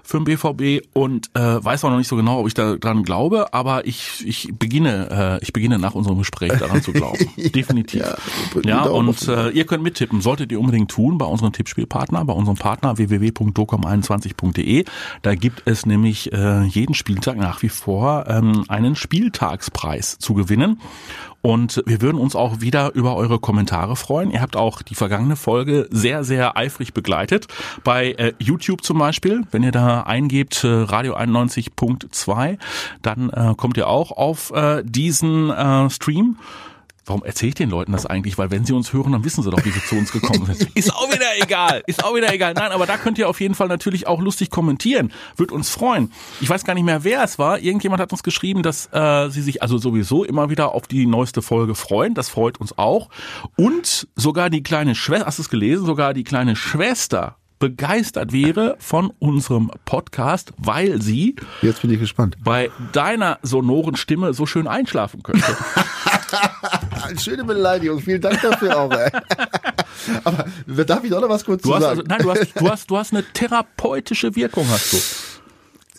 für 0.05 0.17
den 0.19 0.25
BVB 0.25 0.85
und 0.93 1.29
äh, 1.35 1.63
weiß 1.63 1.85
auch 1.85 1.89
noch 1.89 1.97
nicht 1.97 2.07
so 2.09 2.15
genau, 2.15 2.39
ob 2.39 2.47
ich 2.47 2.53
da 2.53 2.75
dran 2.75 3.03
glaube, 3.03 3.53
aber 3.53 3.85
ich, 3.87 4.23
ich 4.27 4.49
beginne 4.57 5.39
äh, 5.39 5.43
ich 5.43 5.53
beginne 5.53 5.79
nach 5.79 5.93
unserem 5.95 6.17
Gespräch 6.17 6.51
daran 6.59 6.81
zu 6.81 6.91
glauben. 6.91 7.29
Definitiv. 7.37 8.01
Ja, 8.01 8.17
Ja, 8.65 8.83
und 8.83 9.27
äh, 9.27 9.49
ihr 9.49 9.65
könnt 9.65 9.83
mittippen, 9.83 10.21
solltet 10.21 10.51
ihr 10.51 10.59
unbedingt 10.59 10.91
tun 10.91 11.17
bei 11.17 11.25
unserem 11.25 11.53
Tippspielpartner, 11.53 12.25
bei 12.25 12.33
unserem 12.33 12.57
Partner 12.57 12.97
www.docom21.de. 12.97 14.85
Da 15.21 15.35
gibt 15.35 15.63
es 15.65 15.85
nämlich 15.85 16.31
äh, 16.33 16.63
jeden 16.63 16.95
Spieltag 16.95 17.37
nach 17.37 17.61
wie 17.61 17.69
vor 17.69 18.25
ähm, 18.27 18.65
einen 18.67 18.95
Spieltagspreis 18.95 20.17
zu 20.19 20.33
gewinnen. 20.33 20.81
Und 21.45 21.83
wir 21.85 22.01
würden 22.01 22.19
uns 22.19 22.37
auch 22.37 22.61
wieder 22.61 22.95
über 22.95 23.17
eure 23.17 23.37
Kommentare 23.37 23.97
freuen. 23.97 24.31
Ihr 24.31 24.41
habt 24.41 24.55
auch 24.55 24.81
die 24.81 24.95
vergangene 24.95 25.35
Folge 25.35 25.89
sehr, 25.91 26.23
sehr 26.23 26.55
eifrig 26.55 26.93
begleitet. 26.93 27.47
Bei 27.83 28.13
äh, 28.13 28.31
YouTube 28.39 28.81
zum 28.81 28.97
Beispiel, 28.97 29.41
wenn 29.51 29.61
ihr 29.61 29.73
da 29.73 30.03
eingebt 30.03 30.63
äh, 30.63 30.67
Radio 30.69 31.17
91.2, 31.17 32.57
dann 33.01 33.29
äh, 33.29 33.55
kommt 33.57 33.75
ihr 33.75 33.89
auch 33.89 34.11
auf 34.11 34.51
äh, 34.51 34.83
diesen 34.85 35.49
äh, 35.49 35.89
Stream. 35.89 36.37
Warum 37.05 37.23
erzähle 37.23 37.49
ich 37.49 37.55
den 37.55 37.69
Leuten 37.69 37.91
das 37.91 38.05
eigentlich? 38.05 38.37
Weil 38.37 38.49
wenn 38.49 38.63
sie 38.65 38.73
uns 38.73 38.93
hören, 38.93 39.11
dann 39.11 39.25
wissen 39.25 39.43
sie 39.43 39.49
doch, 39.49 39.63
wie 39.65 39.71
sie 39.71 39.83
zu 39.83 39.95
uns 39.95 40.11
gekommen 40.11 40.45
sind. 40.53 40.69
Ist 40.73 40.93
auch 40.95 41.11
wieder 41.11 41.25
egal. 41.41 41.83
Ist 41.85 42.03
auch 42.03 42.15
wieder 42.15 42.33
egal. 42.33 42.53
Nein, 42.53 42.71
aber 42.71 42.85
da 42.85 42.97
könnt 42.97 43.17
ihr 43.17 43.27
auf 43.27 43.41
jeden 43.41 43.55
Fall 43.55 43.67
natürlich 43.67 44.07
auch 44.07 44.21
lustig 44.21 44.49
kommentieren. 44.49 45.11
Wird 45.35 45.51
uns 45.51 45.69
freuen. 45.69 46.11
Ich 46.39 46.49
weiß 46.49 46.63
gar 46.63 46.73
nicht 46.75 46.85
mehr, 46.85 47.03
wer 47.03 47.21
es 47.23 47.37
war. 47.37 47.59
Irgendjemand 47.59 48.01
hat 48.01 48.11
uns 48.13 48.23
geschrieben, 48.23 48.63
dass 48.63 48.87
äh, 48.93 49.29
sie 49.29 49.41
sich 49.41 49.61
also 49.61 49.77
sowieso 49.77 50.23
immer 50.23 50.49
wieder 50.49 50.73
auf 50.73 50.87
die 50.87 51.05
neueste 51.05 51.41
Folge 51.41 51.75
freuen. 51.75 52.13
Das 52.13 52.29
freut 52.29 52.59
uns 52.61 52.77
auch. 52.77 53.09
Und 53.57 54.07
sogar 54.15 54.49
die 54.49 54.63
kleine 54.63 54.95
Schwester, 54.95 55.25
hast 55.25 55.39
du 55.39 55.41
es 55.43 55.49
gelesen? 55.49 55.85
Sogar 55.85 56.13
die 56.13 56.23
kleine 56.23 56.55
Schwester 56.55 57.35
begeistert 57.59 58.33
wäre 58.33 58.75
von 58.79 59.11
unserem 59.19 59.71
Podcast, 59.85 60.53
weil 60.57 61.01
sie 61.01 61.35
Jetzt 61.61 61.81
bin 61.81 61.91
ich 61.91 61.99
gespannt. 61.99 62.35
bei 62.43 62.69
deiner 62.91 63.39
sonoren 63.41 63.95
Stimme 63.95 64.33
so 64.33 64.45
schön 64.45 64.67
einschlafen 64.67 65.23
könnte. 65.23 65.45
Schöne 67.19 67.43
Beleidigung, 67.43 67.99
vielen 67.99 68.21
Dank 68.21 68.41
dafür 68.41 68.77
auch. 68.79 68.91
Ey. 68.91 69.09
Aber 70.23 70.45
darf 70.85 71.03
ich 71.03 71.09
doch 71.09 71.21
noch 71.21 71.29
was 71.29 71.45
kurz 71.45 71.61
Du 71.61 71.69
zu 71.69 71.75
hast, 71.75 71.81
sagen? 71.83 71.99
also, 71.99 72.03
nein, 72.07 72.19
du 72.21 72.31
hast, 72.31 72.59
du 72.59 72.69
hast, 72.69 72.89
du 72.91 72.97
hast 72.97 73.13
eine 73.13 73.23
therapeutische 73.23 74.35
Wirkung, 74.35 74.67
hast 74.69 74.93
du. 74.93 74.97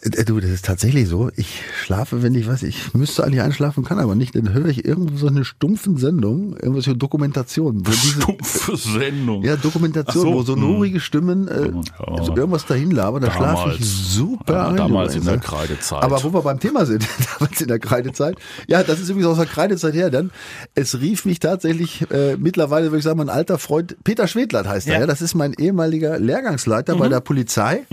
Äh, 0.05 0.25
Du, 0.25 0.39
das 0.41 0.51
ist 0.51 0.65
tatsächlich 0.65 1.09
so. 1.09 1.31
Ich 1.37 1.63
schlafe, 1.83 2.23
wenn 2.23 2.35
ich 2.35 2.47
weiß, 2.47 2.63
ich 2.63 2.93
müsste 2.95 3.25
eigentlich 3.25 3.41
einschlafen, 3.43 3.85
kann 3.85 3.99
aber 3.99 4.15
nicht. 4.15 4.35
Dann 4.37 4.53
höre 4.53 4.67
ich 4.67 4.85
irgendwo 4.85 5.17
so 5.17 5.27
eine 5.29 5.45
stumpfen 5.45 5.97
Sendung, 5.97 6.57
irgendwas 6.57 6.85
für 6.85 6.95
Dokumentation. 6.97 7.83
Diese, 7.83 8.21
Stumpfe 8.23 8.77
Sendung. 8.77 9.43
ja, 9.45 9.57
Dokumentation, 9.57 10.23
so, 10.25 10.33
wo 10.35 10.43
so 10.43 10.57
norige 10.57 11.01
Stimmen 11.01 11.49
äh, 11.49 11.71
Ja. 12.07 12.23
so 12.23 12.37
irgendwas 12.37 12.67
dahin 12.67 12.91
labern, 12.91 13.23
da 13.23 13.31
schlafe 13.31 13.77
ich 13.79 13.85
super 13.85 14.53
Ja, 14.55 14.69
ein. 14.69 14.77
damals 14.77 15.15
in 15.15 15.25
der. 15.25 15.39
Kreidezeit. 15.39 16.03
Aber 16.03 16.23
wo 16.23 16.33
wir 16.33 16.43
beim 16.43 16.61
Thema 16.61 16.87
sind, 16.87 17.07
damals 17.39 17.61
in 17.61 17.69
der 17.69 17.79
Kreidezeit. 17.79 18.37
Ja, 18.69 18.83
das 18.83 19.01
ist 19.01 19.09
übrigens 19.09 19.29
aus 19.29 19.37
der 19.39 19.47
Kreidezeit 19.47 19.95
her 19.95 20.11
dann. 20.11 20.31
Es 20.75 21.01
rief 21.01 21.25
mich 21.25 21.39
tatsächlich 21.39 22.11
äh, 22.11 22.37
mittlerweile, 22.37 22.87
würde 22.87 22.99
ich 22.99 23.05
sagen, 23.05 23.19
mein 23.19 23.29
alter 23.31 23.59
Freund, 23.59 23.97
Peter 24.05 24.27
Schwedlert 24.29 24.67
heißt 24.69 24.87
er. 24.87 24.93
Ja. 24.95 24.99
Mhm. 24.99 25.03
Ja. 25.03 25.07
Das 25.07 25.23
ist 25.23 25.35
mein 25.35 25.55
ehemaliger 25.55 26.19
Lehrgangsleiter 26.19 26.97
bei 26.97 27.09
der 27.09 27.21
Polizei. 27.21 27.85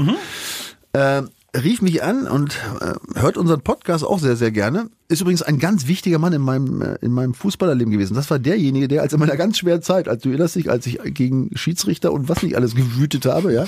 Ähm, 0.94 1.30
rief 1.56 1.82
mich 1.82 2.04
an 2.04 2.28
und 2.28 2.58
äh, 2.80 3.20
hört 3.20 3.38
unseren 3.38 3.62
Podcast 3.62 4.04
auch 4.04 4.20
sehr, 4.20 4.36
sehr 4.36 4.52
gerne. 4.52 4.90
Ist 5.12 5.22
übrigens 5.22 5.42
ein 5.42 5.60
ganz 5.60 5.88
wichtiger 5.88 6.18
Mann 6.20 6.34
in 6.34 6.42
meinem, 6.42 6.82
äh, 6.82 6.96
in 7.02 7.12
meinem 7.12 7.34
Fußballerleben 7.34 7.92
gewesen. 7.92 8.16
Das 8.16 8.30
war 8.32 8.40
derjenige, 8.40 8.88
der 8.88 9.02
als 9.02 9.14
in 9.14 9.20
meiner 9.20 9.36
ganz 9.38 9.58
schweren 9.58 9.82
Zeit, 9.82 10.08
als 10.08 10.24
du 10.24 10.30
erinnerst 10.30 10.56
dich, 10.56 10.70
als 10.70 10.86
ich 10.88 11.00
gegen 11.04 11.50
Schiedsrichter 11.56 12.12
und 12.12 12.30
was 12.30 12.42
nicht 12.44 12.56
alles 12.56 12.76
gewütet 12.76 13.26
habe, 13.26 13.54
ja, 13.54 13.66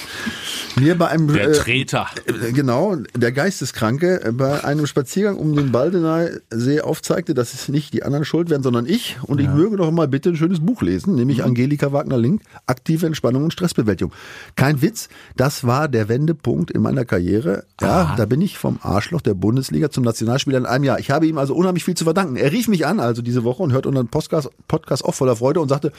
mir 0.79 0.97
bei 0.97 1.07
einem 1.09 1.27
Der 1.27 1.49
äh, 1.49 1.51
Treter. 1.53 2.07
äh, 2.25 2.51
genau, 2.51 2.95
der 3.15 3.31
Geisteskranke 3.31 4.33
bei 4.35 4.63
einem 4.63 4.87
Spaziergang 4.87 5.37
um 5.37 5.55
den 5.55 5.71
Baldener 5.71 6.29
See 6.49 6.81
aufzeigte, 6.81 7.33
dass 7.33 7.53
es 7.53 7.69
nicht 7.69 7.93
die 7.93 8.03
anderen 8.03 8.25
schuld 8.25 8.49
wären, 8.49 8.63
sondern 8.63 8.85
ich. 8.85 9.17
Und 9.23 9.39
ich 9.39 9.47
möge 9.49 9.77
doch 9.77 9.91
mal 9.91 10.07
bitte 10.07 10.29
ein 10.29 10.35
schönes 10.37 10.59
Buch 10.59 10.81
lesen, 10.81 11.15
nämlich 11.15 11.39
Mhm. 11.39 11.43
Angelika 11.45 11.91
Wagner-Link, 11.91 12.41
Aktive 12.67 13.05
Entspannung 13.05 13.43
und 13.45 13.53
Stressbewältigung. 13.53 14.13
Kein 14.55 14.81
Witz, 14.81 15.09
das 15.35 15.65
war 15.65 15.87
der 15.87 16.09
Wendepunkt 16.09 16.71
in 16.71 16.81
meiner 16.81 17.05
Karriere. 17.05 17.65
Ja, 17.81 18.13
da 18.17 18.25
bin 18.25 18.41
ich 18.41 18.57
vom 18.57 18.79
Arschloch 18.81 19.21
der 19.21 19.33
Bundesliga 19.33 19.89
zum 19.89 20.03
Nationalspieler 20.03 20.57
in 20.59 20.65
einem 20.65 20.83
Jahr. 20.83 20.99
Ich 20.99 21.11
habe 21.11 21.27
ihm 21.27 21.32
also 21.37 21.53
unheimlich 21.55 21.83
viel 21.83 21.95
zu 21.95 22.03
verdanken. 22.03 22.35
Er 22.35 22.51
rief 22.51 22.67
mich 22.67 22.85
an, 22.85 22.99
also 22.99 23.21
diese 23.21 23.43
Woche, 23.43 23.63
und 23.63 23.71
hört 23.73 23.85
unseren 23.85 24.07
Podcast, 24.07 24.49
Podcast 24.67 25.03
auch 25.05 25.13
voller 25.13 25.35
Freude 25.35 25.59
und 25.61 25.69
sagte, 25.69 25.91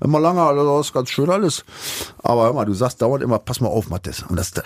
immer 0.00 0.20
lange, 0.20 0.40
also 0.42 0.78
das 0.78 0.86
ist 0.88 0.92
ganz 0.92 1.10
schön 1.10 1.28
alles. 1.28 1.64
Aber 2.22 2.44
hör 2.44 2.52
mal, 2.52 2.64
du 2.64 2.72
sagst 2.74 3.02
dauernd 3.02 3.22
immer, 3.22 3.38
pass 3.40 3.60
mal 3.60 3.68
auf, 3.68 3.88
Mathis. 3.90 4.24
Und 4.28 4.36
das, 4.38 4.52
das 4.52 4.64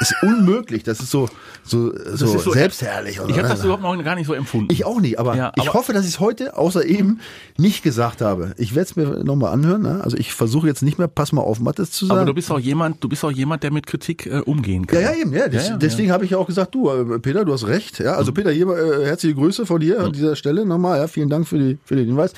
ist 0.00 0.14
unmöglich. 0.22 0.82
Das 0.82 1.00
ist 1.00 1.10
so, 1.10 1.28
so, 1.62 1.90
so, 2.14 2.34
ist 2.36 2.44
so- 2.44 2.52
selbstherrlich. 2.52 3.18
Ich 3.28 3.38
habe 3.38 3.48
das 3.48 3.64
überhaupt 3.64 3.82
noch 3.82 4.04
gar 4.04 4.14
nicht 4.14 4.26
so 4.26 4.34
empfunden. 4.34 4.70
Ich 4.72 4.84
auch 4.84 5.00
nicht, 5.00 5.18
aber 5.18 5.36
Ja, 5.36 5.52
ich 5.56 5.62
aber- 5.62 5.72
hoffe, 5.78 5.92
dass 5.94 6.04
ich 6.04 6.10
es 6.14 6.20
heute 6.20 6.56
außer 6.58 6.84
eben 6.84 7.20
nicht 7.56 7.82
gesagt 7.82 8.20
habe. 8.20 8.52
Ich 8.58 8.74
werde 8.74 8.90
es 8.90 8.96
mir 8.96 9.24
nochmal 9.24 9.52
anhören. 9.52 9.82
Ne? 9.82 10.00
Also 10.04 10.16
ich 10.18 10.34
versuche 10.34 10.66
jetzt 10.66 10.82
nicht 10.82 10.98
mehr, 10.98 11.08
pass 11.08 11.32
mal 11.32 11.40
auf, 11.42 11.60
Mathis 11.60 11.90
zu 11.90 12.04
sagen. 12.06 12.18
aber 12.18 12.26
du 12.26 12.34
bist 12.34 12.50
auch 12.50 12.58
jemand, 12.58 13.02
du 13.02 13.08
bist 13.08 13.24
auch 13.24 13.30
jemand, 13.30 13.62
der 13.62 13.70
mit 13.72 13.86
Kritik 13.86 14.26
äh, 14.26 14.40
umgehen 14.40 14.86
kann. 14.86 15.00
ja, 15.00 15.12
ja, 15.12 15.18
eben, 15.20 15.32
ja. 15.32 15.48
Des, 15.48 15.64
Ja, 15.66 15.70
ja, 15.72 15.76
deswegen 15.78 16.12
habe 16.12 16.24
ich 16.26 16.32
ja 16.32 16.38
auch 16.38 16.46
gesagt, 16.46 16.74
du, 16.74 16.90
äh, 16.90 17.18
Peter, 17.20 17.44
du 17.46 17.52
hast 17.54 17.66
recht. 17.66 18.00
Ja, 18.00 18.16
also 18.16 18.32
Peter, 18.32 18.50
hier 18.50 18.68
äh, 18.68 19.06
herzliche 19.06 19.34
Grüße 19.34 19.53
von 19.56 19.80
dir 19.80 20.00
an 20.00 20.12
dieser 20.12 20.36
Stelle 20.36 20.66
nochmal. 20.66 20.98
Ja, 20.98 21.08
vielen 21.08 21.28
Dank 21.28 21.46
für, 21.46 21.58
die, 21.58 21.78
für 21.84 21.96
den 21.96 22.06
Hinweis. 22.06 22.32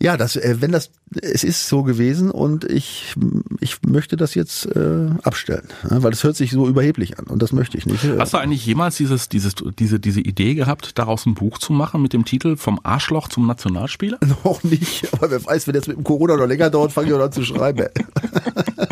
Ja, 0.00 0.18
das, 0.18 0.36
äh, 0.36 0.56
wenn 0.60 0.72
das, 0.72 0.90
es 1.22 1.42
ist 1.42 1.68
so 1.68 1.82
gewesen 1.82 2.30
und 2.30 2.64
ich, 2.64 3.14
ich 3.60 3.78
möchte 3.86 4.16
das 4.16 4.34
jetzt 4.34 4.66
äh, 4.76 5.08
abstellen, 5.22 5.68
weil 5.84 6.12
es 6.12 6.22
hört 6.22 6.36
sich 6.36 6.50
so 6.50 6.68
überheblich 6.68 7.18
an 7.18 7.24
und 7.26 7.40
das 7.40 7.52
möchte 7.52 7.78
ich 7.78 7.86
nicht. 7.86 8.04
Hast 8.18 8.34
du 8.34 8.38
eigentlich 8.38 8.66
jemals 8.66 8.96
dieses, 8.96 9.30
dieses, 9.30 9.54
diese, 9.78 9.98
diese 9.98 10.20
Idee 10.20 10.54
gehabt, 10.54 10.98
daraus 10.98 11.24
ein 11.24 11.32
Buch 11.32 11.56
zu 11.56 11.72
machen 11.72 12.02
mit 12.02 12.12
dem 12.12 12.26
Titel 12.26 12.56
Vom 12.58 12.78
Arschloch 12.82 13.28
zum 13.28 13.46
Nationalspieler? 13.46 14.18
Noch 14.44 14.62
nicht, 14.64 15.10
aber 15.14 15.30
wer 15.30 15.42
weiß, 15.42 15.66
wenn 15.66 15.74
jetzt 15.74 15.88
mit 15.88 15.96
dem 15.96 16.04
Corona 16.04 16.36
noch 16.36 16.46
länger 16.46 16.68
dauert, 16.68 16.92
fange 16.92 17.08
ich 17.08 17.14
auch 17.14 17.20
an 17.20 17.32
zu 17.32 17.42
schreiben. 17.42 17.86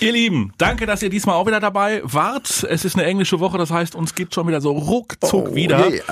Ihr 0.00 0.12
Lieben, 0.12 0.52
danke, 0.58 0.84
dass 0.86 1.02
ihr 1.02 1.08
diesmal 1.10 1.36
auch 1.36 1.46
wieder 1.46 1.60
dabei 1.60 2.00
wart. 2.04 2.64
Es 2.68 2.84
ist 2.84 2.96
eine 2.96 3.04
englische 3.06 3.40
Woche, 3.40 3.56
das 3.58 3.70
heißt, 3.70 3.94
uns 3.94 4.14
gibt 4.14 4.34
schon 4.34 4.46
wieder 4.46 4.60
so 4.60 4.72
ruckzuck 4.72 5.48
Oh, 5.50 5.54
wieder. 5.54 5.88
yeah. 5.90 6.02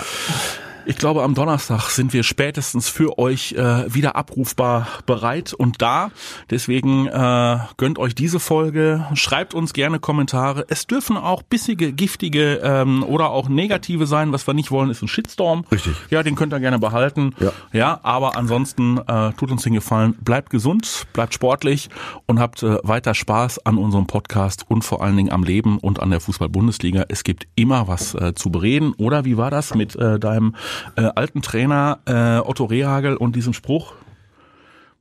Ich 0.86 0.98
glaube, 0.98 1.22
am 1.22 1.34
Donnerstag 1.34 1.88
sind 1.88 2.12
wir 2.12 2.22
spätestens 2.22 2.90
für 2.90 3.18
euch 3.18 3.52
äh, 3.52 3.92
wieder 3.92 4.16
abrufbar 4.16 4.86
bereit 5.06 5.54
und 5.54 5.80
da. 5.80 6.10
Deswegen 6.50 7.06
äh, 7.06 7.58
gönnt 7.78 7.98
euch 7.98 8.14
diese 8.14 8.38
Folge, 8.38 9.06
schreibt 9.14 9.54
uns 9.54 9.72
gerne 9.72 9.98
Kommentare. 9.98 10.66
Es 10.68 10.86
dürfen 10.86 11.16
auch 11.16 11.42
bissige, 11.42 11.92
giftige 11.92 12.60
ähm, 12.62 13.02
oder 13.02 13.30
auch 13.30 13.48
negative 13.48 14.06
sein. 14.06 14.32
Was 14.32 14.46
wir 14.46 14.52
nicht 14.52 14.70
wollen, 14.70 14.90
ist 14.90 15.00
ein 15.00 15.08
Shitstorm. 15.08 15.64
Richtig. 15.72 15.94
Ja, 16.10 16.22
den 16.22 16.34
könnt 16.34 16.52
ihr 16.52 16.60
gerne 16.60 16.78
behalten. 16.78 17.34
Ja. 17.40 17.52
ja 17.72 18.00
aber 18.02 18.36
ansonsten 18.36 18.98
äh, 18.98 19.32
tut 19.32 19.50
uns 19.50 19.62
den 19.62 19.72
Gefallen, 19.72 20.14
bleibt 20.20 20.50
gesund, 20.50 21.06
bleibt 21.14 21.32
sportlich 21.32 21.88
und 22.26 22.40
habt 22.40 22.62
äh, 22.62 22.76
weiter 22.82 23.14
Spaß 23.14 23.64
an 23.64 23.78
unserem 23.78 24.06
Podcast 24.06 24.66
und 24.68 24.84
vor 24.84 25.02
allen 25.02 25.16
Dingen 25.16 25.32
am 25.32 25.44
Leben 25.44 25.78
und 25.78 26.00
an 26.00 26.10
der 26.10 26.20
Fußball-Bundesliga. 26.20 27.06
Es 27.08 27.24
gibt 27.24 27.46
immer 27.54 27.88
was 27.88 28.14
äh, 28.14 28.34
zu 28.34 28.50
bereden. 28.50 28.92
Oder 28.98 29.24
wie 29.24 29.38
war 29.38 29.50
das 29.50 29.74
mit 29.74 29.96
äh, 29.96 30.18
deinem 30.18 30.54
äh, 30.96 31.10
alten 31.14 31.42
Trainer 31.42 31.98
äh, 32.06 32.38
Otto 32.38 32.64
Rehagel 32.64 33.16
und 33.16 33.36
diesem 33.36 33.52
Spruch? 33.52 33.94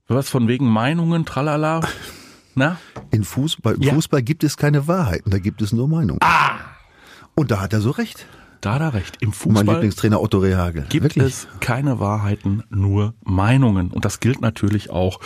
Was 0.07 0.29
von 0.29 0.47
wegen 0.47 0.67
Meinungen, 0.69 1.25
tralala? 1.25 1.81
Na? 2.55 2.77
In 3.11 3.23
Fußball, 3.23 3.75
im 3.75 3.81
Ja. 3.81 3.93
Fußball 3.93 4.21
gibt 4.21 4.43
es 4.43 4.57
keine 4.57 4.87
Wahrheiten, 4.87 5.31
da 5.31 5.39
gibt 5.39 5.61
es 5.61 5.71
nur 5.71 5.87
Meinungen. 5.87 6.19
Ah! 6.21 6.59
Und 7.35 7.49
da 7.51 7.61
hat 7.61 7.73
er 7.73 7.81
so 7.81 7.91
recht. 7.91 8.25
Da 8.63 8.75
hat 8.75 8.81
er 8.81 8.93
recht. 8.93 9.17
Im 9.19 9.29
Mein 9.29 9.33
Fußball 9.33 9.65
Lieblingstrainer 9.75 10.21
Otto 10.21 10.37
Rehagel. 10.37 10.85
gibt 10.87 11.03
Wirklich. 11.03 11.25
es 11.33 11.47
keine 11.59 11.99
Wahrheiten, 11.99 12.63
nur 12.69 13.13
Meinungen. 13.25 13.91
Und 13.91 14.05
das 14.05 14.21
gilt 14.21 14.39
natürlich 14.39 14.89
auch 14.89 15.19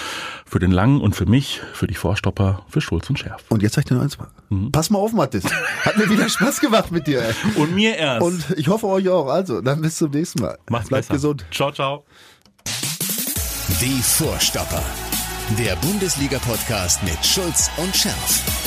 für 0.44 0.58
den 0.58 0.72
Langen 0.72 1.02
und 1.02 1.16
für 1.16 1.28
mich, 1.28 1.62
für 1.74 1.86
die 1.86 1.94
Vorstopper, 1.94 2.64
für 2.68 2.82
Schulz 2.82 3.08
und 3.12 3.20
Schärf. 3.20 3.44
Und 3.50 3.62
jetzt 3.62 3.76
sag 3.76 3.82
ich 3.84 3.90
dir 3.90 3.94
noch 3.96 4.02
eins 4.02 4.18
mal. 4.18 4.30
Mhm. 4.50 4.72
Pass 4.72 4.90
mal 4.90 4.98
auf, 4.98 5.14
Mathis. 5.14 5.44
Hat 5.86 5.98
mir 5.98 6.10
wieder 6.10 6.28
Spaß 6.28 6.60
gemacht 6.62 6.92
mit 6.92 7.06
dir. 7.06 7.22
Ey. 7.22 7.34
Und 7.62 7.76
mir 7.76 7.96
erst. 7.96 8.24
Und 8.26 8.58
ich 8.58 8.70
hoffe 8.70 8.88
euch 8.88 9.08
auch. 9.08 9.28
Also, 9.28 9.62
dann 9.62 9.82
bis 9.82 9.98
zum 9.98 10.10
nächsten 10.10 10.42
Mal. 10.42 10.58
Macht's 10.72 10.90
Bleibt 10.90 11.04
besser. 11.08 11.14
gesund. 11.14 11.46
Ciao, 11.52 11.72
ciao. 11.72 12.06
Die 13.80 14.02
Vorstopper. 14.02 14.82
Der 15.60 15.76
Bundesliga-Podcast 15.76 17.04
mit 17.04 17.24
Schulz 17.24 17.70
und 17.78 17.96
Scherf. 17.96 18.67